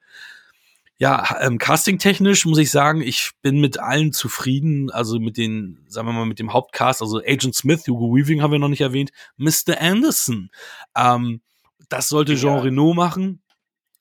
[0.99, 4.91] Ja, ähm, casting-technisch muss ich sagen, ich bin mit allen zufrieden.
[4.91, 8.53] Also mit den, sagen wir mal, mit dem Hauptcast, also Agent Smith, Hugo Weaving haben
[8.53, 9.81] wir noch nicht erwähnt, Mr.
[9.81, 10.51] Anderson.
[10.97, 11.41] Ähm,
[11.89, 12.63] das sollte Jean ja.
[12.63, 13.43] Reno machen.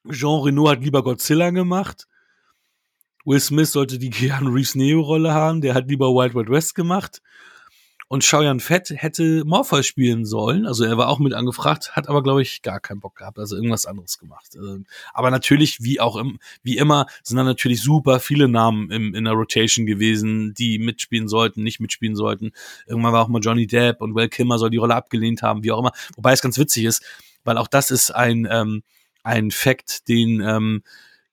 [0.10, 2.08] Jean Reno hat lieber Godzilla gemacht.
[3.26, 7.22] Will Smith sollte die Keanu Reeves Neo-Rolle haben, der hat lieber Wild Wild West gemacht.
[8.12, 10.66] Und Shaoyan Fett hätte Morpheus spielen sollen.
[10.66, 13.56] Also er war auch mit angefragt, hat aber, glaube ich, gar keinen Bock gehabt, also
[13.56, 14.54] irgendwas anderes gemacht.
[14.54, 19.16] Ähm, aber natürlich, wie auch im, wie immer, sind da natürlich super viele Namen im,
[19.16, 22.52] in der Rotation gewesen, die mitspielen sollten, nicht mitspielen sollten.
[22.86, 25.72] Irgendwann war auch mal Johnny Depp und Will Kimmer soll die Rolle abgelehnt haben, wie
[25.72, 25.94] auch immer.
[26.18, 27.06] Wobei es ganz witzig ist,
[27.46, 28.84] weil auch das ist ein, ähm,
[29.24, 30.84] ein Fact, den ähm,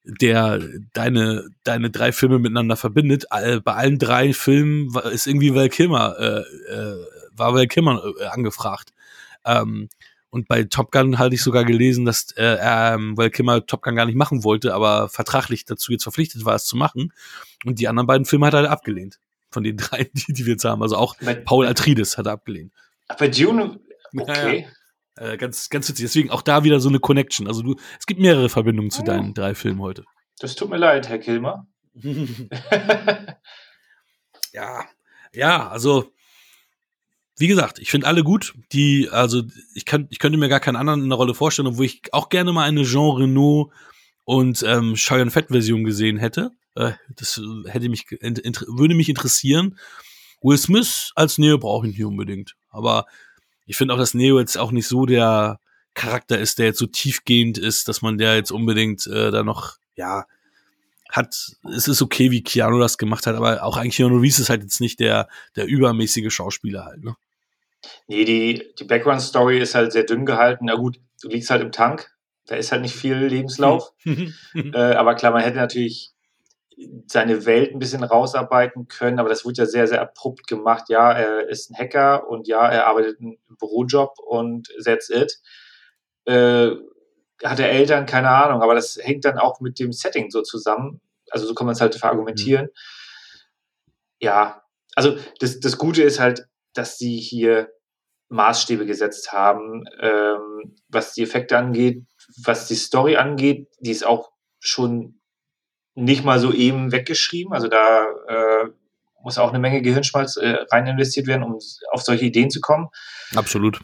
[0.09, 0.61] der
[0.95, 3.27] deine, deine drei Filme miteinander verbindet.
[3.31, 6.97] Bei allen drei Filmen ist irgendwie Val Kilmer, äh, äh,
[7.33, 8.93] war Val Kilmer äh, angefragt.
[9.45, 9.89] Ähm,
[10.31, 13.97] und bei Top Gun hatte ich sogar gelesen, dass äh, ähm, Val Kilmer Top Gun
[13.97, 17.13] gar nicht machen wollte, aber vertraglich dazu jetzt verpflichtet war, es zu machen.
[17.65, 19.21] Und die anderen beiden Filme hat er abgelehnt.
[19.51, 20.83] Von den drei, die, die wir jetzt haben.
[20.83, 22.73] Also auch bei, Paul Atreides hat er abgelehnt.
[23.19, 23.81] Bei Dune,
[24.17, 24.61] okay.
[24.61, 24.67] Ja, ja.
[25.19, 26.05] Äh, ganz, ganz witzig.
[26.05, 27.49] Deswegen auch da wieder so eine Connection.
[27.49, 30.05] Also du, es gibt mehrere Verbindungen zu deinen drei Filmen heute.
[30.39, 31.67] Das tut mir leid, Herr Kilmer.
[34.53, 34.85] ja,
[35.35, 36.13] ja, also
[37.37, 38.55] wie gesagt, ich finde alle gut.
[38.73, 39.43] Die, also
[39.75, 42.29] ich kann, ich könnte mir gar keinen anderen in der Rolle vorstellen, wo ich auch
[42.29, 43.73] gerne mal eine Jean Renault
[44.25, 46.51] und ähm, Cheyenne Fett Version gesehen hätte.
[46.75, 49.79] Äh, das hätte mich würde mich interessieren.
[50.43, 53.07] Will Smith als Neo brauche ich nicht unbedingt, aber
[53.69, 55.61] ich finde auch, dass Neo jetzt auch nicht so der
[55.95, 59.77] Charakter ist, der jetzt so tiefgehend ist, dass man der jetzt unbedingt äh, da noch,
[59.95, 60.25] ja,
[61.11, 61.35] hat,
[61.75, 64.63] es ist okay, wie Keanu das gemacht hat, aber auch eigentlich Keanu Reeves ist halt
[64.63, 67.15] jetzt nicht der, der übermäßige Schauspieler halt, ne?
[68.07, 70.65] Nee, die, die Background-Story ist halt sehr dünn gehalten.
[70.65, 72.11] Na gut, du liegst halt im Tank,
[72.47, 73.93] da ist halt nicht viel Lebenslauf.
[74.05, 76.13] äh, aber klar, man hätte natürlich
[77.07, 80.89] seine Welt ein bisschen rausarbeiten können, aber das wurde ja sehr, sehr abrupt gemacht.
[80.89, 85.41] Ja, er ist ein Hacker und ja, er arbeitet einen Bürojob und that's it.
[86.25, 86.71] Äh,
[87.45, 91.01] hat er Eltern, keine Ahnung, aber das hängt dann auch mit dem Setting so zusammen.
[91.31, 92.67] Also so kann man es halt verargumentieren.
[92.67, 92.71] Mhm.
[94.21, 94.63] Ja,
[94.95, 97.71] also das, das Gute ist halt, dass sie hier
[98.29, 102.05] Maßstäbe gesetzt haben, ähm, was die Effekte angeht,
[102.45, 105.18] was die Story angeht, die ist auch schon
[105.99, 107.53] nicht mal so eben weggeschrieben.
[107.53, 108.69] Also da äh,
[109.23, 111.59] muss auch eine Menge Gehirnschmalz äh, rein investiert werden, um
[111.91, 112.89] auf solche Ideen zu kommen.
[113.35, 113.81] Absolut.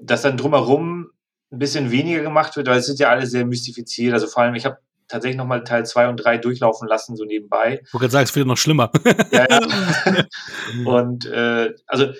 [0.00, 1.10] Dass dann drumherum
[1.52, 4.14] ein bisschen weniger gemacht wird, weil es sind ja alle sehr mystifiziert.
[4.14, 7.80] Also vor allem, ich habe tatsächlich nochmal Teil 2 und 3 durchlaufen lassen, so nebenbei.
[7.84, 8.90] Ich wollte gerade sagen, es wird noch schlimmer.
[9.30, 10.24] ja, ja.
[10.86, 12.12] und äh, also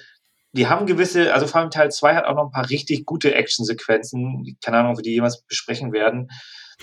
[0.52, 3.34] die haben gewisse, also vor allem Teil 2 hat auch noch ein paar richtig gute
[3.34, 4.56] Actionsequenzen.
[4.62, 6.30] Keine Ahnung, ob wir die jemals besprechen werden.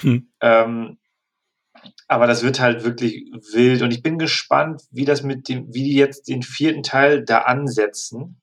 [0.02, 0.30] Hm.
[0.42, 0.98] Ähm,
[2.08, 5.84] aber das wird halt wirklich wild und ich bin gespannt, wie das mit dem, wie
[5.84, 8.42] die jetzt den vierten Teil da ansetzen.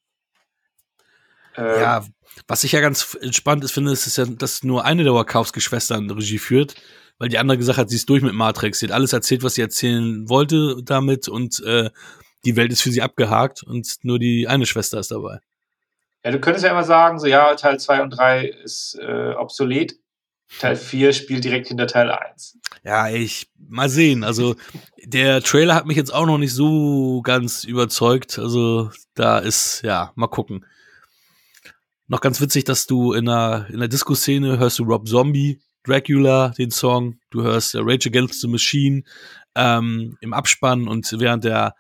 [1.57, 2.05] Ähm, ja,
[2.47, 6.39] was ich ja ganz spannend ist, finde, ist ja, dass nur eine der Wachowski-Schwestern Regie
[6.39, 6.77] führt,
[7.19, 8.79] weil die andere gesagt hat, sie ist durch mit Matrix.
[8.79, 11.91] Sie hat alles erzählt, was sie erzählen wollte damit und äh,
[12.45, 15.41] die Welt ist für sie abgehakt und nur die eine Schwester ist dabei.
[16.25, 19.95] Ja, du könntest ja immer sagen, so ja, Teil 2 und 3 ist äh, obsolet,
[20.59, 22.59] Teil 4 spielt direkt hinter Teil 1.
[22.85, 24.25] Ja, ich mal sehen.
[24.25, 24.57] Also
[25.05, 28.39] der Trailer hat mich jetzt auch noch nicht so ganz überzeugt.
[28.39, 30.65] Also da ist, ja, mal gucken.
[32.07, 36.51] Noch ganz witzig, dass du in der, in der Disco-Szene hörst du Rob Zombie, Dracula,
[36.57, 39.03] den Song, du hörst äh, Rage Against the Machine
[39.55, 41.75] ähm, im Abspann und während der,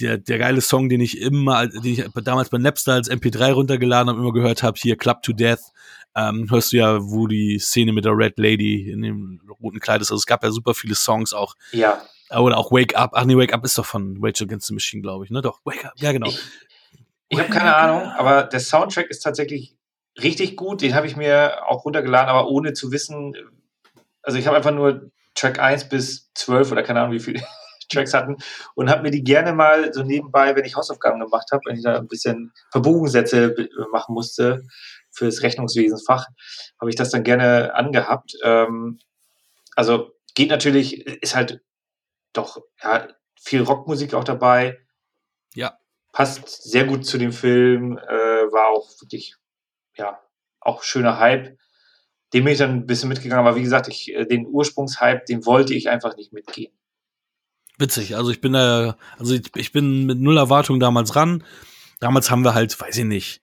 [0.00, 4.10] der, der geile Song, den ich immer, den ich damals bei Napster als MP3 runtergeladen
[4.10, 5.72] habe, immer gehört habe, hier Club to Death,
[6.14, 10.00] ähm, hörst du ja, wo die Szene mit der Red Lady in dem roten Kleid
[10.00, 10.10] ist.
[10.10, 11.54] Also es gab ja super viele Songs auch.
[11.72, 12.02] Ja.
[12.30, 13.10] Oder auch Wake Up.
[13.14, 15.42] Ach nee, Wake Up ist doch von Rage Against the Machine, glaube ich, ne?
[15.42, 15.92] Doch, Wake Up.
[15.96, 16.28] Ja, genau.
[16.28, 16.40] Ich,
[17.28, 19.76] ich habe keine Ahnung, aber der Soundtrack ist tatsächlich
[20.20, 20.82] richtig gut.
[20.82, 23.34] Den habe ich mir auch runtergeladen, aber ohne zu wissen.
[24.22, 27.42] Also ich habe einfach nur Track 1 bis 12 oder keine Ahnung, wie viele
[27.90, 28.36] Tracks hatten
[28.74, 31.82] und habe mir die gerne mal so nebenbei, wenn ich Hausaufgaben gemacht habe, wenn ich
[31.82, 33.54] da ein bisschen Verbuchungssätze
[33.90, 34.62] machen musste
[35.12, 36.26] fürs Rechnungswesensfach,
[36.80, 38.34] habe ich das dann gerne angehabt.
[38.42, 38.98] Ähm,
[39.76, 41.60] also geht natürlich, ist halt
[42.32, 43.08] doch ja,
[43.40, 44.78] viel Rockmusik auch dabei.
[45.54, 45.78] Ja.
[46.12, 49.36] Passt sehr gut zu dem Film, äh, war auch wirklich,
[49.96, 50.20] ja,
[50.60, 51.56] auch schöner Hype.
[52.32, 55.44] Dem bin ich dann ein bisschen mitgegangen, aber wie gesagt, ich, äh, den Ursprungshype, den
[55.44, 56.72] wollte ich einfach nicht mitgehen.
[57.78, 61.44] Witzig, also ich bin da, also ich, ich bin mit null Erwartung damals ran.
[62.00, 63.41] Damals haben wir halt, weiß ich nicht,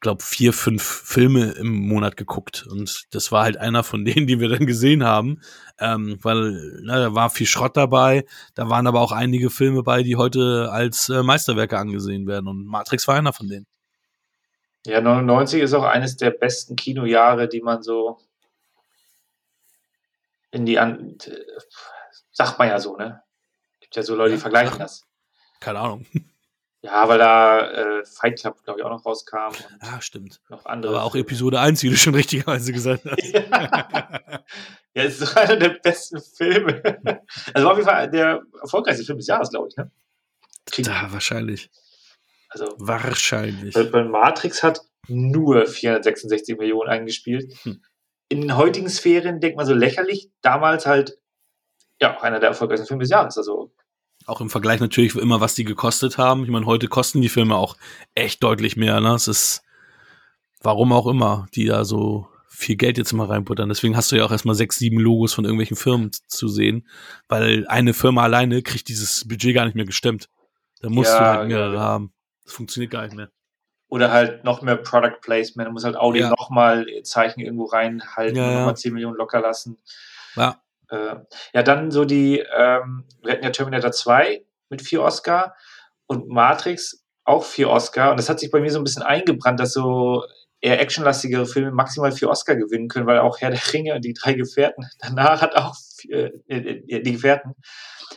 [0.00, 2.66] glaube, vier, fünf Filme im Monat geguckt.
[2.66, 5.40] Und das war halt einer von denen, die wir dann gesehen haben.
[5.78, 8.24] Ähm, weil na, da war viel Schrott dabei.
[8.54, 12.48] Da waren aber auch einige Filme bei, die heute als äh, Meisterwerke angesehen werden.
[12.48, 13.66] Und Matrix war einer von denen.
[14.86, 18.18] Ja, 99 ist auch eines der besten Kinojahre, die man so
[20.50, 21.16] in die an
[22.32, 23.22] sagt man ja so, ne?
[23.80, 25.06] Gibt ja so Leute, die vergleichen das.
[25.60, 26.06] Keine Ahnung.
[26.82, 29.52] Ja, weil da äh, Fight Club, glaube ich, auch noch rauskam.
[29.82, 30.40] ja, stimmt.
[30.48, 30.96] Noch andere.
[30.96, 33.32] Aber auch Episode 1, wie du schon richtigerweise gesagt hast.
[34.94, 36.82] ja, es ist einer der besten Filme.
[37.52, 39.90] Also war auf jeden Fall der erfolgreichste Film des Jahres, glaube ich, ne?
[40.78, 41.70] Da, wahrscheinlich.
[42.48, 43.74] Also, wahrscheinlich.
[43.74, 47.52] Weil Matrix hat nur 466 Millionen eingespielt.
[47.62, 47.82] Hm.
[48.28, 50.30] In den heutigen Sphären denkt man so lächerlich.
[50.40, 51.18] Damals halt,
[52.00, 53.36] ja, auch einer der erfolgreichsten Filme des Jahres.
[53.36, 53.72] Also
[54.26, 56.44] auch im Vergleich natürlich immer, was die gekostet haben.
[56.44, 57.76] Ich meine, heute kosten die Filme auch
[58.14, 59.00] echt deutlich mehr.
[59.00, 59.14] Ne?
[59.14, 59.62] Es ist,
[60.62, 63.68] warum auch immer, die da so viel Geld jetzt immer reinputtern.
[63.68, 66.86] Deswegen hast du ja auch erstmal sechs, sieben Logos von irgendwelchen Firmen zu sehen,
[67.28, 70.28] weil eine Firma alleine kriegt dieses Budget gar nicht mehr gestemmt.
[70.82, 71.80] Da musst ja, du halt mehrere ja.
[71.80, 72.12] haben.
[72.44, 73.30] Das funktioniert gar nicht mehr.
[73.88, 75.68] Oder halt noch mehr Product Placement.
[75.68, 76.30] Da muss halt Audi ja.
[76.30, 79.78] nochmal Zeichen irgendwo reinhalten ja, und nochmal 10 Millionen locker lassen.
[80.36, 80.60] Ja.
[80.90, 81.16] Äh,
[81.54, 85.54] ja, dann so die, ähm, wir hatten ja Terminator 2 mit vier Oscar
[86.06, 88.10] und Matrix auch vier Oscar.
[88.10, 90.24] Und das hat sich bei mir so ein bisschen eingebrannt, dass so
[90.60, 94.12] eher actionlastigere Filme maximal vier Oscar gewinnen können, weil auch Herr der Ringe und die
[94.12, 97.54] drei Gefährten danach hat auch vier, äh, äh, die Gefährten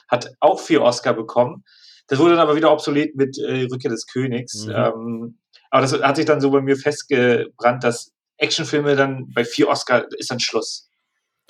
[0.10, 1.64] hat auch vier Oscar bekommen.
[2.08, 4.66] Das wurde dann aber wieder obsolet mit äh, Rückkehr des Königs.
[4.66, 4.74] Mhm.
[4.76, 5.38] Ähm,
[5.70, 10.06] aber das hat sich dann so bei mir festgebrannt, dass Actionfilme dann bei vier Oscar
[10.18, 10.90] ist dann Schluss.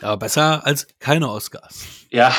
[0.02, 1.86] Aber besser als keine Oscars.
[2.10, 2.34] Ja.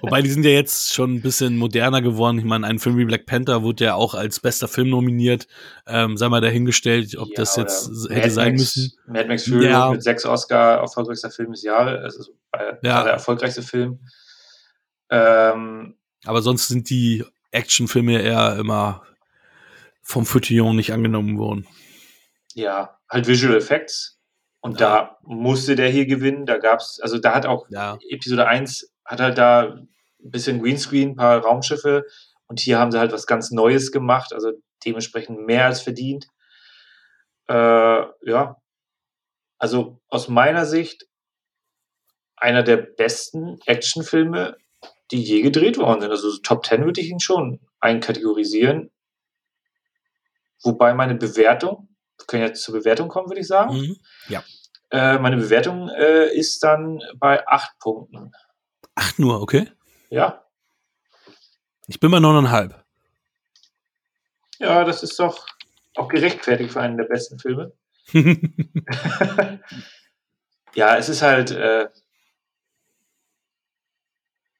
[0.00, 2.38] Wobei die sind ja jetzt schon ein bisschen moderner geworden.
[2.38, 5.46] Ich meine, ein Film wie Black Panther wurde ja auch als bester Film nominiert.
[5.86, 8.92] Ähm, sei mal dahingestellt, ob ja, das jetzt hätte Mad sein Max, müssen.
[9.06, 9.90] Mad Max Fury ja.
[9.90, 12.02] mit sechs Oscar erfolgreichster Film des Jahres.
[12.02, 12.32] Also
[12.82, 13.04] ja.
[13.04, 14.00] der erfolgreichste Film.
[15.10, 19.02] Ähm, Aber sonst sind die Actionfilme eher immer
[20.02, 21.66] vom Feuilleton nicht angenommen worden.
[22.54, 24.18] Ja, halt Visual Effects
[24.62, 24.86] und ja.
[24.86, 26.46] da musste der hier gewinnen.
[26.46, 27.98] Da gab es, also da hat auch ja.
[28.08, 29.88] Episode 1 hat halt da ein
[30.30, 32.06] bisschen Greenscreen, ein paar Raumschiffe
[32.46, 34.52] und hier haben sie halt was ganz Neues gemacht, also
[34.86, 36.28] dementsprechend mehr als verdient.
[37.48, 38.56] Äh, ja,
[39.58, 41.08] also aus meiner Sicht
[42.36, 44.56] einer der besten Actionfilme,
[45.10, 46.10] die je gedreht worden sind.
[46.10, 48.92] Also Top 10 würde ich ihn schon einkategorisieren.
[50.62, 51.88] Wobei meine Bewertung
[52.26, 53.74] können jetzt zur Bewertung kommen, würde ich sagen.
[53.74, 53.96] Mhm.
[54.28, 54.44] Ja.
[54.90, 58.32] Äh, meine Bewertung äh, ist dann bei acht Punkten.
[58.94, 59.70] Acht nur, okay?
[60.10, 60.44] Ja.
[61.86, 62.84] Ich bin bei neuneinhalb.
[64.58, 65.46] Ja, das ist doch
[65.96, 67.72] auch gerechtfertigt für einen der besten Filme.
[70.74, 71.50] ja, es ist halt.
[71.50, 71.88] Äh,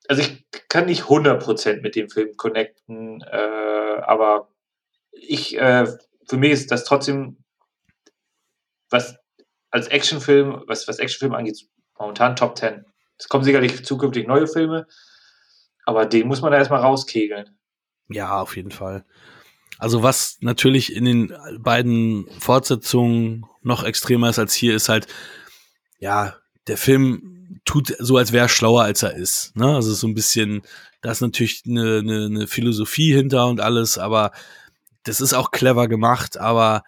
[0.09, 4.49] also, ich kann nicht 100% mit dem Film connecten, äh, aber
[5.11, 5.87] ich, äh,
[6.29, 7.42] für mich ist das trotzdem
[8.93, 9.17] was
[9.71, 11.67] als Actionfilm, was, was Actionfilme angeht,
[11.99, 12.85] momentan Top 10.
[13.19, 14.87] Es kommen sicherlich zukünftig neue Filme,
[15.85, 17.57] aber den muss man da erstmal rauskegeln.
[18.09, 19.05] Ja, auf jeden Fall.
[19.79, 25.07] Also was natürlich in den beiden Fortsetzungen noch extremer ist als hier, ist halt,
[25.99, 26.37] ja,
[26.67, 29.57] der Film tut so, als wäre er schlauer, als er ist.
[29.57, 29.75] Ne?
[29.75, 30.63] Also so ein bisschen,
[31.01, 34.33] da ist natürlich eine, eine, eine Philosophie hinter und alles, aber
[35.05, 36.85] das ist auch clever gemacht, aber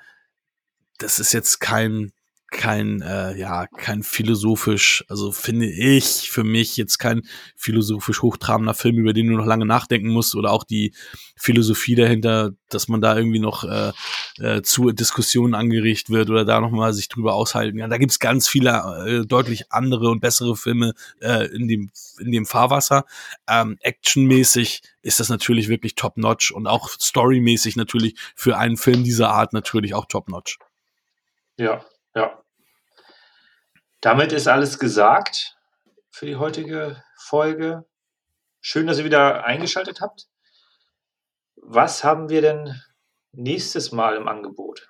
[0.99, 2.13] das ist jetzt kein
[2.55, 7.23] kein, äh, ja, kein philosophisch, also finde ich für mich jetzt kein
[7.57, 10.95] philosophisch hochtrabender Film, über den du noch lange nachdenken musst oder auch die
[11.37, 13.93] Philosophie dahinter, dass man da irgendwie noch äh,
[14.39, 17.91] äh, zu Diskussionen angeregt wird oder da nochmal sich drüber aushalten kann.
[17.91, 18.71] Da gibt's ganz viele
[19.05, 21.91] äh, deutlich andere und bessere Filme äh, in, dem,
[22.21, 23.05] in dem Fahrwasser.
[23.49, 29.31] Ähm, actionmäßig ist das natürlich wirklich top-notch und auch storymäßig natürlich für einen Film dieser
[29.31, 30.59] Art natürlich auch top-notch.
[31.57, 32.43] Ja, ja.
[34.01, 35.57] Damit ist alles gesagt
[36.11, 37.85] für die heutige Folge.
[38.61, 40.27] Schön, dass ihr wieder eingeschaltet habt.
[41.57, 42.81] Was haben wir denn
[43.33, 44.89] nächstes Mal im Angebot?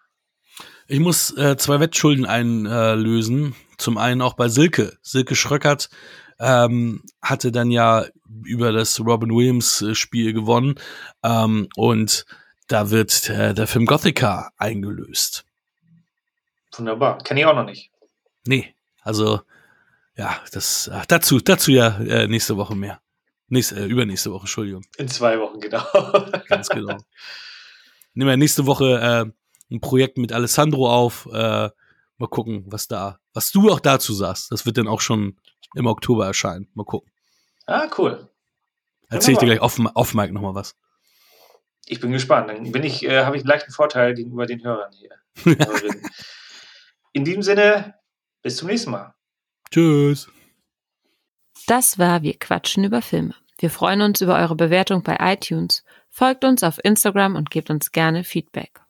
[0.87, 3.55] Ich muss äh, zwei Wettschulden einlösen.
[3.79, 4.97] Zum einen auch bei Silke.
[5.03, 5.89] Silke Schröckert
[6.39, 8.07] ähm, hatte dann ja
[8.45, 10.75] über das Robin Williams äh, gewonnen.
[11.23, 12.27] Ähm, und
[12.69, 15.45] da wird äh, der Film Gothica eingelöst.
[16.79, 17.19] Wunderbar.
[17.19, 17.91] Kenne ich auch noch nicht.
[18.47, 18.75] Nee.
[19.03, 19.41] Also,
[20.17, 23.01] ja, das ach, dazu, dazu ja äh, nächste Woche mehr.
[23.49, 24.85] Nächste, äh, übernächste Woche, Entschuldigung.
[24.97, 25.85] In zwei Wochen, genau.
[26.49, 26.99] Ganz genau.
[28.15, 31.27] Nehmen wir nächste Woche äh, ein Projekt mit Alessandro auf.
[31.33, 31.71] Äh,
[32.17, 34.53] mal gucken, was da, was du auch dazu sagst.
[34.53, 35.37] Das wird dann auch schon
[35.75, 36.69] im Oktober erscheinen.
[36.75, 37.11] Mal gucken.
[37.67, 38.29] Ah, cool.
[39.09, 40.77] Erzähl ich dir gleich auf, auf Mike nochmal was.
[41.87, 42.49] Ich bin gespannt.
[42.49, 45.11] Dann bin ich, äh, habe ich einen leichten Vorteil gegenüber den Hörern hier.
[47.15, 47.95] In diesem Sinne,
[48.43, 49.15] bis zum nächsten Mal.
[49.71, 50.29] Tschüss.
[51.67, 53.35] Das war Wir quatschen über Filme.
[53.59, 55.85] Wir freuen uns über eure Bewertung bei iTunes.
[56.11, 58.84] Folgt uns auf Instagram und gebt uns gerne Feedback.